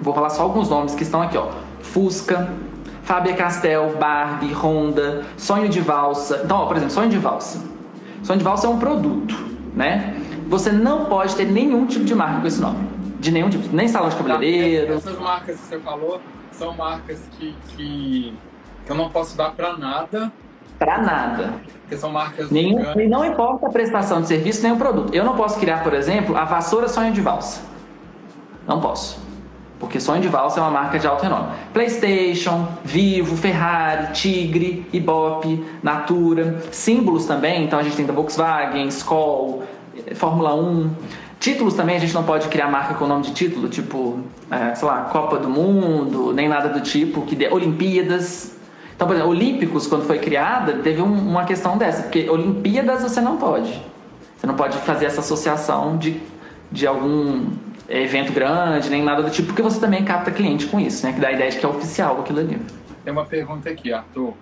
vou 0.00 0.14
falar 0.14 0.30
só 0.30 0.42
alguns 0.42 0.68
nomes 0.68 0.94
que 0.94 1.02
estão 1.02 1.20
aqui, 1.20 1.36
ó. 1.36 1.48
Fusca, 1.80 2.48
Fábia 3.12 3.34
Castel, 3.34 3.94
Barbie, 4.00 4.54
Honda, 4.54 5.26
Sonho 5.36 5.68
de 5.68 5.80
Valsa. 5.80 6.40
Então, 6.42 6.56
ó, 6.56 6.64
por 6.64 6.76
exemplo, 6.76 6.94
Sonho 6.94 7.10
de 7.10 7.18
Valsa. 7.18 7.62
Sonho 8.22 8.38
de 8.38 8.44
Valsa 8.44 8.66
é 8.66 8.70
um 8.70 8.78
produto, 8.78 9.34
né? 9.74 10.16
Você 10.48 10.72
não 10.72 11.04
pode 11.04 11.36
ter 11.36 11.44
nenhum 11.44 11.84
tipo 11.84 12.06
de 12.06 12.14
marca 12.14 12.40
com 12.40 12.46
esse 12.46 12.58
nome. 12.58 12.88
De 13.20 13.30
nenhum 13.30 13.50
tipo, 13.50 13.68
nem 13.76 13.86
salão 13.86 14.08
de 14.08 14.16
cabeleireiro. 14.16 14.94
Essas 14.94 15.18
marcas 15.18 15.60
que 15.60 15.66
você 15.66 15.78
falou 15.80 16.22
são 16.52 16.74
marcas 16.74 17.20
que, 17.32 17.54
que, 17.76 18.34
que 18.86 18.90
eu 18.90 18.96
não 18.96 19.10
posso 19.10 19.36
dar 19.36 19.50
para 19.50 19.76
nada. 19.76 20.32
Para 20.78 20.96
nada. 20.96 21.52
Porque 21.82 21.98
são 21.98 22.10
marcas. 22.10 22.50
Nenhum, 22.50 22.80
não 23.10 23.26
importa 23.26 23.66
a 23.66 23.70
prestação 23.70 24.22
de 24.22 24.28
serviço 24.28 24.62
nem 24.62 24.72
o 24.72 24.78
produto. 24.78 25.14
Eu 25.14 25.22
não 25.22 25.36
posso 25.36 25.60
criar, 25.60 25.82
por 25.82 25.92
exemplo, 25.92 26.34
a 26.34 26.46
vassoura 26.46 26.88
Sonho 26.88 27.12
de 27.12 27.20
Valsa. 27.20 27.60
Não 28.66 28.80
posso. 28.80 29.20
Porque 29.82 29.98
Sonho 29.98 30.22
de 30.22 30.28
Valsa 30.28 30.60
é 30.60 30.62
uma 30.62 30.70
marca 30.70 30.96
de 30.96 31.08
alto 31.08 31.24
renome. 31.24 31.48
PlayStation, 31.74 32.68
Vivo, 32.84 33.36
Ferrari, 33.36 34.12
Tigre, 34.12 34.86
Ibope, 34.92 35.60
Natura. 35.82 36.62
Símbolos 36.70 37.26
também, 37.26 37.64
então 37.64 37.80
a 37.80 37.82
gente 37.82 37.96
tem 37.96 38.06
da 38.06 38.12
Volkswagen, 38.12 38.86
Skoll, 38.86 39.64
Fórmula 40.14 40.54
1. 40.54 40.88
Títulos 41.40 41.74
também 41.74 41.96
a 41.96 41.98
gente 41.98 42.14
não 42.14 42.22
pode 42.22 42.46
criar 42.46 42.68
marca 42.68 42.94
com 42.94 43.08
nome 43.08 43.24
de 43.24 43.32
título, 43.32 43.68
tipo, 43.68 44.20
é, 44.48 44.72
sei 44.76 44.86
lá, 44.86 45.00
Copa 45.06 45.36
do 45.36 45.50
Mundo, 45.50 46.32
nem 46.32 46.48
nada 46.48 46.68
do 46.68 46.80
tipo, 46.80 47.22
que 47.22 47.34
dê 47.34 47.48
Olimpíadas. 47.48 48.56
Então, 48.94 49.08
por 49.08 49.14
exemplo, 49.14 49.32
Olímpicos, 49.32 49.88
quando 49.88 50.06
foi 50.06 50.20
criada, 50.20 50.74
teve 50.74 51.02
um, 51.02 51.12
uma 51.12 51.42
questão 51.42 51.76
dessa, 51.76 52.04
porque 52.04 52.30
Olimpíadas 52.30 53.02
você 53.02 53.20
não 53.20 53.36
pode. 53.36 53.82
Você 54.36 54.46
não 54.46 54.54
pode 54.54 54.78
fazer 54.78 55.06
essa 55.06 55.18
associação 55.18 55.96
de, 55.96 56.20
de 56.70 56.86
algum 56.86 57.46
evento 58.00 58.32
grande, 58.32 58.88
nem 58.88 59.02
nada 59.02 59.22
do 59.22 59.30
tipo, 59.30 59.48
porque 59.48 59.62
você 59.62 59.78
também 59.78 60.04
capta 60.04 60.30
cliente 60.30 60.66
com 60.66 60.80
isso, 60.80 61.04
né? 61.06 61.12
Que 61.12 61.20
dá 61.20 61.28
a 61.28 61.32
ideia 61.32 61.50
de 61.50 61.58
que 61.58 61.66
é 61.66 61.68
oficial 61.68 62.20
aquilo 62.20 62.40
ali. 62.40 62.60
Tem 63.04 63.12
uma 63.12 63.26
pergunta 63.26 63.68
aqui, 63.68 63.92
Arthur. 63.92 64.34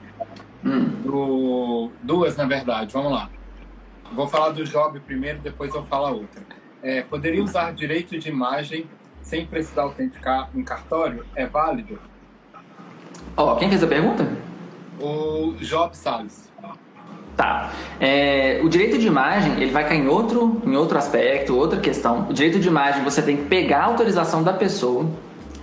Hum. 0.65 0.89
Do... 1.03 1.91
Duas, 2.03 2.37
na 2.37 2.45
verdade. 2.45 2.93
Vamos 2.93 3.13
lá. 3.13 3.29
Vou 4.13 4.29
falar 4.29 4.51
do 4.51 4.65
job 4.65 5.01
primeiro, 5.01 5.39
depois 5.39 5.75
eu 5.75 5.83
falo 5.85 6.07
a 6.07 6.11
outra. 6.11 6.43
É, 6.83 7.03
poderia 7.03 7.43
usar 7.43 7.73
direito 7.73 8.19
de 8.19 8.29
imagem 8.29 8.87
sem 9.21 9.47
precisar 9.47 9.83
autenticar 9.83 10.51
em 10.55 10.63
cartório? 10.63 11.25
É 11.35 11.47
válido? 11.47 11.99
Ó, 13.37 13.53
oh, 13.53 13.57
quem 13.57 13.69
fez 13.69 13.83
a 13.83 13.87
pergunta? 13.87 14.27
O 14.99 15.55
Job 15.61 15.97
Salles. 15.97 16.50
Tá. 17.37 17.71
É, 17.99 18.61
o 18.63 18.69
direito 18.69 18.99
de 18.99 19.07
imagem 19.07 19.55
ele 19.63 19.71
vai 19.71 19.89
cair 19.89 20.01
em 20.01 20.09
outro, 20.09 20.61
em 20.65 20.77
outro 20.77 20.99
aspecto, 20.99 21.57
outra 21.57 21.81
questão. 21.81 22.27
O 22.29 22.33
direito 22.33 22.59
de 22.59 22.69
imagem 22.69 23.03
você 23.03 23.23
tem 23.23 23.37
que 23.37 23.45
pegar 23.45 23.81
a 23.81 23.85
autorização 23.85 24.43
da 24.43 24.53
pessoa 24.53 25.07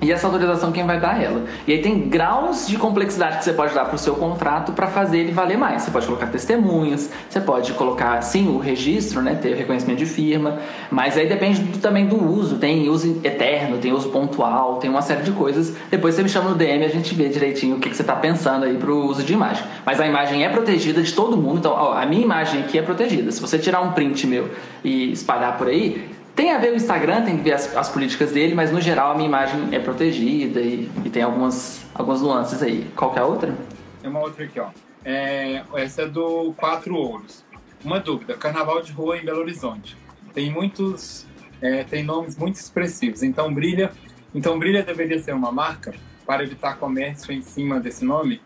e 0.02 0.12
essa 0.12 0.28
autorização 0.28 0.72
quem 0.72 0.86
vai 0.86 1.00
dar 1.00 1.22
ela. 1.22 1.43
E 1.66 1.74
aí 1.74 1.82
tem 1.82 2.08
graus 2.08 2.68
de 2.68 2.78
complexidade 2.78 3.38
que 3.38 3.43
você 3.43 3.54
pode 3.54 3.74
dar 3.74 3.86
para 3.86 3.95
o 3.95 3.98
seu 3.98 4.16
contrato 4.16 4.72
para 4.72 4.88
fazer 4.88 5.20
ele 5.20 5.32
valer 5.32 5.58
mais. 5.58 5.84
Você 5.84 5.91
pode 5.91 6.06
colocar 6.06 6.28
testemunhas, 6.28 7.12
você 7.30 7.39
pode 7.39 7.74
colocar 7.74 8.22
sim 8.22 8.48
o 8.48 8.60
registro, 8.60 9.22
né, 9.22 9.36
ter 9.36 9.56
reconhecimento 9.56 10.00
de 10.00 10.06
firma, 10.06 10.60
mas 10.91 11.18
aí 11.18 11.28
depende 11.28 11.62
do, 11.62 11.78
também 11.80 12.06
do 12.06 12.24
uso. 12.24 12.58
Tem 12.58 12.89
uso 12.89 13.20
eterno, 13.24 13.78
tem 13.78 13.91
uso 13.91 14.10
pontual, 14.10 14.78
tem 14.78 14.89
uma 14.89 15.02
série 15.02 15.24
de 15.24 15.32
coisas. 15.32 15.76
Depois 15.89 16.16
você 16.16 16.24
me 16.24 16.30
chama 16.30 16.52
no 16.52 16.56
DM 16.56 16.84
e 16.84 16.86
a 16.86 16.89
gente 16.89 17.14
vê 17.16 17.28
direitinho 17.30 17.78
o 17.78 17.80
que, 17.80 17.89
que 17.89 17.95
você 17.95 18.04
está 18.04 18.16
pensando 18.16 18.66
aí 18.66 18.76
para 18.76 18.91
o 18.91 19.06
uso 19.06 19.24
de 19.24 19.34
imagem. 19.34 19.64
Mas 19.86 20.00
a 20.00 20.06
imagem 20.08 20.45
é 20.45 20.50
protegida 20.50 21.02
de 21.02 21.14
todo 21.14 21.36
mundo, 21.38 21.60
então 21.60 21.72
ó, 21.72 21.93
a 21.93 22.06
minha 22.06 22.22
imagem 22.22 22.62
aqui 22.62 22.78
é 22.78 22.82
protegida. 22.82 23.32
Se 23.32 23.41
você 23.41 23.58
tirar 23.58 23.82
um 23.82 23.91
print 23.91 24.28
meu 24.28 24.50
e 24.84 25.12
espalhar 25.12 25.58
por 25.58 25.68
aí, 25.68 26.16
tem 26.38 26.53
a 26.53 26.59
ver 26.59 26.71
o 26.71 26.75
Instagram, 26.75 27.25
tem 27.25 27.35
que 27.35 27.43
ver 27.43 27.53
as, 27.53 27.75
as, 27.75 27.89
políticas 27.89 28.31
dele, 28.31 28.53
mas 28.53 28.71
no 28.71 28.79
geral 28.79 29.11
a 29.11 29.15
minha 29.15 29.27
imagem 29.27 29.75
é 29.75 29.79
protegida 29.79 30.61
e, 30.61 30.89
e 31.03 31.09
tem 31.09 31.23
algumas, 31.23 31.83
algumas 31.95 32.21
nuances 32.21 32.61
aí. 32.61 32.88
Qual 32.95 33.11
que 33.11 33.17
é 33.17 33.23
a 33.23 33.25
outra? 33.25 33.57
Tem 33.99 34.09
uma 34.09 34.19
outra 34.19 34.45
aqui, 34.45 34.59
ó. 34.59 34.69
É, 35.03 35.63
essa 35.73 36.03
é 36.03 36.07
do 36.07 36.53
Quatro 36.55 36.95
Ouros. 36.95 37.43
Uma 37.83 37.99
dúvida: 37.99 38.38
Carnaval 38.38 38.83
de 38.83 38.91
Rua 38.91 39.17
em 39.17 39.25
Belo 39.25 39.39
Horizonte. 39.39 39.97
Tem 40.31 40.51
muitos. 40.51 41.25
É, 41.59 41.83
tem 41.83 42.03
nomes 42.03 42.38
muito 42.38 42.55
expressivos. 42.55 43.23
Então 43.23 43.51
brilha. 43.51 43.91
Então 44.35 44.59
brilha 44.59 44.83
deveria 44.83 45.19
ser 45.19 45.33
uma 45.33 45.51
marca 45.51 45.95
para 46.23 46.43
evitar 46.43 46.77
comércio 46.77 47.31
em 47.33 47.41
cima 47.41 47.79
desse 47.79 48.05
nome? 48.05 48.41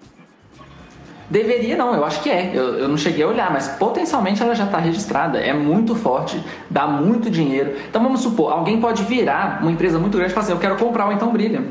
Deveria 1.31 1.77
não, 1.77 1.95
eu 1.95 2.03
acho 2.03 2.21
que 2.21 2.29
é. 2.29 2.51
Eu, 2.53 2.77
eu 2.77 2.89
não 2.89 2.97
cheguei 2.97 3.23
a 3.23 3.27
olhar, 3.29 3.49
mas 3.49 3.69
potencialmente 3.69 4.43
ela 4.43 4.53
já 4.53 4.65
está 4.65 4.77
registrada. 4.77 5.39
É 5.39 5.53
muito 5.53 5.95
forte, 5.95 6.43
dá 6.69 6.85
muito 6.85 7.29
dinheiro. 7.29 7.73
Então 7.89 8.03
vamos 8.03 8.19
supor, 8.19 8.51
alguém 8.51 8.81
pode 8.81 9.03
virar 9.03 9.59
uma 9.61 9.71
empresa 9.71 9.97
muito 9.97 10.17
grande 10.17 10.33
e 10.33 10.35
falar 10.35 10.43
assim: 10.43 10.51
eu 10.51 10.59
quero 10.59 10.75
comprar 10.75 11.07
o 11.07 11.13
Então 11.13 11.31
Brilha. 11.31 11.63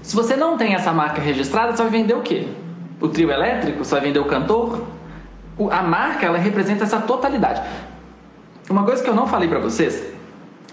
Se 0.00 0.16
você 0.16 0.34
não 0.34 0.56
tem 0.56 0.74
essa 0.74 0.94
marca 0.94 1.20
registrada, 1.20 1.76
você 1.76 1.82
vai 1.82 1.92
vender 1.92 2.14
o 2.14 2.22
quê? 2.22 2.48
O 3.02 3.08
trio 3.08 3.30
elétrico? 3.30 3.84
Você 3.84 3.90
vai 3.96 4.00
vender 4.00 4.18
o 4.18 4.24
cantor? 4.24 4.82
O, 5.58 5.70
a 5.70 5.82
marca 5.82 6.24
ela 6.24 6.38
representa 6.38 6.84
essa 6.84 7.00
totalidade. 7.02 7.60
Uma 8.70 8.84
coisa 8.84 9.04
que 9.04 9.10
eu 9.10 9.14
não 9.14 9.26
falei 9.26 9.46
para 9.46 9.58
vocês 9.58 10.02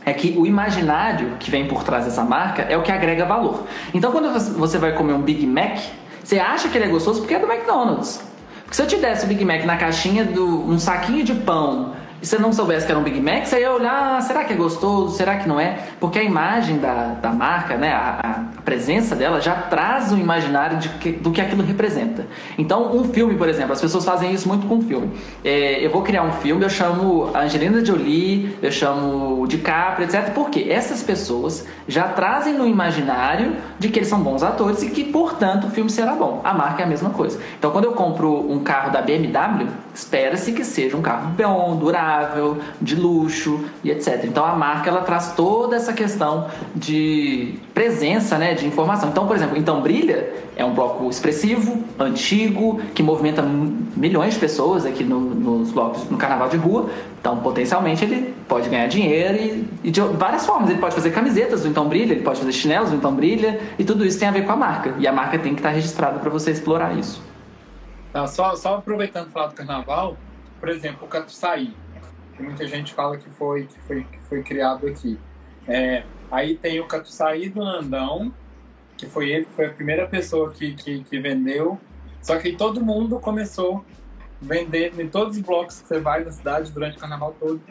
é 0.05 0.13
que 0.13 0.33
o 0.37 0.45
imaginário 0.45 1.31
que 1.39 1.51
vem 1.51 1.67
por 1.67 1.83
trás 1.83 2.05
dessa 2.05 2.23
marca 2.23 2.61
é 2.61 2.77
o 2.77 2.83
que 2.83 2.91
agrega 2.91 3.25
valor. 3.25 3.65
Então 3.93 4.13
quando 4.13 4.31
você 4.57 4.77
vai 4.77 4.93
comer 4.93 5.11
um 5.11 5.21
Big 5.21 5.45
Mac, 5.45 5.77
você 6.23 6.39
acha 6.39 6.69
que 6.69 6.77
ele 6.77 6.85
é 6.85 6.87
gostoso 6.87 7.19
porque 7.21 7.33
é 7.33 7.39
do 7.39 7.51
McDonald's. 7.51 8.21
Porque 8.63 8.75
se 8.75 8.81
eu 8.81 8.87
te 8.87 8.97
desse 8.97 9.25
o 9.25 9.27
Big 9.27 9.43
Mac 9.43 9.65
na 9.65 9.77
caixinha 9.77 10.23
do 10.23 10.69
um 10.69 10.79
saquinho 10.79 11.23
de 11.23 11.33
pão 11.33 11.93
e 12.21 12.25
você 12.25 12.37
não 12.37 12.53
soubesse 12.53 12.85
que 12.85 12.91
era 12.91 12.99
um 12.99 13.03
Big 13.03 13.19
Mac, 13.19 13.45
você 13.45 13.61
ia 13.61 13.71
olhar, 13.71 14.17
ah, 14.17 14.21
será 14.21 14.43
que 14.43 14.53
é 14.53 14.55
gostoso? 14.55 15.15
Será 15.15 15.37
que 15.37 15.47
não 15.47 15.59
é? 15.59 15.79
Porque 15.99 16.19
a 16.19 16.23
imagem 16.23 16.77
da, 16.77 17.15
da 17.15 17.31
marca, 17.31 17.75
né, 17.77 17.91
a, 17.91 18.19
a 18.21 18.61
presença 18.61 19.15
dela 19.15 19.41
já 19.41 19.55
traz 19.55 20.11
um 20.11 20.17
imaginário 20.17 20.77
de 20.77 20.89
que, 20.89 21.11
do 21.11 21.31
que 21.31 21.41
aquilo 21.41 21.63
representa. 21.63 22.27
Então, 22.57 22.95
um 22.95 23.05
filme, 23.05 23.35
por 23.35 23.49
exemplo, 23.49 23.73
as 23.73 23.81
pessoas 23.81 24.05
fazem 24.05 24.31
isso 24.31 24.47
muito 24.47 24.67
com 24.67 24.81
filme. 24.81 25.11
É, 25.43 25.83
eu 25.83 25.89
vou 25.89 26.03
criar 26.03 26.21
um 26.23 26.31
filme, 26.33 26.63
eu 26.63 26.69
chamo 26.69 27.35
Angelina 27.35 27.83
Jolie, 27.83 28.55
eu 28.61 28.71
chamo 28.71 29.47
DiCaprio, 29.47 30.05
etc. 30.05 30.31
Porque 30.33 30.67
essas 30.69 31.01
pessoas 31.01 31.65
já 31.87 32.07
trazem 32.09 32.53
no 32.53 32.67
imaginário 32.67 33.55
de 33.79 33.89
que 33.89 33.97
eles 33.97 34.07
são 34.07 34.19
bons 34.21 34.43
atores 34.43 34.83
e 34.83 34.89
que, 34.89 35.05
portanto, 35.05 35.67
o 35.67 35.69
filme 35.71 35.89
será 35.89 36.13
bom. 36.13 36.39
A 36.43 36.53
marca 36.53 36.83
é 36.83 36.85
a 36.85 36.87
mesma 36.87 37.09
coisa. 37.09 37.39
Então, 37.57 37.71
quando 37.71 37.85
eu 37.85 37.93
compro 37.93 38.51
um 38.51 38.59
carro 38.59 38.91
da 38.91 39.01
BMW, 39.01 39.67
espera-se 39.93 40.51
que 40.51 40.63
seja 40.63 40.95
um 40.95 41.01
carro 41.01 41.31
bom, 41.31 41.75
durável, 41.77 42.10
de 42.81 42.95
luxo 42.95 43.63
e 43.83 43.91
etc. 43.91 44.25
Então 44.25 44.45
a 44.45 44.55
marca 44.55 44.89
ela 44.89 45.01
traz 45.01 45.33
toda 45.33 45.75
essa 45.75 45.93
questão 45.93 46.47
de 46.75 47.55
presença, 47.73 48.37
né, 48.37 48.53
de 48.53 48.65
informação. 48.65 49.09
Então, 49.09 49.27
por 49.27 49.35
exemplo, 49.35 49.57
então 49.57 49.81
brilha 49.81 50.31
é 50.55 50.65
um 50.65 50.73
bloco 50.73 51.09
expressivo, 51.09 51.83
antigo, 51.97 52.81
que 52.93 53.01
movimenta 53.01 53.41
milhões 53.41 54.33
de 54.35 54.39
pessoas 54.39 54.85
aqui 54.85 55.03
no, 55.03 55.19
nos 55.19 55.71
blocos 55.71 56.09
no 56.09 56.17
carnaval 56.17 56.49
de 56.49 56.57
rua. 56.57 56.89
Então, 57.19 57.37
potencialmente 57.37 58.03
ele 58.03 58.33
pode 58.47 58.69
ganhar 58.69 58.87
dinheiro 58.87 59.35
e, 59.35 59.69
e, 59.83 59.91
de 59.91 60.01
várias 60.01 60.45
formas. 60.45 60.69
Ele 60.69 60.79
pode 60.79 60.95
fazer 60.95 61.11
camisetas 61.11 61.61
do 61.63 61.69
Então 61.69 61.87
Brilha, 61.87 62.13
ele 62.13 62.23
pode 62.23 62.39
fazer 62.39 62.51
chinelos 62.51 62.89
do 62.89 62.95
Então 62.95 63.13
Brilha 63.13 63.59
e 63.79 63.83
tudo 63.83 64.05
isso 64.05 64.19
tem 64.19 64.27
a 64.27 64.31
ver 64.31 64.45
com 64.45 64.51
a 64.51 64.55
marca. 64.55 64.93
E 64.99 65.07
a 65.07 65.11
marca 65.11 65.39
tem 65.39 65.53
que 65.53 65.59
estar 65.59 65.69
registrada 65.69 66.19
para 66.19 66.29
você 66.29 66.51
explorar 66.51 66.97
isso. 66.97 67.21
Tá, 68.11 68.27
só, 68.27 68.55
só 68.55 68.75
aproveitando 68.75 69.29
falar 69.29 69.47
do 69.47 69.53
carnaval, 69.53 70.17
por 70.59 70.67
exemplo, 70.67 71.05
o 71.05 71.07
Catuçaí, 71.07 71.73
que 72.41 72.47
muita 72.47 72.67
gente 72.67 72.93
fala 72.93 73.17
que 73.17 73.29
foi, 73.29 73.67
que 73.67 73.79
foi, 73.81 74.03
que 74.03 74.19
foi 74.21 74.43
criado 74.43 74.87
aqui. 74.87 75.19
É, 75.67 76.03
aí 76.31 76.57
tem 76.57 76.79
o 76.79 76.87
Catuçaí 76.87 77.49
do 77.49 77.63
Nandão, 77.63 78.33
que 78.97 79.05
foi 79.05 79.29
ele 79.29 79.45
que 79.45 79.51
foi 79.51 79.67
a 79.67 79.73
primeira 79.73 80.07
pessoa 80.07 80.51
que, 80.51 80.73
que, 80.73 81.03
que 81.03 81.19
vendeu. 81.19 81.79
Só 82.21 82.37
que 82.37 82.53
todo 82.53 82.83
mundo 82.83 83.19
começou 83.19 83.77
a 83.77 84.45
vender 84.45 84.99
em 84.99 85.07
todos 85.07 85.37
os 85.37 85.43
blocos 85.43 85.81
que 85.81 85.87
você 85.87 85.99
vai 85.99 86.23
na 86.23 86.31
cidade 86.31 86.71
durante 86.71 86.97
o 86.97 86.99
carnaval 86.99 87.35
todo. 87.39 87.61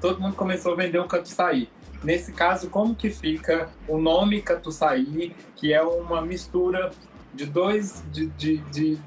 Todo 0.00 0.20
mundo 0.20 0.34
começou 0.34 0.72
a 0.72 0.76
vender 0.76 0.98
o 0.98 1.06
Catuçaí. 1.06 1.68
Nesse 2.02 2.32
caso, 2.32 2.68
como 2.68 2.94
que 2.94 3.10
fica 3.10 3.68
o 3.86 3.98
nome 3.98 4.42
Catuçaí, 4.42 5.34
que 5.56 5.72
é 5.72 5.82
uma 5.82 6.22
mistura 6.22 6.90
de 7.34 7.46
dois 7.46 8.02
de, 8.10 8.26
de, 8.26 8.58
de, 8.58 8.98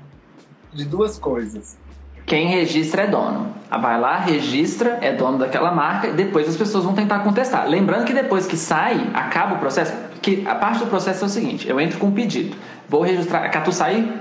de 0.74 0.86
duas 0.86 1.20
coisas. 1.20 1.78
Quem 2.26 2.48
registra 2.48 3.04
é 3.04 3.08
dono. 3.08 3.54
Ah, 3.70 3.78
vai 3.78 4.00
lá, 4.00 4.18
registra, 4.18 5.00
é 5.02 5.12
dono 5.12 5.38
daquela 5.38 5.72
marca, 5.72 6.08
e 6.08 6.14
depois 6.14 6.48
as 6.48 6.56
pessoas 6.56 6.84
vão 6.84 6.94
tentar 6.94 7.20
contestar. 7.20 7.68
Lembrando 7.68 8.06
que 8.06 8.14
depois 8.14 8.48
que 8.48 8.58
sai, 8.58 9.10
acaba 9.14 9.56
o 9.56 9.60
processo, 9.60 9.94
que 10.22 10.44
a 10.48 10.56
parte 10.56 10.80
do 10.80 10.88
processo 10.88 11.24
é 11.24 11.28
o 11.28 11.30
seguinte: 11.30 11.68
eu 11.68 11.80
entro 11.80 12.00
com 12.00 12.08
um 12.08 12.12
pedido, 12.12 12.56
vou 12.88 13.02
registrar. 13.02 13.50
Catuçaí? 13.50 14.12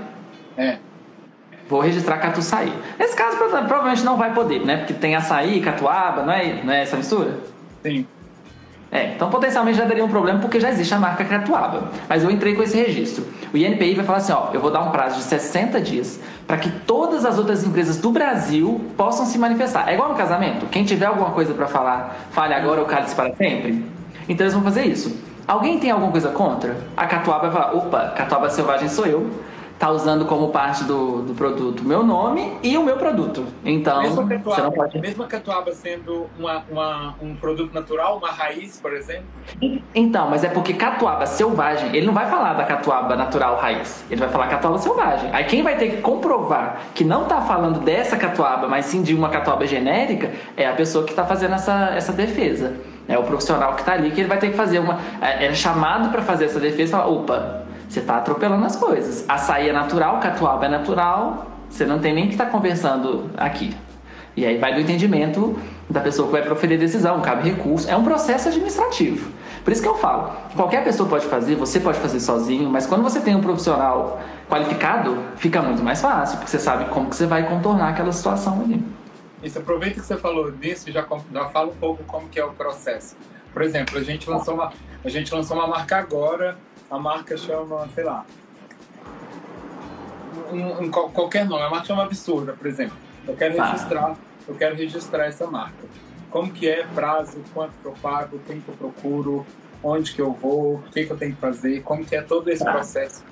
É. 0.57 0.77
Vou 1.67 1.79
registrar 1.79 2.17
Catuçaí. 2.17 2.71
Nesse 2.99 3.15
caso, 3.15 3.37
provavelmente 3.37 4.03
não 4.03 4.17
vai 4.17 4.33
poder, 4.33 4.59
né? 4.63 4.77
Porque 4.77 4.93
tem 4.93 5.15
açaí, 5.15 5.61
catuaba, 5.61 6.21
não 6.21 6.31
é, 6.31 6.61
não 6.63 6.71
é 6.71 6.83
essa 6.83 6.95
mistura? 6.95 7.39
Sim. 7.81 8.05
É, 8.91 9.13
então 9.13 9.29
potencialmente 9.29 9.77
já 9.77 9.83
daria 9.83 10.05
um 10.05 10.09
problema 10.09 10.39
porque 10.39 10.59
já 10.59 10.69
existe 10.69 10.93
a 10.93 10.99
marca 10.99 11.25
Catuaba. 11.25 11.91
Mas 12.07 12.23
eu 12.23 12.31
entrei 12.31 12.55
com 12.55 12.63
esse 12.63 12.77
registro. 12.77 13.25
O 13.53 13.57
INPI 13.57 13.95
vai 13.95 14.05
falar 14.05 14.19
assim: 14.19 14.31
ó, 14.31 14.51
eu 14.53 14.61
vou 14.61 14.71
dar 14.71 14.81
um 14.81 14.91
prazo 14.91 15.17
de 15.17 15.23
60 15.23 15.81
dias 15.81 16.19
para 16.47 16.57
que 16.57 16.69
todas 16.69 17.25
as 17.25 17.37
outras 17.37 17.63
empresas 17.63 17.97
do 17.97 18.11
Brasil 18.11 18.81
possam 18.95 19.25
se 19.25 19.37
manifestar. 19.37 19.89
É 19.89 19.93
igual 19.93 20.09
no 20.09 20.15
casamento: 20.15 20.65
quem 20.67 20.83
tiver 20.83 21.05
alguma 21.05 21.31
coisa 21.31 21.53
para 21.53 21.67
falar, 21.67 22.15
fale 22.31 22.53
agora 22.53 22.81
ou 22.81 22.87
cale-se 22.87 23.15
para 23.15 23.33
sempre. 23.35 23.85
Então 24.27 24.45
eles 24.45 24.53
vão 24.53 24.63
fazer 24.63 24.85
isso. 24.85 25.17
Alguém 25.47 25.79
tem 25.79 25.91
alguma 25.91 26.11
coisa 26.11 26.29
contra? 26.29 26.75
A 26.97 27.05
Catuaba 27.05 27.49
vai 27.49 27.51
falar: 27.51 27.75
opa, 27.75 28.13
Catuaba 28.15 28.49
Selvagem 28.49 28.89
sou 28.89 29.05
eu 29.05 29.29
tá 29.77 29.89
usando 29.89 30.25
como 30.25 30.49
parte 30.49 30.83
do, 30.83 31.21
do 31.21 31.33
produto 31.33 31.83
meu 31.83 32.03
nome 32.03 32.57
e 32.63 32.77
o 32.77 32.83
meu 32.83 32.97
produto. 32.97 33.45
Então, 33.63 34.01
mesmo 34.01 34.27
catuaba, 34.27 34.55
você 34.55 34.61
não 34.61 34.71
pode... 34.71 34.99
mesmo 34.99 35.23
a 35.23 35.27
catuaba 35.27 35.71
sendo 35.73 36.29
uma, 36.39 36.63
uma, 36.69 37.15
um 37.21 37.35
produto 37.35 37.73
natural, 37.73 38.17
uma 38.17 38.31
raiz, 38.31 38.79
por 38.79 38.93
exemplo? 38.93 39.25
Então, 39.93 40.29
mas 40.29 40.43
é 40.43 40.49
porque 40.49 40.73
catuaba 40.73 41.25
selvagem, 41.25 41.95
ele 41.95 42.05
não 42.05 42.13
vai 42.13 42.29
falar 42.29 42.53
da 42.53 42.63
catuaba 42.63 43.15
natural 43.15 43.57
raiz, 43.57 44.05
ele 44.09 44.19
vai 44.19 44.29
falar 44.29 44.47
catuaba 44.47 44.77
selvagem. 44.77 45.29
Aí 45.33 45.43
quem 45.43 45.61
vai 45.61 45.77
ter 45.77 45.89
que 45.89 46.01
comprovar 46.01 46.81
que 46.93 47.03
não 47.03 47.25
tá 47.25 47.41
falando 47.41 47.79
dessa 47.79 48.15
catuaba, 48.15 48.67
mas 48.67 48.85
sim 48.85 49.01
de 49.01 49.13
uma 49.13 49.29
catuaba 49.29 49.65
genérica, 49.65 50.31
é 50.55 50.67
a 50.67 50.73
pessoa 50.73 51.03
que 51.03 51.11
está 51.11 51.25
fazendo 51.25 51.55
essa, 51.55 51.91
essa 51.95 52.13
defesa. 52.13 52.73
É 53.07 53.17
o 53.17 53.23
profissional 53.23 53.73
que 53.73 53.81
está 53.81 53.93
ali 53.93 54.09
que 54.11 54.21
ele 54.21 54.27
vai 54.27 54.39
ter 54.39 54.49
que 54.49 54.57
fazer 54.57 54.79
uma. 54.79 54.99
É, 55.21 55.45
é 55.45 55.53
chamado 55.53 56.09
para 56.09 56.23
fazer 56.23 56.45
essa 56.45 56.59
defesa 56.59 56.83
e 56.83 56.87
falar: 56.87 57.07
opa, 57.07 57.64
você 57.87 57.99
está 57.99 58.17
atropelando 58.17 58.65
as 58.65 58.75
coisas. 58.75 59.25
Açaí 59.27 59.69
é 59.69 59.73
natural, 59.73 60.19
catuaba 60.19 60.65
é 60.65 60.69
natural, 60.69 61.47
você 61.69 61.85
não 61.85 61.99
tem 61.99 62.13
nem 62.13 62.27
que 62.27 62.33
estar 62.33 62.45
tá 62.45 62.51
conversando 62.51 63.29
aqui. 63.37 63.75
E 64.35 64.45
aí 64.45 64.57
vai 64.57 64.73
do 64.73 64.81
entendimento 64.81 65.57
da 65.89 66.01
pessoa 66.01 66.27
que 66.27 66.33
vai 66.33 66.41
proferir 66.41 66.77
decisão, 66.77 67.21
cabe 67.21 67.49
recurso. 67.49 67.89
É 67.89 67.95
um 67.95 68.03
processo 68.03 68.49
administrativo. 68.49 69.31
Por 69.63 69.71
isso 69.71 69.81
que 69.81 69.87
eu 69.87 69.95
falo, 69.95 70.31
qualquer 70.55 70.83
pessoa 70.83 71.07
pode 71.09 71.25
fazer, 71.25 71.55
você 71.55 71.79
pode 71.79 71.97
fazer 71.99 72.19
sozinho, 72.19 72.69
mas 72.69 72.85
quando 72.85 73.01
você 73.01 73.19
tem 73.19 73.35
um 73.35 73.41
profissional 73.41 74.19
qualificado, 74.49 75.17
fica 75.37 75.61
muito 75.61 75.81
mais 75.81 76.01
fácil, 76.01 76.37
porque 76.37 76.51
você 76.51 76.59
sabe 76.59 76.85
como 76.89 77.09
que 77.09 77.15
você 77.15 77.25
vai 77.25 77.47
contornar 77.47 77.89
aquela 77.89 78.11
situação 78.11 78.61
ali. 78.61 78.83
Isso, 79.41 79.57
aproveita 79.57 79.99
que 79.99 80.05
você 80.05 80.17
falou 80.17 80.51
disso 80.51 80.89
e 80.89 80.91
já, 80.91 81.05
já 81.33 81.45
fala 81.45 81.71
um 81.71 81.75
pouco 81.75 82.03
como 82.03 82.27
que 82.27 82.39
é 82.39 82.45
o 82.45 82.51
processo. 82.51 83.15
Por 83.53 83.61
exemplo, 83.61 83.97
a 83.97 84.03
gente 84.03 84.29
lançou 84.29 84.53
uma, 84.53 84.71
a 85.03 85.09
gente 85.09 85.33
lançou 85.33 85.57
uma 85.57 85.65
marca 85.65 85.97
agora 85.97 86.57
a 86.89 86.99
marca 86.99 87.37
chama, 87.37 87.87
sei 87.93 88.03
lá, 88.03 88.25
um, 90.51 90.83
um, 90.83 90.91
qualquer 90.91 91.45
nome, 91.45 91.63
a 91.63 91.69
marca 91.69 91.87
chama 91.87 92.03
Absurda, 92.03 92.53
por 92.53 92.67
exemplo. 92.67 92.97
Eu 93.27 93.35
quero 93.35 93.59
ah. 93.59 93.65
registrar, 93.65 94.15
eu 94.47 94.55
quero 94.55 94.75
registrar 94.75 95.25
essa 95.25 95.47
marca. 95.47 95.85
Como 96.29 96.51
que 96.51 96.67
é, 96.67 96.85
prazo, 96.93 97.41
quanto 97.53 97.71
que 97.81 97.85
eu 97.85 97.93
pago, 98.01 98.39
quem 98.45 98.59
que 98.59 98.67
eu 98.67 98.75
procuro, 98.75 99.45
onde 99.81 100.13
que 100.13 100.21
eu 100.21 100.31
vou, 100.31 100.75
o 100.75 100.83
que 100.91 101.05
que 101.05 101.11
eu 101.11 101.17
tenho 101.17 101.33
que 101.33 101.39
fazer, 101.39 101.81
como 101.81 102.05
que 102.05 102.15
é 102.15 102.21
todo 102.21 102.49
esse 102.49 102.63
tá. 102.63 102.73
processo 102.73 103.23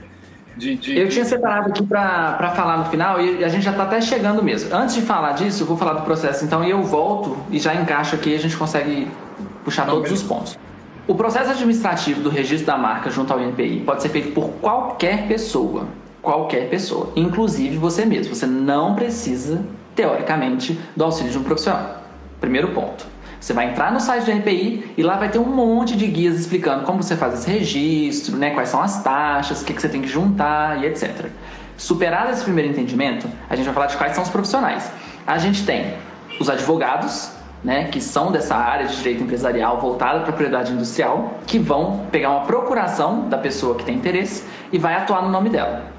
de, 0.55 0.75
de, 0.75 0.97
Eu 0.97 1.09
tinha 1.09 1.25
separado 1.25 1.69
aqui 1.69 1.83
para 1.85 2.53
falar 2.55 2.77
no 2.77 2.85
final 2.85 3.19
e 3.19 3.43
a 3.43 3.47
gente 3.47 3.63
já 3.63 3.71
está 3.71 3.83
até 3.83 3.99
chegando 4.01 4.43
mesmo. 4.43 4.73
Antes 4.73 4.95
de 4.95 5.01
falar 5.01 5.33
disso, 5.33 5.63
eu 5.63 5.67
vou 5.67 5.77
falar 5.77 5.93
do 5.93 6.01
processo 6.01 6.45
então 6.45 6.63
e 6.63 6.69
eu 6.69 6.81
volto 6.83 7.37
e 7.49 7.59
já 7.59 7.73
encaixo 7.73 8.15
aqui 8.15 8.31
e 8.31 8.35
a 8.35 8.39
gente 8.39 8.55
consegue 8.55 9.09
puxar 9.63 9.87
Não, 9.87 9.95
todos 9.95 10.11
os 10.11 10.23
pontos. 10.23 10.57
O 11.05 11.15
processo 11.15 11.51
administrativo 11.51 12.21
do 12.21 12.29
registro 12.29 12.65
da 12.65 12.77
marca 12.77 13.09
junto 13.09 13.33
ao 13.33 13.41
INPI 13.41 13.81
pode 13.85 14.01
ser 14.01 14.07
feito 14.07 14.31
por 14.31 14.51
qualquer 14.61 15.27
pessoa, 15.27 15.87
qualquer 16.21 16.69
pessoa, 16.69 17.11
inclusive 17.13 17.75
você 17.75 18.05
mesmo. 18.05 18.33
Você 18.33 18.45
não 18.45 18.95
precisa, 18.95 19.65
teoricamente, 19.93 20.79
do 20.95 21.03
auxílio 21.03 21.29
de 21.29 21.37
um 21.37 21.43
profissional. 21.43 22.03
Primeiro 22.39 22.69
ponto. 22.69 23.05
Você 23.37 23.51
vai 23.51 23.71
entrar 23.71 23.91
no 23.91 23.99
site 23.99 24.23
do 24.23 24.31
RPI 24.31 24.93
e 24.97 25.03
lá 25.03 25.17
vai 25.17 25.27
ter 25.27 25.39
um 25.39 25.45
monte 25.45 25.97
de 25.97 26.07
guias 26.07 26.39
explicando 26.39 26.85
como 26.85 27.03
você 27.03 27.17
faz 27.17 27.33
esse 27.33 27.51
registro, 27.51 28.37
né, 28.37 28.51
quais 28.51 28.69
são 28.69 28.81
as 28.81 29.03
taxas, 29.03 29.61
o 29.61 29.65
que, 29.65 29.73
que 29.73 29.81
você 29.81 29.89
tem 29.89 30.01
que 30.01 30.07
juntar 30.07 30.81
e 30.81 30.85
etc. 30.85 31.25
Superado 31.75 32.31
esse 32.31 32.45
primeiro 32.45 32.71
entendimento, 32.71 33.27
a 33.49 33.57
gente 33.57 33.65
vai 33.65 33.73
falar 33.73 33.87
de 33.87 33.97
quais 33.97 34.13
são 34.13 34.23
os 34.23 34.29
profissionais. 34.29 34.89
A 35.27 35.37
gente 35.37 35.65
tem 35.65 35.95
os 36.39 36.49
advogados, 36.49 37.31
né, 37.63 37.85
que 37.85 38.01
são 38.01 38.31
dessa 38.31 38.55
área 38.55 38.87
de 38.87 38.97
direito 38.97 39.23
empresarial 39.23 39.79
voltada 39.79 40.19
à 40.19 40.21
propriedade 40.23 40.73
industrial, 40.73 41.35
que 41.47 41.57
vão 41.57 42.05
pegar 42.11 42.29
uma 42.31 42.41
procuração 42.41 43.29
da 43.29 43.37
pessoa 43.37 43.75
que 43.75 43.85
tem 43.85 43.95
interesse 43.95 44.43
e 44.71 44.77
vai 44.77 44.95
atuar 44.95 45.21
no 45.21 45.29
nome 45.29 45.49
dela. 45.49 45.93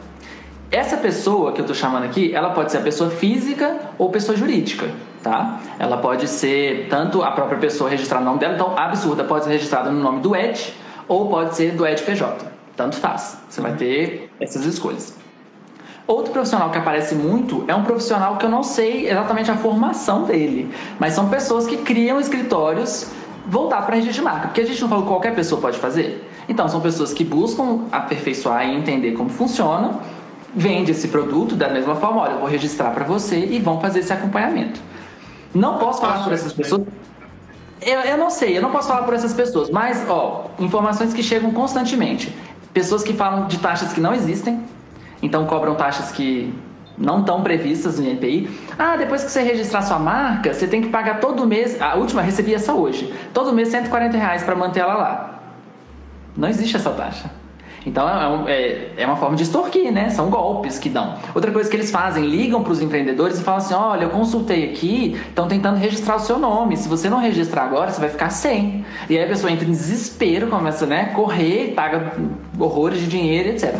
Essa 0.71 0.97
pessoa 0.97 1.53
que 1.53 1.61
eu 1.61 1.65
estou 1.65 1.75
chamando 1.75 2.05
aqui, 2.05 2.35
ela 2.35 2.51
pode 2.51 2.73
ser 2.73 2.79
a 2.79 2.81
pessoa 2.83 3.09
física 3.09 3.79
ou 3.97 4.11
pessoa 4.11 4.37
jurídica, 4.37 4.91
tá? 5.23 5.61
Ela 5.79 5.99
pode 5.99 6.27
ser 6.27 6.89
tanto 6.91 7.23
a 7.23 7.31
própria 7.31 7.59
pessoa 7.59 7.89
registrada 7.89 8.25
no 8.25 8.31
nome 8.31 8.41
dela, 8.41 8.55
então 8.55 8.77
absurda 8.77 9.25
pode 9.25 9.45
ser 9.45 9.51
registrada 9.51 9.91
no 9.91 10.01
nome 10.01 10.21
do 10.21 10.35
ED 10.35 10.73
ou 11.07 11.29
pode 11.29 11.55
ser 11.55 11.73
do 11.73 11.87
EDPJ, 11.87 12.47
tanto 12.77 12.97
faz. 12.97 13.41
Você 13.49 13.61
vai 13.61 13.75
ter 13.75 14.31
essas 14.41 14.65
escolhas. 14.65 15.24
Outro 16.07 16.33
profissional 16.33 16.71
que 16.71 16.77
aparece 16.77 17.15
muito 17.15 17.65
é 17.67 17.75
um 17.75 17.83
profissional 17.83 18.37
que 18.37 18.45
eu 18.45 18.51
não 18.51 18.63
sei 18.63 19.09
exatamente 19.09 19.51
a 19.51 19.57
formação 19.57 20.25
dele, 20.25 20.71
mas 20.99 21.15
são 21.15 21.31
pessoas 21.31 21.67
que 21.67 21.79
criam 21.79 22.21
escritórios 22.21 23.11
voltar 23.47 23.83
para 23.83 23.95
registro 23.95 24.21
de 24.21 24.25
marca, 24.25 24.49
porque 24.49 24.61
a 24.61 24.67
gente 24.67 24.81
não 24.83 24.89
falou 24.89 25.05
que 25.05 25.11
qualquer 25.11 25.35
pessoa 25.35 25.61
pode 25.61 25.79
fazer. 25.79 26.29
Então, 26.47 26.69
são 26.69 26.81
pessoas 26.81 27.13
que 27.15 27.25
buscam 27.25 27.87
aperfeiçoar 27.91 28.67
e 28.67 28.75
entender 28.75 29.13
como 29.13 29.31
funciona, 29.31 29.99
vende 30.55 30.93
esse 30.93 31.09
produto 31.09 31.55
da 31.55 31.69
mesma 31.69 31.95
forma, 31.97 32.21
olha, 32.21 32.33
eu 32.33 32.39
vou 32.39 32.49
registrar 32.49 32.91
para 32.91 33.05
você 33.05 33.39
e 33.39 33.59
vão 33.59 33.81
fazer 33.81 34.01
esse 34.01 34.13
acompanhamento. 34.13 34.81
Não 35.55 35.79
posso 35.79 36.01
falar 36.01 36.23
por 36.23 36.33
essas 36.33 36.53
pessoas. 36.53 36.83
Eu, 37.81 38.01
eu 38.01 38.17
não 38.19 38.31
sei, 38.31 38.57
eu 38.57 38.63
não 38.63 38.71
posso 38.71 38.89
falar 38.89 39.03
por 39.03 39.15
essas 39.15 39.33
pessoas, 39.33 39.71
mas, 39.71 40.05
ó, 40.09 40.47
informações 40.59 41.15
que 41.15 41.23
chegam 41.23 41.51
constantemente. 41.51 42.35
Pessoas 42.73 43.03
que 43.03 43.13
falam 43.13 43.47
de 43.47 43.59
taxas 43.59 43.93
que 43.93 44.01
não 44.01 44.15
existem, 44.15 44.61
então 45.25 45.47
cobram 45.47 45.75
taxas 45.75 46.13
que 46.13 46.53
não 46.97 47.21
estão 47.21 47.43
previstas 47.43 47.99
no 47.99 48.07
INPI. 48.07 48.49
Ah, 48.79 48.95
depois 48.97 49.25
que 49.25 49.31
você 49.31 49.43
registrar 49.43 49.83
sua 49.83 49.99
marca, 49.99 50.53
você 50.53 50.67
tem 50.67 50.83
que 50.83 50.89
pagar 50.91 51.19
todo 51.19 51.47
mês. 51.47 51.81
A 51.81 51.95
última 51.95 52.21
recebi 52.21 52.55
essa 52.55 52.75
hoje. 52.75 53.13
Todo 53.33 53.53
mês 53.53 53.69
140 53.69 54.17
reais 54.17 54.45
para 54.45 54.55
manter 54.55 54.81
ela 54.81 54.95
lá. 54.95 55.41
Não 56.37 56.49
existe 56.49 56.77
essa 56.77 56.91
taxa. 56.91 57.31
Então 57.87 58.09
é, 58.47 58.53
é, 58.53 58.93
é, 58.99 59.07
uma 59.07 59.17
forma 59.17 59.37
de 59.37 59.43
extorquir, 59.43 59.93
né? 59.93 60.09
São 60.09 60.31
golpes 60.31 60.79
que 60.79 60.89
dão. 60.89 61.17
Outra 61.35 61.51
coisa 61.53 61.69
que 61.69 61.77
eles 61.77 61.91
fazem, 61.91 62.25
ligam 62.25 62.63
para 62.63 62.73
os 62.73 62.81
empreendedores 62.81 63.39
e 63.39 63.43
falam 63.43 63.59
assim: 63.59 63.75
olha, 63.75 64.05
eu 64.05 64.11
consultei 64.11 64.71
aqui, 64.71 65.21
estão 65.29 65.47
tentando 65.49 65.77
registrar 65.77 66.17
o 66.17 66.21
seu 66.21 66.39
nome. 66.39 66.77
Se 66.77 66.89
você 66.89 67.11
não 67.11 67.19
registrar 67.19 67.65
agora, 67.65 67.91
você 67.91 68.01
vai 68.01 68.09
ficar 68.09 68.31
sem. 68.31 68.85
E 69.09 69.19
aí 69.19 69.25
a 69.25 69.29
pessoa 69.29 69.53
entra 69.53 69.67
em 69.67 69.71
desespero, 69.71 70.47
começa 70.47 70.87
né, 70.87 71.13
correr, 71.15 71.73
paga 71.75 72.13
horrores 72.59 73.01
de 73.01 73.07
dinheiro, 73.07 73.51
etc. 73.51 73.75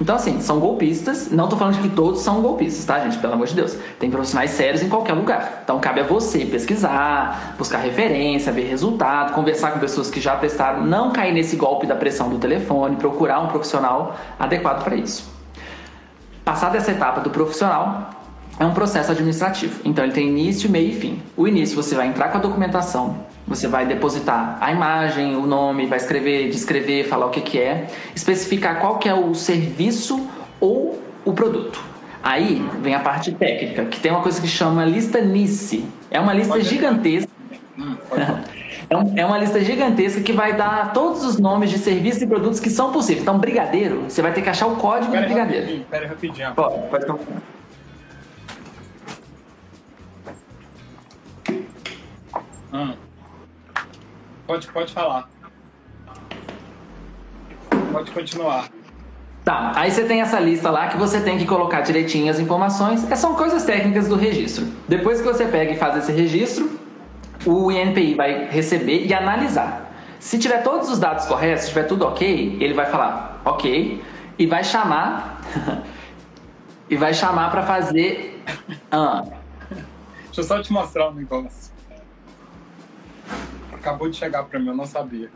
Então, 0.00 0.16
assim, 0.16 0.40
são 0.40 0.58
golpistas. 0.58 1.30
Não 1.30 1.44
estou 1.44 1.58
falando 1.58 1.74
de 1.74 1.82
que 1.82 1.94
todos 1.94 2.22
são 2.22 2.40
golpistas, 2.40 2.84
tá, 2.86 3.00
gente? 3.00 3.18
Pelo 3.18 3.34
amor 3.34 3.46
de 3.46 3.54
Deus. 3.54 3.76
Tem 3.98 4.10
profissionais 4.10 4.50
sérios 4.52 4.82
em 4.82 4.88
qualquer 4.88 5.12
lugar. 5.12 5.60
Então, 5.62 5.78
cabe 5.78 6.00
a 6.00 6.04
você 6.04 6.46
pesquisar, 6.46 7.54
buscar 7.58 7.78
referência, 7.78 8.50
ver 8.50 8.64
resultado, 8.64 9.34
conversar 9.34 9.72
com 9.72 9.78
pessoas 9.78 10.10
que 10.10 10.20
já 10.20 10.36
testaram, 10.36 10.84
não 10.84 11.12
cair 11.12 11.34
nesse 11.34 11.54
golpe 11.54 11.86
da 11.86 11.94
pressão 11.94 12.30
do 12.30 12.38
telefone, 12.38 12.96
procurar 12.96 13.40
um 13.40 13.48
profissional 13.48 14.16
adequado 14.38 14.82
para 14.82 14.96
isso. 14.96 15.28
Passada 16.44 16.78
essa 16.78 16.90
etapa 16.90 17.20
do 17.20 17.28
profissional, 17.28 18.19
é 18.60 18.64
um 18.66 18.74
processo 18.74 19.10
administrativo. 19.10 19.80
Então, 19.86 20.04
ele 20.04 20.12
tem 20.12 20.28
início, 20.28 20.68
meio 20.68 20.90
e 20.90 20.94
fim. 20.94 21.22
O 21.34 21.48
início, 21.48 21.74
você 21.74 21.94
vai 21.94 22.06
entrar 22.06 22.28
com 22.28 22.36
a 22.36 22.40
documentação, 22.40 23.24
você 23.46 23.66
vai 23.66 23.86
depositar 23.86 24.58
a 24.60 24.70
imagem, 24.70 25.34
o 25.34 25.46
nome, 25.46 25.86
vai 25.86 25.96
escrever, 25.96 26.50
descrever, 26.50 27.04
falar 27.04 27.24
o 27.24 27.30
que, 27.30 27.40
que 27.40 27.58
é, 27.58 27.86
especificar 28.14 28.78
qual 28.78 28.98
que 28.98 29.08
é 29.08 29.14
o 29.14 29.34
serviço 29.34 30.28
ou 30.60 31.02
o 31.24 31.32
produto. 31.32 31.82
Aí 32.22 32.62
vem 32.82 32.94
a 32.94 33.00
parte 33.00 33.32
técnica, 33.32 33.86
que 33.86 33.98
tem 33.98 34.12
uma 34.12 34.20
coisa 34.20 34.38
que 34.38 34.46
chama 34.46 34.84
lista 34.84 35.22
NICE. 35.22 35.86
É 36.10 36.20
uma 36.20 36.34
lista 36.34 36.60
gigantesca. 36.60 37.30
Hum, 37.78 37.96
é, 39.16 39.22
é 39.22 39.24
uma 39.24 39.38
lista 39.38 39.64
gigantesca 39.64 40.20
que 40.20 40.34
vai 40.34 40.52
dar 40.54 40.92
todos 40.92 41.24
os 41.24 41.38
nomes 41.38 41.70
de 41.70 41.78
serviços 41.78 42.20
e 42.20 42.26
produtos 42.26 42.60
que 42.60 42.68
são 42.68 42.92
possíveis. 42.92 43.22
Então, 43.22 43.38
brigadeiro, 43.38 44.02
você 44.02 44.20
vai 44.20 44.34
ter 44.34 44.42
que 44.42 44.50
achar 44.50 44.66
o 44.66 44.76
código 44.76 45.12
pera 45.12 45.22
do 45.22 45.28
brigadeiro. 45.28 45.62
Rapidinho, 45.64 45.86
pera 45.90 46.08
rapidinho. 46.08 46.54
Pode, 46.54 46.88
pode 46.90 47.06
Hum. 52.72 52.94
Pode, 54.46 54.66
pode 54.68 54.92
falar. 54.92 55.28
Pode 57.92 58.10
continuar. 58.12 58.68
Tá, 59.44 59.72
aí 59.74 59.90
você 59.90 60.04
tem 60.04 60.20
essa 60.20 60.38
lista 60.38 60.70
lá 60.70 60.88
que 60.88 60.96
você 60.96 61.20
tem 61.20 61.38
que 61.38 61.46
colocar 61.46 61.80
direitinho 61.80 62.30
as 62.30 62.38
informações. 62.38 63.10
É, 63.10 63.16
são 63.16 63.34
coisas 63.34 63.64
técnicas 63.64 64.06
do 64.06 64.16
registro. 64.16 64.66
Depois 64.86 65.20
que 65.20 65.26
você 65.26 65.46
pega 65.46 65.72
e 65.72 65.76
faz 65.76 65.96
esse 65.96 66.12
registro, 66.12 66.70
o 67.46 67.70
INPI 67.72 68.14
vai 68.14 68.48
receber 68.48 69.06
e 69.06 69.14
analisar. 69.14 69.90
Se 70.18 70.38
tiver 70.38 70.62
todos 70.62 70.90
os 70.90 70.98
dados 70.98 71.24
corretos, 71.26 71.64
se 71.64 71.68
tiver 71.70 71.84
tudo 71.84 72.06
ok, 72.06 72.58
ele 72.60 72.74
vai 72.74 72.86
falar 72.86 73.40
ok 73.44 74.02
e 74.38 74.46
vai 74.46 74.62
chamar 74.62 75.40
e 76.88 76.96
vai 76.96 77.14
chamar 77.14 77.50
para 77.50 77.62
fazer. 77.62 78.44
Ah. 78.92 79.24
Deixa 80.26 80.40
eu 80.40 80.44
só 80.44 80.62
te 80.62 80.72
mostrar 80.72 81.08
um 81.08 81.14
negócio 81.14 81.79
acabou 83.80 84.08
de 84.08 84.16
chegar 84.16 84.44
para 84.44 84.58
mim, 84.58 84.68
eu 84.68 84.76
não 84.76 84.86
sabia. 84.86 85.30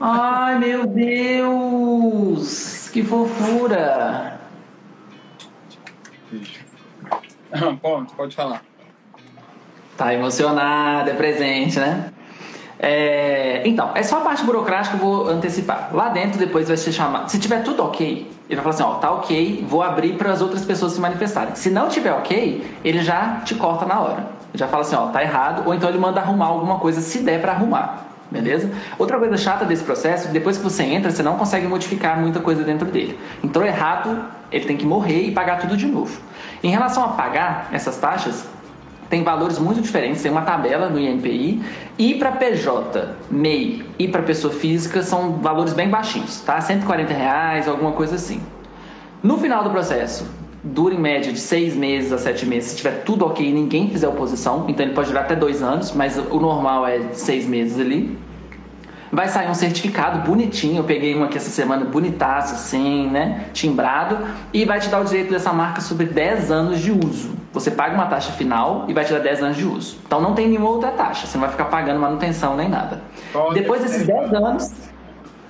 Ai, 0.00 0.58
meu 0.58 0.86
Deus! 0.86 2.38
Que 2.92 3.02
fofura! 3.02 4.38
Ponto, 7.82 8.14
pode 8.14 8.36
falar. 8.36 8.62
Tá 9.96 10.14
emocionada, 10.14 11.10
é 11.10 11.14
presente, 11.14 11.80
né? 11.80 12.12
É, 12.78 13.66
então, 13.66 13.90
é 13.96 14.04
só 14.04 14.18
a 14.18 14.20
parte 14.20 14.44
burocrática 14.44 14.96
que 14.96 15.02
eu 15.02 15.08
vou 15.08 15.28
antecipar. 15.28 15.90
Lá 15.92 16.10
dentro 16.10 16.38
depois 16.38 16.68
vai 16.68 16.76
ser 16.76 16.92
chamado. 16.92 17.28
Se 17.28 17.40
tiver 17.40 17.64
tudo 17.64 17.82
ok, 17.82 18.30
ele 18.48 18.60
vai 18.60 18.72
falar 18.72 18.74
assim: 18.74 18.96
ó, 18.96 18.98
tá 18.98 19.10
ok, 19.12 19.64
vou 19.68 19.82
abrir 19.82 20.14
para 20.14 20.32
as 20.32 20.40
outras 20.40 20.64
pessoas 20.64 20.92
se 20.92 21.00
manifestarem. 21.00 21.54
Se 21.54 21.70
não 21.70 21.88
tiver 21.88 22.12
ok, 22.12 22.78
ele 22.84 23.02
já 23.02 23.40
te 23.44 23.54
corta 23.54 23.84
na 23.84 24.00
hora. 24.00 24.26
Já 24.54 24.66
fala 24.66 24.82
assim: 24.82 24.96
ó, 24.96 25.08
tá 25.08 25.22
errado, 25.22 25.62
ou 25.66 25.74
então 25.74 25.88
ele 25.88 25.98
manda 25.98 26.20
arrumar 26.20 26.46
alguma 26.46 26.78
coisa 26.78 27.00
se 27.00 27.18
der 27.20 27.40
para 27.40 27.52
arrumar. 27.52 28.06
Beleza? 28.30 28.70
Outra 28.98 29.18
coisa 29.18 29.36
chata 29.38 29.64
desse 29.64 29.82
processo, 29.82 30.28
depois 30.28 30.58
que 30.58 30.64
você 30.64 30.82
entra, 30.82 31.10
você 31.10 31.22
não 31.22 31.38
consegue 31.38 31.66
modificar 31.66 32.18
muita 32.18 32.40
coisa 32.40 32.62
dentro 32.62 32.86
dele. 32.86 33.18
Entrou 33.42 33.64
errado, 33.64 34.22
ele 34.52 34.66
tem 34.66 34.76
que 34.76 34.84
morrer 34.84 35.22
e 35.22 35.30
pagar 35.30 35.58
tudo 35.58 35.76
de 35.76 35.86
novo. 35.86 36.20
Em 36.62 36.70
relação 36.70 37.04
a 37.04 37.08
pagar 37.08 37.68
essas 37.72 37.96
taxas, 37.96 38.44
tem 39.08 39.22
valores 39.22 39.58
muito 39.58 39.80
diferentes, 39.80 40.22
tem 40.22 40.30
uma 40.30 40.42
tabela 40.42 40.88
no 40.88 40.98
INPI. 40.98 41.62
E 41.98 42.14
para 42.14 42.32
PJ, 42.32 43.16
MEI 43.30 43.84
e 43.98 44.08
para 44.08 44.22
pessoa 44.22 44.52
física 44.52 45.02
são 45.02 45.32
valores 45.38 45.72
bem 45.72 45.88
baixinhos, 45.88 46.40
tá? 46.40 46.60
140 46.60 47.12
reais, 47.12 47.68
alguma 47.68 47.92
coisa 47.92 48.16
assim. 48.16 48.40
No 49.22 49.38
final 49.38 49.64
do 49.64 49.70
processo, 49.70 50.26
dura 50.62 50.94
em 50.94 50.98
média 50.98 51.32
de 51.32 51.40
seis 51.40 51.74
meses 51.74 52.12
a 52.12 52.18
sete 52.18 52.44
meses, 52.46 52.70
se 52.70 52.76
tiver 52.76 53.02
tudo 53.04 53.24
ok 53.24 53.48
e 53.48 53.52
ninguém 53.52 53.88
fizer 53.90 54.08
oposição, 54.08 54.66
então 54.68 54.84
ele 54.84 54.94
pode 54.94 55.08
durar 55.08 55.24
até 55.24 55.34
dois 55.34 55.62
anos, 55.62 55.92
mas 55.92 56.18
o 56.18 56.38
normal 56.38 56.86
é 56.86 57.00
seis 57.12 57.46
meses 57.46 57.80
ali. 57.80 58.16
Vai 59.10 59.26
sair 59.28 59.48
um 59.48 59.54
certificado 59.54 60.20
bonitinho. 60.28 60.76
Eu 60.76 60.84
peguei 60.84 61.16
um 61.16 61.24
aqui 61.24 61.38
essa 61.38 61.48
semana, 61.48 61.86
bonitaço, 61.86 62.54
assim, 62.54 63.08
né? 63.08 63.46
Timbrado. 63.54 64.18
E 64.52 64.66
vai 64.66 64.80
te 64.80 64.88
dar 64.90 65.00
o 65.00 65.04
direito 65.04 65.30
dessa 65.30 65.50
marca 65.50 65.80
sobre 65.80 66.04
10 66.04 66.50
anos 66.50 66.80
de 66.80 66.92
uso. 66.92 67.30
Você 67.58 67.70
paga 67.70 67.94
uma 67.94 68.06
taxa 68.06 68.32
final 68.32 68.84
e 68.86 68.94
vai 68.94 69.04
te 69.04 69.12
dar 69.12 69.18
10 69.18 69.42
anos 69.42 69.56
de 69.56 69.64
uso. 69.64 69.98
Então 70.06 70.20
não 70.20 70.32
tem 70.34 70.46
nenhuma 70.48 70.68
outra 70.68 70.90
taxa. 70.92 71.26
Você 71.26 71.36
não 71.36 71.42
vai 71.42 71.50
ficar 71.50 71.64
pagando 71.64 71.98
manutenção 71.98 72.56
nem 72.56 72.68
nada. 72.68 73.02
Pode 73.32 73.54
depois 73.54 73.82
desses 73.82 74.06
10 74.06 74.32
anos, 74.32 74.72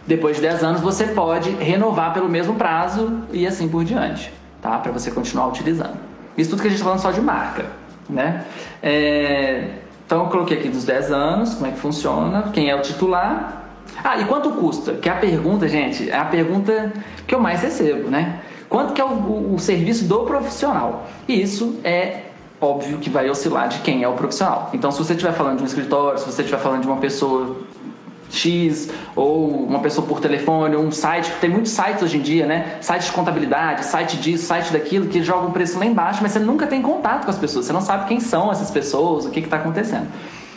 depois 0.07 0.37
de 0.37 0.43
10 0.43 0.65
anos, 0.65 0.81
você 0.81 1.09
pode 1.09 1.51
renovar 1.51 2.15
pelo 2.15 2.29
mesmo 2.29 2.55
prazo 2.55 3.21
e 3.31 3.47
assim 3.47 3.69
por 3.69 3.85
diante, 3.85 4.33
tá? 4.63 4.79
Para 4.79 4.91
você 4.91 5.11
continuar 5.11 5.49
utilizando. 5.49 5.99
Isso 6.37 6.51
tudo 6.51 6.63
que 6.63 6.69
a 6.69 6.71
gente 6.71 6.79
está 6.79 6.87
falando 6.87 7.03
só 7.03 7.11
de 7.11 7.21
marca, 7.21 7.67
né? 8.09 8.45
É... 8.83 9.69
Então 10.07 10.25
eu 10.25 10.31
coloquei 10.31 10.57
aqui 10.57 10.71
dos 10.71 10.87
10 10.87 11.13
anos, 11.13 11.55
como 11.55 11.67
é 11.67 11.71
que 11.73 11.79
funciona, 11.79 12.45
quem 12.55 12.71
é 12.71 12.75
o 12.75 12.81
titular. 12.81 13.65
Ah, 14.03 14.17
e 14.19 14.25
quanto 14.25 14.51
custa? 14.53 14.95
Que 14.95 15.09
é 15.09 15.13
a 15.13 15.17
pergunta, 15.17 15.69
gente, 15.69 16.09
é 16.09 16.17
a 16.17 16.25
pergunta 16.25 16.91
que 17.27 17.35
eu 17.35 17.41
mais 17.41 17.61
recebo, 17.61 18.09
né? 18.09 18.41
Quanto 18.69 18.93
que 18.93 19.01
é 19.01 19.05
o, 19.05 19.09
o, 19.09 19.55
o 19.55 19.59
serviço 19.59 20.05
do 20.05 20.21
profissional? 20.21 21.07
E 21.27 21.41
isso 21.41 21.79
é 21.83 22.23
óbvio 22.61 22.99
que 22.99 23.09
vai 23.09 23.31
oscilar 23.31 23.69
de 23.69 23.79
quem 23.81 24.03
é 24.03 24.09
o 24.09 24.15
profissional. 24.15 24.71
Então, 24.73 24.91
se 24.91 24.99
você 24.99 25.13
estiver 25.13 25.33
falando 25.33 25.59
de 25.59 25.63
um 25.63 25.67
escritório, 25.67 26.19
se 26.19 26.27
você 26.27 26.43
estiver 26.43 26.61
falando 26.61 26.83
de 26.83 26.89
uma 26.89 26.97
pessoa 26.97 27.57
X 28.31 28.91
ou 29.17 29.65
uma 29.65 29.79
pessoa 29.81 30.07
por 30.07 30.21
telefone, 30.21 30.77
ou 30.77 30.85
um 30.85 30.91
site, 30.91 31.33
tem 31.41 31.49
muitos 31.49 31.73
sites 31.73 32.03
hoje 32.03 32.19
em 32.19 32.21
dia, 32.21 32.47
né? 32.47 32.77
Site 32.81 33.07
de 33.07 33.13
contabilidade, 33.13 33.85
site 33.85 34.17
disso, 34.17 34.45
site 34.45 34.73
daquilo, 34.73 35.07
que 35.07 35.23
jogam 35.23 35.49
um 35.49 35.53
preço 35.53 35.79
lá 35.79 35.87
embaixo, 35.87 36.21
mas 36.23 36.33
você 36.33 36.39
nunca 36.39 36.67
tem 36.67 36.83
contato 36.83 37.25
com 37.25 37.31
as 37.31 37.39
pessoas, 37.39 37.65
você 37.65 37.73
não 37.73 37.81
sabe 37.81 38.07
quem 38.07 38.21
são 38.21 38.51
essas 38.51 38.71
pessoas, 38.71 39.25
o 39.25 39.31
que 39.31 39.41
está 39.41 39.57
acontecendo. 39.57 40.09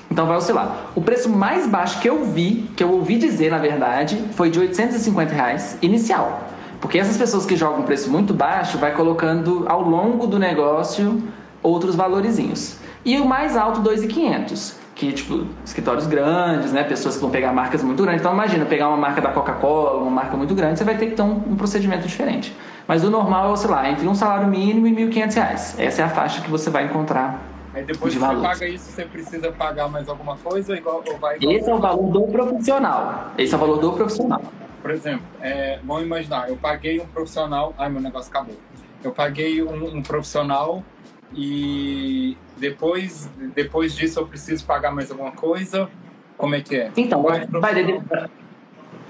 Então 0.09 0.25
vai 0.25 0.35
oscilar. 0.35 0.91
O 0.93 1.01
preço 1.01 1.29
mais 1.29 1.65
baixo 1.65 1.99
que 2.01 2.09
eu 2.09 2.25
vi, 2.25 2.69
que 2.75 2.83
eu 2.83 2.91
ouvi 2.91 3.17
dizer 3.17 3.49
na 3.49 3.57
verdade, 3.57 4.21
foi 4.33 4.49
de 4.49 4.59
850 4.59 5.33
reais 5.33 5.77
inicial. 5.81 6.49
Porque 6.81 6.97
essas 6.97 7.17
pessoas 7.17 7.45
que 7.45 7.55
jogam 7.55 7.81
um 7.81 7.83
preço 7.83 8.09
muito 8.09 8.33
baixo 8.33 8.77
vai 8.77 8.93
colocando 8.93 9.65
ao 9.69 9.81
longo 9.81 10.27
do 10.27 10.37
negócio 10.37 11.23
outros 11.63 11.95
valorizinhos. 11.95 12.77
E 13.05 13.17
o 13.17 13.25
mais 13.25 13.55
alto, 13.55 13.81
2.500 13.81 14.81
que, 15.01 15.11
tipo, 15.11 15.47
escritórios 15.65 16.05
grandes, 16.05 16.71
né? 16.71 16.83
Pessoas 16.83 17.15
que 17.15 17.21
vão 17.21 17.31
pegar 17.31 17.51
marcas 17.51 17.83
muito 17.83 18.03
grandes. 18.03 18.21
Então, 18.21 18.31
imagina, 18.33 18.65
pegar 18.65 18.87
uma 18.87 18.97
marca 18.97 19.19
da 19.19 19.29
Coca-Cola, 19.29 19.97
uma 19.97 20.11
marca 20.11 20.37
muito 20.37 20.53
grande, 20.53 20.77
você 20.77 20.83
vai 20.83 20.95
ter 20.95 21.07
que 21.07 21.15
ter 21.15 21.23
um, 21.23 21.37
um, 21.37 21.55
procedimento 21.55 22.07
diferente. 22.07 22.55
Mas 22.87 23.03
o 23.03 23.09
normal 23.09 23.51
é, 23.51 23.55
sei 23.55 23.69
lá, 23.71 23.89
entre 23.89 24.07
um 24.07 24.13
salário 24.13 24.47
mínimo 24.47 24.85
e 24.85 24.93
R$ 24.93 25.07
1.500. 25.07 25.79
Essa 25.79 26.01
é 26.03 26.05
a 26.05 26.09
faixa 26.09 26.41
que 26.41 26.51
você 26.51 26.69
vai 26.69 26.85
encontrar. 26.85 27.41
Aí 27.73 27.83
depois 27.83 28.13
de 28.13 28.19
que 28.19 28.25
valores. 28.25 28.47
você 28.47 28.59
paga 28.59 28.71
isso, 28.71 28.91
você 28.91 29.05
precisa 29.05 29.51
pagar 29.51 29.87
mais 29.87 30.07
alguma 30.07 30.37
coisa? 30.37 30.75
Igual, 30.75 31.03
igual... 31.07 31.33
Esse 31.41 31.69
é 31.69 31.73
o 31.73 31.79
valor 31.79 32.11
do 32.11 32.21
profissional. 32.23 33.31
Esse 33.39 33.53
é 33.53 33.57
o 33.57 33.59
valor 33.59 33.79
do 33.79 33.93
profissional. 33.93 34.41
Por 34.81 34.91
exemplo, 34.91 35.25
é, 35.41 35.79
vamos 35.83 36.03
imaginar, 36.03 36.49
eu 36.49 36.57
paguei 36.57 36.99
um 36.99 37.05
profissional. 37.05 37.73
Ai, 37.77 37.89
meu 37.89 38.01
negócio 38.01 38.29
acabou. 38.29 38.57
Eu 39.03 39.11
paguei 39.11 39.61
um, 39.61 39.97
um 39.97 40.01
profissional 40.01 40.83
e 41.33 42.37
depois, 42.57 43.29
depois 43.55 43.95
disso 43.95 44.19
eu 44.19 44.27
preciso 44.27 44.65
pagar 44.65 44.91
mais 44.91 45.09
alguma 45.11 45.31
coisa? 45.31 45.89
Como 46.37 46.55
é 46.55 46.61
que 46.61 46.75
é? 46.75 46.91
Então, 46.97 47.21
vai, 47.21 47.45
vai, 47.45 47.75
depender, 47.75 48.29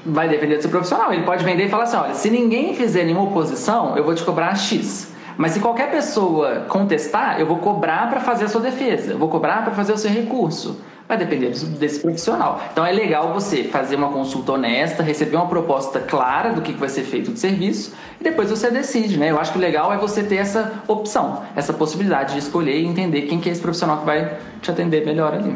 vai 0.05 0.29
depender 0.29 0.55
do 0.57 0.61
seu 0.61 0.71
profissional. 0.71 1.13
Ele 1.13 1.23
pode 1.23 1.43
vender 1.43 1.65
e 1.65 1.69
falar 1.69 1.83
assim: 1.83 1.97
olha, 1.97 2.13
se 2.13 2.29
ninguém 2.29 2.75
fizer 2.75 3.03
nenhuma 3.03 3.23
oposição, 3.23 3.97
eu 3.97 4.03
vou 4.03 4.13
te 4.13 4.23
cobrar 4.23 4.55
X. 4.55 5.11
Mas 5.37 5.53
se 5.53 5.59
qualquer 5.59 5.89
pessoa 5.89 6.65
contestar, 6.67 7.39
eu 7.39 7.45
vou 7.45 7.57
cobrar 7.57 8.09
para 8.09 8.19
fazer 8.19 8.45
a 8.45 8.47
sua 8.47 8.61
defesa, 8.61 9.13
eu 9.13 9.17
vou 9.17 9.29
cobrar 9.29 9.63
para 9.63 9.73
fazer 9.73 9.93
o 9.93 9.97
seu 9.97 10.11
recurso. 10.11 10.79
Vai 11.11 11.17
depender 11.17 11.49
desse 11.49 11.99
profissional. 11.99 12.61
Então 12.71 12.85
é 12.85 12.91
legal 12.93 13.33
você 13.33 13.65
fazer 13.65 13.97
uma 13.97 14.13
consulta 14.13 14.53
honesta, 14.53 15.03
receber 15.03 15.35
uma 15.35 15.47
proposta 15.49 15.99
clara 15.99 16.53
do 16.53 16.61
que 16.61 16.71
vai 16.71 16.87
ser 16.87 17.03
feito 17.03 17.33
de 17.33 17.37
serviço 17.37 17.93
e 18.17 18.23
depois 18.23 18.49
você 18.49 18.71
decide, 18.71 19.17
né? 19.17 19.29
Eu 19.29 19.37
acho 19.37 19.51
que 19.51 19.57
o 19.57 19.61
legal 19.61 19.91
é 19.91 19.97
você 19.97 20.23
ter 20.23 20.37
essa 20.37 20.81
opção, 20.87 21.45
essa 21.53 21.73
possibilidade 21.73 22.31
de 22.31 22.39
escolher 22.39 22.79
e 22.79 22.85
entender 22.85 23.23
quem 23.23 23.41
que 23.41 23.49
é 23.49 23.51
esse 23.51 23.61
profissional 23.61 23.99
que 23.99 24.05
vai 24.05 24.39
te 24.61 24.71
atender 24.71 25.05
melhor 25.05 25.33
ali. 25.33 25.53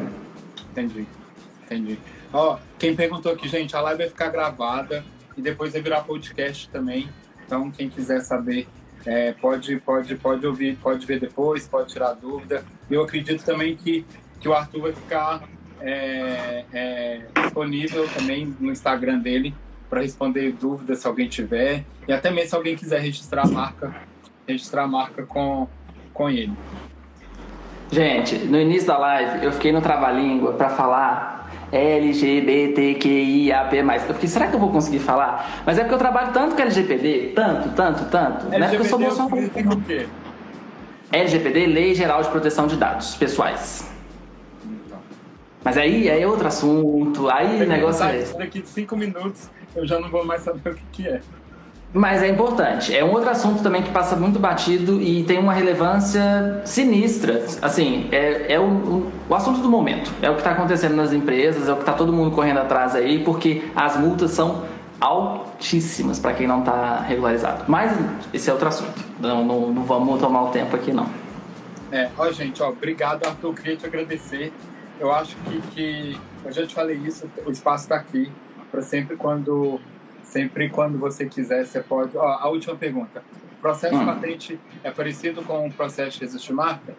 Entendi, 0.72 1.08
entendi. 1.64 2.00
Ó, 2.34 2.58
quem 2.78 2.94
perguntou 2.94 3.32
aqui, 3.32 3.48
gente, 3.48 3.74
a 3.78 3.80
live 3.80 4.00
vai 4.00 4.10
ficar 4.10 4.28
gravada 4.28 5.06
e 5.38 5.42
depois 5.42 5.72
vai 5.72 5.82
virar 5.82 6.02
podcast 6.02 6.68
também. 6.70 7.08
Então, 7.46 7.72
quem 7.72 7.88
quiser 7.88 8.20
saber, 8.20 8.68
é, 9.06 9.32
pode, 9.32 9.78
pode, 9.78 10.16
pode 10.16 10.46
ouvir, 10.46 10.76
pode 10.84 11.06
ver 11.06 11.22
depois, 11.22 11.66
pode 11.66 11.94
tirar 11.94 12.12
dúvida. 12.12 12.66
Eu 12.92 13.04
acredito 13.04 13.46
também 13.46 13.78
que 13.78 14.06
que 14.46 14.50
o 14.50 14.54
Arthur 14.54 14.82
vai 14.84 14.94
ficar 14.94 15.42
é, 15.82 16.64
é, 16.72 17.22
disponível 17.42 18.08
também 18.10 18.56
no 18.60 18.72
Instagram 18.72 19.18
dele 19.18 19.56
para 19.90 20.02
responder 20.02 20.52
dúvidas 20.52 21.00
se 21.00 21.08
alguém 21.08 21.28
tiver 21.28 21.84
e 22.08 22.14
até 22.14 22.30
mesmo 22.30 22.52
se 22.52 22.56
alguém 22.56 22.76
quiser 22.76 23.02
registrar 23.02 23.46
a 23.46 23.48
marca, 23.48 23.96
registrar 24.48 24.84
a 24.84 24.88
marca 24.88 25.24
com, 25.24 25.68
com 26.14 26.30
ele. 26.30 26.54
Gente, 27.92 28.38
no 28.38 28.62
início 28.62 28.86
da 28.86 29.00
live 29.00 29.46
eu 29.46 29.52
fiquei 29.52 29.72
no 29.72 29.82
trava-língua 29.82 30.54
para 30.54 30.70
falar 30.70 31.50
LGBTQIAP+. 31.72 33.78
Eu 34.08 34.14
fiquei, 34.14 34.30
será 34.30 34.46
que 34.48 34.56
eu 34.56 34.60
vou 34.60 34.70
conseguir 34.70 35.00
falar? 35.00 35.64
Mas 35.66 35.80
é 35.80 35.82
porque 35.82 35.96
eu 35.96 36.00
trabalho 36.00 36.32
tanto 36.34 36.56
com 36.56 36.62
LGPD, 36.62 37.32
tanto, 37.34 37.70
tanto, 37.70 38.06
tanto, 38.12 38.54
LGPD 38.54 38.60
né? 38.60 38.70
Porque 38.70 38.84
eu 38.84 38.86
sou 38.86 39.00
bolsonaro. 39.00 39.50
o 39.74 39.82
quê? 39.82 40.06
LGPD, 41.12 41.66
Lei 41.66 41.96
Geral 41.96 42.22
de 42.22 42.30
Proteção 42.30 42.68
de 42.68 42.76
Dados 42.76 43.16
Pessoais. 43.16 43.95
Mas 45.66 45.78
aí, 45.78 46.12
aí 46.12 46.22
é 46.22 46.28
outro 46.28 46.48
assunto, 46.48 47.28
aí 47.28 47.64
o 47.64 47.68
negócio 47.68 48.06
é. 48.06 48.24
Daqui 48.38 48.62
de 48.62 48.70
cinco 48.70 48.96
minutos 48.96 49.50
eu 49.76 49.86
já 49.88 50.00
não 50.00 50.12
vou 50.12 50.24
mais 50.24 50.44
saber 50.44 50.70
o 50.70 50.76
que, 50.76 50.84
que 50.92 51.08
é. 51.08 51.20
Mas 51.92 52.22
é 52.22 52.28
importante. 52.28 52.96
É 52.96 53.04
um 53.04 53.12
outro 53.12 53.32
assunto 53.32 53.64
também 53.64 53.82
que 53.82 53.90
passa 53.90 54.16
muito 54.16 54.38
batido 54.38 55.02
e 55.02 55.24
tem 55.24 55.40
uma 55.40 55.54
relevância 55.54 56.62
sinistra. 56.66 57.44
Assim, 57.64 58.08
é, 58.12 58.54
é 58.54 58.60
o, 58.60 58.66
o, 58.66 59.12
o 59.28 59.34
assunto 59.34 59.60
do 59.60 59.68
momento. 59.68 60.12
É 60.22 60.30
o 60.30 60.34
que 60.34 60.42
está 60.42 60.52
acontecendo 60.52 60.96
nas 60.96 61.12
empresas, 61.12 61.68
é 61.68 61.72
o 61.72 61.78
que 61.78 61.82
está 61.82 61.94
todo 61.94 62.14
mundo 62.14 62.30
correndo 62.30 62.60
atrás 62.60 62.94
aí, 62.94 63.24
porque 63.24 63.64
as 63.76 63.98
multas 63.98 64.32
são 64.32 64.66
altíssimas 65.02 66.20
para 66.20 66.34
quem 66.34 66.46
não 66.46 66.60
está 66.60 67.00
regularizado. 67.00 67.64
Mas 67.68 67.98
esse 68.32 68.52
é 68.52 68.54
outro 68.54 68.68
assunto. 68.68 69.02
Não, 69.20 69.44
não, 69.44 69.72
não 69.72 69.84
vamos 69.84 70.20
tomar 70.22 70.44
o 70.44 70.50
tempo 70.52 70.76
aqui, 70.76 70.92
não. 70.92 71.08
É, 71.92 72.10
ó, 72.18 72.32
gente, 72.32 72.62
ó, 72.62 72.70
obrigado, 72.70 73.26
Arthur. 73.26 73.56
Queria 73.56 73.78
te 73.78 73.86
agradecer 73.88 74.54
eu 75.00 75.12
acho 75.12 75.36
que, 75.38 75.62
que 75.74 76.22
eu 76.44 76.52
já 76.52 76.66
te 76.66 76.74
falei 76.74 76.98
isso, 76.98 77.30
o 77.46 77.52
espaço 77.52 77.84
está 77.84 77.96
aqui 77.96 78.32
para 78.72 78.82
sempre 78.82 79.16
quando 79.16 79.80
sempre 80.24 80.70
quando 80.70 80.98
você 80.98 81.26
quiser, 81.26 81.66
você 81.66 81.82
pode. 81.82 82.18
Ó, 82.18 82.26
a 82.26 82.50
última 82.50 82.76
pergunta. 82.76 83.24
O 83.58 83.62
processo 83.62 83.96
hum. 83.96 84.06
patente 84.06 84.60
é 84.84 84.92
parecido 84.92 85.42
com 85.44 85.68
o 85.68 85.72
processo 85.72 86.18
de 86.18 86.26
registro 86.26 86.48
de 86.48 86.54
marca? 86.54 86.96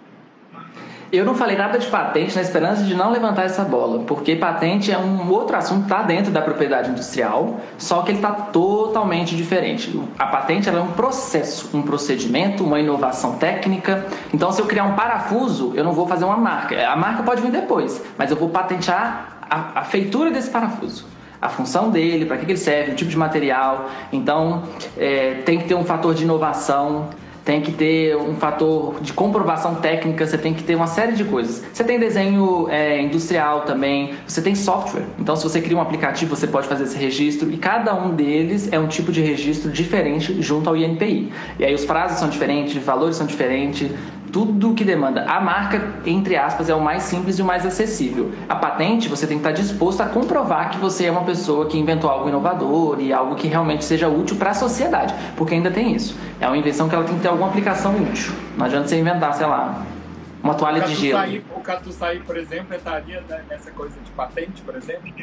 Eu 1.13 1.25
não 1.25 1.37
falei 1.37 1.57
nada 1.57 1.79
de 1.79 1.87
patente 1.87 2.35
na 2.35 2.43
esperança 2.43 2.83
de 2.83 2.95
não 2.95 3.13
levantar 3.13 3.45
essa 3.45 3.63
bola, 3.63 4.01
porque 4.01 4.35
patente 4.35 4.91
é 4.91 4.99
um 4.99 5.31
outro 5.31 5.57
assunto 5.57 5.87
que 5.87 5.93
está 5.93 6.03
dentro 6.03 6.33
da 6.33 6.43
propriedade 6.43 6.91
industrial, 6.91 7.61
só 7.79 8.03
que 8.03 8.11
ele 8.11 8.19
está 8.19 8.33
totalmente 8.33 9.37
diferente. 9.37 9.99
A 10.19 10.27
patente 10.27 10.69
é 10.69 10.73
um 10.73 10.89
processo, 10.89 11.77
um 11.77 11.83
procedimento, 11.83 12.65
uma 12.65 12.81
inovação 12.81 13.37
técnica. 13.37 14.05
Então, 14.35 14.51
se 14.51 14.61
eu 14.61 14.67
criar 14.67 14.85
um 14.85 14.95
parafuso, 14.95 15.73
eu 15.77 15.85
não 15.85 15.93
vou 15.93 16.09
fazer 16.09 16.25
uma 16.25 16.37
marca. 16.37 16.89
A 16.89 16.97
marca 16.97 17.23
pode 17.23 17.41
vir 17.41 17.53
depois, 17.53 18.03
mas 18.19 18.33
eu 18.33 18.37
vou 18.37 18.49
patentear 18.49 19.39
a, 19.49 19.81
a 19.81 19.85
feitura 19.85 20.31
desse 20.31 20.51
parafuso 20.51 21.17
a 21.39 21.51
função 21.51 21.91
dele, 21.91 22.25
para 22.25 22.39
que 22.39 22.47
ele 22.47 22.57
serve, 22.57 22.93
o 22.93 22.95
tipo 22.95 23.11
de 23.11 23.17
material. 23.17 23.91
Então, 24.11 24.65
é, 24.97 25.43
tem 25.45 25.59
que 25.59 25.69
ter 25.69 25.75
um 25.75 25.85
fator 25.85 26.15
de 26.15 26.25
inovação 26.25 27.11
tem 27.47 27.61
que 27.61 27.71
ter 27.71 28.17
um 28.17 28.35
fator 28.35 29.01
de 29.01 29.13
comprovação 29.13 29.77
técnica, 29.77 30.27
você 30.27 30.37
tem 30.37 30.53
que 30.53 30.65
ter 30.65 30.75
uma 30.75 30.89
série 30.89 31.13
de 31.13 31.23
coisas. 31.23 31.63
Você 31.73 31.85
tem 31.85 31.97
desenho 31.97 32.69
é, 32.69 33.01
industrial 33.01 33.61
também, 33.61 34.15
você 34.27 34.43
tem 34.43 34.57
software. 34.57 35.05
Então, 35.17 35.37
se 35.37 35.45
você 35.45 35.61
cria 35.61 35.77
um 35.79 35.81
aplicativo, 35.81 36.35
você 36.35 36.49
pode 36.49 36.67
fazer 36.67 36.83
esse 36.83 36.99
registro 36.99 37.49
e 37.49 37.57
cada 37.57 37.95
um 37.95 38.17
deles 38.17 38.69
é 38.73 38.81
um 38.81 38.89
tipo 38.89 39.13
de 39.13 39.21
registro 39.21 39.71
diferente 39.71 40.43
junto 40.43 40.69
ao 40.69 40.77
INPI. 40.77 41.33
E 41.61 41.65
aí 41.65 41.73
os 41.73 41.85
prazos 41.85 42.19
são 42.19 42.29
diferentes, 42.29 42.83
valores 42.83 43.15
são 43.15 43.29
diferentes, 43.29 43.93
tudo 44.37 44.75
que 44.75 44.85
demanda. 44.85 45.23
A 45.23 45.41
marca, 45.41 45.95
entre 46.05 46.37
aspas, 46.37 46.69
é 46.69 46.75
o 46.75 46.81
mais 46.81 47.05
simples 47.05 47.39
e 47.39 47.43
o 47.43 47.45
mais 47.47 47.65
acessível. 47.65 48.33
A 48.47 48.55
patente, 48.55 49.09
você 49.09 49.27
tem 49.27 49.39
que 49.39 49.49
estar 49.49 49.59
disposto 49.59 50.03
a 50.03 50.07
comprovar 50.07 50.69
que 50.69 50.77
você 50.77 51.07
é 51.07 51.11
uma 51.11 51.25
pessoa 51.25 51.65
que 51.65 51.79
inventou 51.79 52.11
algo 52.11 52.29
inovador 52.29 53.01
e 53.01 53.15
algo 53.15 53.35
que 53.35 53.49
realmente 53.49 53.83
seja 53.83 54.11
útil 54.11 54.37
para 54.37 54.51
a 54.51 54.55
sociedade, 54.55 55.15
porque 55.39 55.55
ainda 55.55 55.71
tem 55.71 55.95
isso. 55.95 56.15
É 56.39 56.47
uma 56.47 56.59
invenção 56.59 56.87
que 56.87 56.95
ela 56.95 57.05
tem 57.05 57.15
que 57.15 57.23
ter 57.23 57.29
alguma 57.29 57.49
aplicação 57.49 57.97
útil. 57.97 58.31
Não 58.59 58.67
adianta 58.67 58.89
você 58.89 59.01
inventar, 59.01 59.33
sei 59.33 59.47
lá, 59.47 59.87
uma 60.43 60.53
toalha 60.53 60.83
de 60.83 60.95
gelo. 60.95 61.19
Sair, 61.19 61.43
o 61.57 61.61
Catuçaí, 61.61 62.19
por 62.19 62.37
exemplo, 62.37 62.77
entraria 62.77 63.25
nessa 63.49 63.71
coisa 63.71 63.95
de 64.05 64.11
patente, 64.11 64.61
por 64.61 64.77
exemplo? 64.77 65.15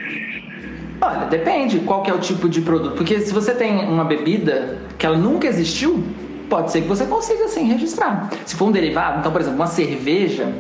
Olha, 1.00 1.26
depende 1.28 1.82
qual 1.82 2.02
que 2.02 2.10
é 2.10 2.14
o 2.16 2.20
tipo 2.20 2.50
de 2.50 2.62
produto. 2.62 2.96
Porque 2.96 3.20
se 3.20 3.32
você 3.32 3.54
tem 3.54 3.88
uma 3.88 4.06
bebida 4.06 4.80
que 4.98 5.06
ela 5.06 5.18
nunca 5.18 5.46
existiu, 5.46 6.04
pode 6.50 6.72
ser 6.72 6.82
que 6.82 6.88
você 6.88 7.06
consiga 7.06 7.48
sim 7.48 7.66
registrar. 7.66 8.30
Se 8.46 8.56
for 8.56 8.66
um 8.70 8.72
derivado, 8.72 9.20
então, 9.20 9.32
por 9.32 9.42
exemplo, 9.42 9.60
uma 9.60 9.68
cerveja, 9.68 10.54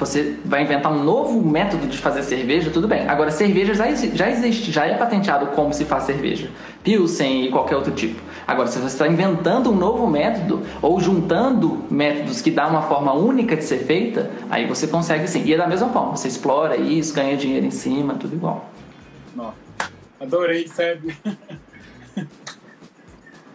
você 0.00 0.38
vai 0.46 0.62
inventar 0.62 0.90
um 0.90 1.04
novo 1.04 1.46
método 1.46 1.86
de 1.86 1.98
fazer 1.98 2.22
cerveja, 2.22 2.70
tudo 2.70 2.88
bem. 2.88 3.06
Agora, 3.06 3.30
cerveja 3.30 3.74
já, 3.74 3.92
já 3.94 4.30
existe, 4.30 4.72
já 4.72 4.86
é 4.86 4.96
patenteado 4.96 5.48
como 5.48 5.74
se 5.74 5.84
faz 5.84 6.04
cerveja. 6.04 6.50
Pilsen 6.82 7.44
e 7.44 7.50
qualquer 7.50 7.76
outro 7.76 7.92
tipo. 7.92 8.18
Agora, 8.46 8.66
se 8.66 8.78
você 8.78 8.86
está 8.86 9.06
inventando 9.06 9.70
um 9.70 9.76
novo 9.76 10.06
método 10.06 10.62
ou 10.80 10.98
juntando 10.98 11.84
métodos 11.90 12.40
que 12.40 12.50
dá 12.50 12.66
uma 12.66 12.82
forma 12.82 13.12
única 13.12 13.54
de 13.54 13.62
ser 13.62 13.80
feita, 13.84 14.30
aí 14.48 14.66
você 14.66 14.86
consegue 14.86 15.28
sim. 15.28 15.44
E 15.44 15.52
é 15.52 15.58
da 15.58 15.66
mesma 15.66 15.90
forma, 15.90 16.16
você 16.16 16.28
explora 16.28 16.76
isso, 16.76 17.14
ganha 17.14 17.36
dinheiro 17.36 17.66
em 17.66 17.70
cima, 17.70 18.14
tudo 18.14 18.34
igual. 18.34 18.70
Nossa. 19.36 19.54
Adorei, 20.18 20.66
sério. 20.66 21.14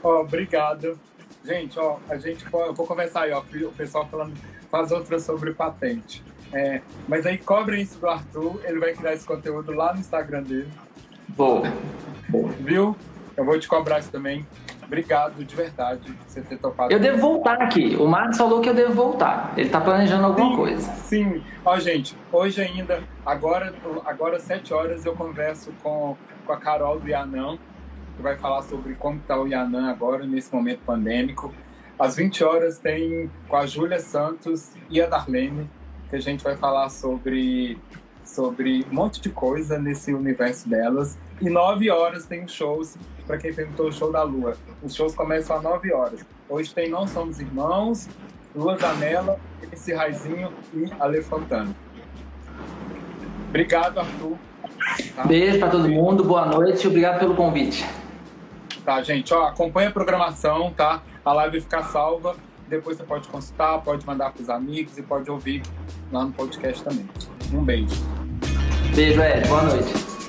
oh, 0.03 0.21
obrigado. 0.21 0.97
Gente, 1.45 1.79
ó, 1.79 1.97
a 2.09 2.17
gente 2.17 2.43
eu 2.51 2.73
vou 2.73 2.87
começar 2.87 3.21
aí, 3.21 3.31
ó, 3.31 3.39
o 3.39 3.71
pessoal 3.71 4.07
falando, 4.07 4.33
faz 4.69 4.91
outra 4.91 5.19
sobre 5.19 5.53
patente. 5.53 6.23
É, 6.51 6.81
mas 7.07 7.25
aí 7.25 7.37
cobrem 7.37 7.81
isso 7.81 7.99
do 7.99 8.09
Arthur, 8.09 8.59
ele 8.63 8.79
vai 8.79 8.93
criar 8.93 9.13
esse 9.13 9.25
conteúdo 9.25 9.71
lá 9.71 9.93
no 9.93 9.99
Instagram 9.99 10.41
dele. 10.41 10.71
Boa. 11.29 11.63
Viu? 12.59 12.95
Eu 13.37 13.45
vou 13.45 13.59
te 13.59 13.67
cobrar 13.67 13.99
isso 13.99 14.09
também. 14.09 14.45
Obrigado 14.83 15.43
de 15.43 15.55
verdade 15.55 16.11
por 16.11 16.27
você 16.27 16.41
ter 16.41 16.57
topado. 16.57 16.91
Eu 16.91 16.99
devo 16.99 17.19
voltar 17.19 17.61
aqui. 17.61 17.95
O 17.95 18.07
Marcos 18.07 18.37
falou 18.37 18.61
que 18.61 18.69
eu 18.69 18.73
devo 18.73 18.93
voltar. 18.93 19.53
Ele 19.57 19.69
tá 19.69 19.81
planejando 19.81 20.25
alguma 20.25 20.49
sim, 20.49 20.55
coisa. 20.55 20.91
Sim. 20.95 21.43
Ó, 21.63 21.77
gente, 21.77 22.15
hoje 22.31 22.61
ainda, 22.61 23.03
agora, 23.25 23.73
agora 24.05 24.37
às 24.37 24.43
7 24.43 24.73
horas, 24.73 25.05
eu 25.05 25.13
converso 25.13 25.71
com, 25.83 26.15
com 26.45 26.53
a 26.53 26.57
Carol 26.57 26.99
do 26.99 27.07
Yanão 27.07 27.59
que 28.15 28.21
vai 28.21 28.37
falar 28.37 28.61
sobre 28.63 28.95
como 28.95 29.17
está 29.17 29.39
o 29.39 29.47
Yanã 29.47 29.89
agora, 29.89 30.25
nesse 30.25 30.53
momento 30.53 30.79
pandêmico. 30.85 31.53
Às 31.97 32.15
20 32.15 32.43
horas 32.43 32.79
tem 32.79 33.29
com 33.47 33.55
a 33.55 33.65
Júlia 33.65 33.99
Santos 33.99 34.71
e 34.89 35.01
a 35.01 35.07
Darlene, 35.07 35.69
que 36.09 36.15
a 36.15 36.19
gente 36.19 36.43
vai 36.43 36.55
falar 36.55 36.89
sobre, 36.89 37.77
sobre 38.23 38.85
um 38.91 38.95
monte 38.95 39.21
de 39.21 39.29
coisa 39.29 39.77
nesse 39.79 40.13
universo 40.13 40.67
delas. 40.67 41.17
E 41.41 41.49
9 41.49 41.89
horas 41.89 42.25
tem 42.25 42.47
shows, 42.47 42.97
para 43.25 43.37
quem 43.37 43.53
perguntou 43.53 43.87
o 43.87 43.91
show 43.91 44.11
da 44.11 44.23
Lua. 44.23 44.57
Os 44.83 44.93
shows 44.93 45.15
começam 45.15 45.55
às 45.55 45.63
9 45.63 45.93
horas. 45.93 46.25
Hoje 46.49 46.73
tem 46.73 46.89
Não 46.89 47.07
Somos 47.07 47.39
Irmãos, 47.39 48.09
Lua 48.55 48.77
Zanella, 48.77 49.39
esse 49.71 49.93
Raizinho 49.93 50.51
e 50.73 50.91
Ale 50.99 51.21
Fontana. 51.21 51.73
Obrigado, 53.49 53.99
Arthur. 53.99 54.37
Beijo 55.25 55.59
para 55.59 55.69
todo 55.69 55.87
mundo, 55.89 56.23
boa 56.23 56.45
noite 56.45 56.83
e 56.83 56.87
obrigado 56.87 57.19
pelo 57.19 57.35
convite. 57.35 57.85
Tá, 58.85 59.01
gente? 59.01 59.33
Ó, 59.33 59.47
acompanha 59.47 59.89
a 59.89 59.91
programação, 59.91 60.71
tá? 60.71 61.01
A 61.25 61.33
live 61.33 61.59
ficar 61.59 61.83
salva. 61.85 62.35
Depois 62.67 62.97
você 62.97 63.03
pode 63.03 63.27
consultar, 63.27 63.81
pode 63.81 64.05
mandar 64.05 64.31
para 64.31 64.41
os 64.41 64.49
amigos 64.49 64.97
e 64.97 65.01
pode 65.01 65.29
ouvir 65.29 65.63
lá 66.11 66.23
no 66.23 66.31
podcast 66.31 66.83
também. 66.83 67.07
Um 67.51 67.63
beijo. 67.63 67.95
Beijo, 68.95 69.21
Ed. 69.21 69.47
Boa 69.47 69.63
noite. 69.63 70.24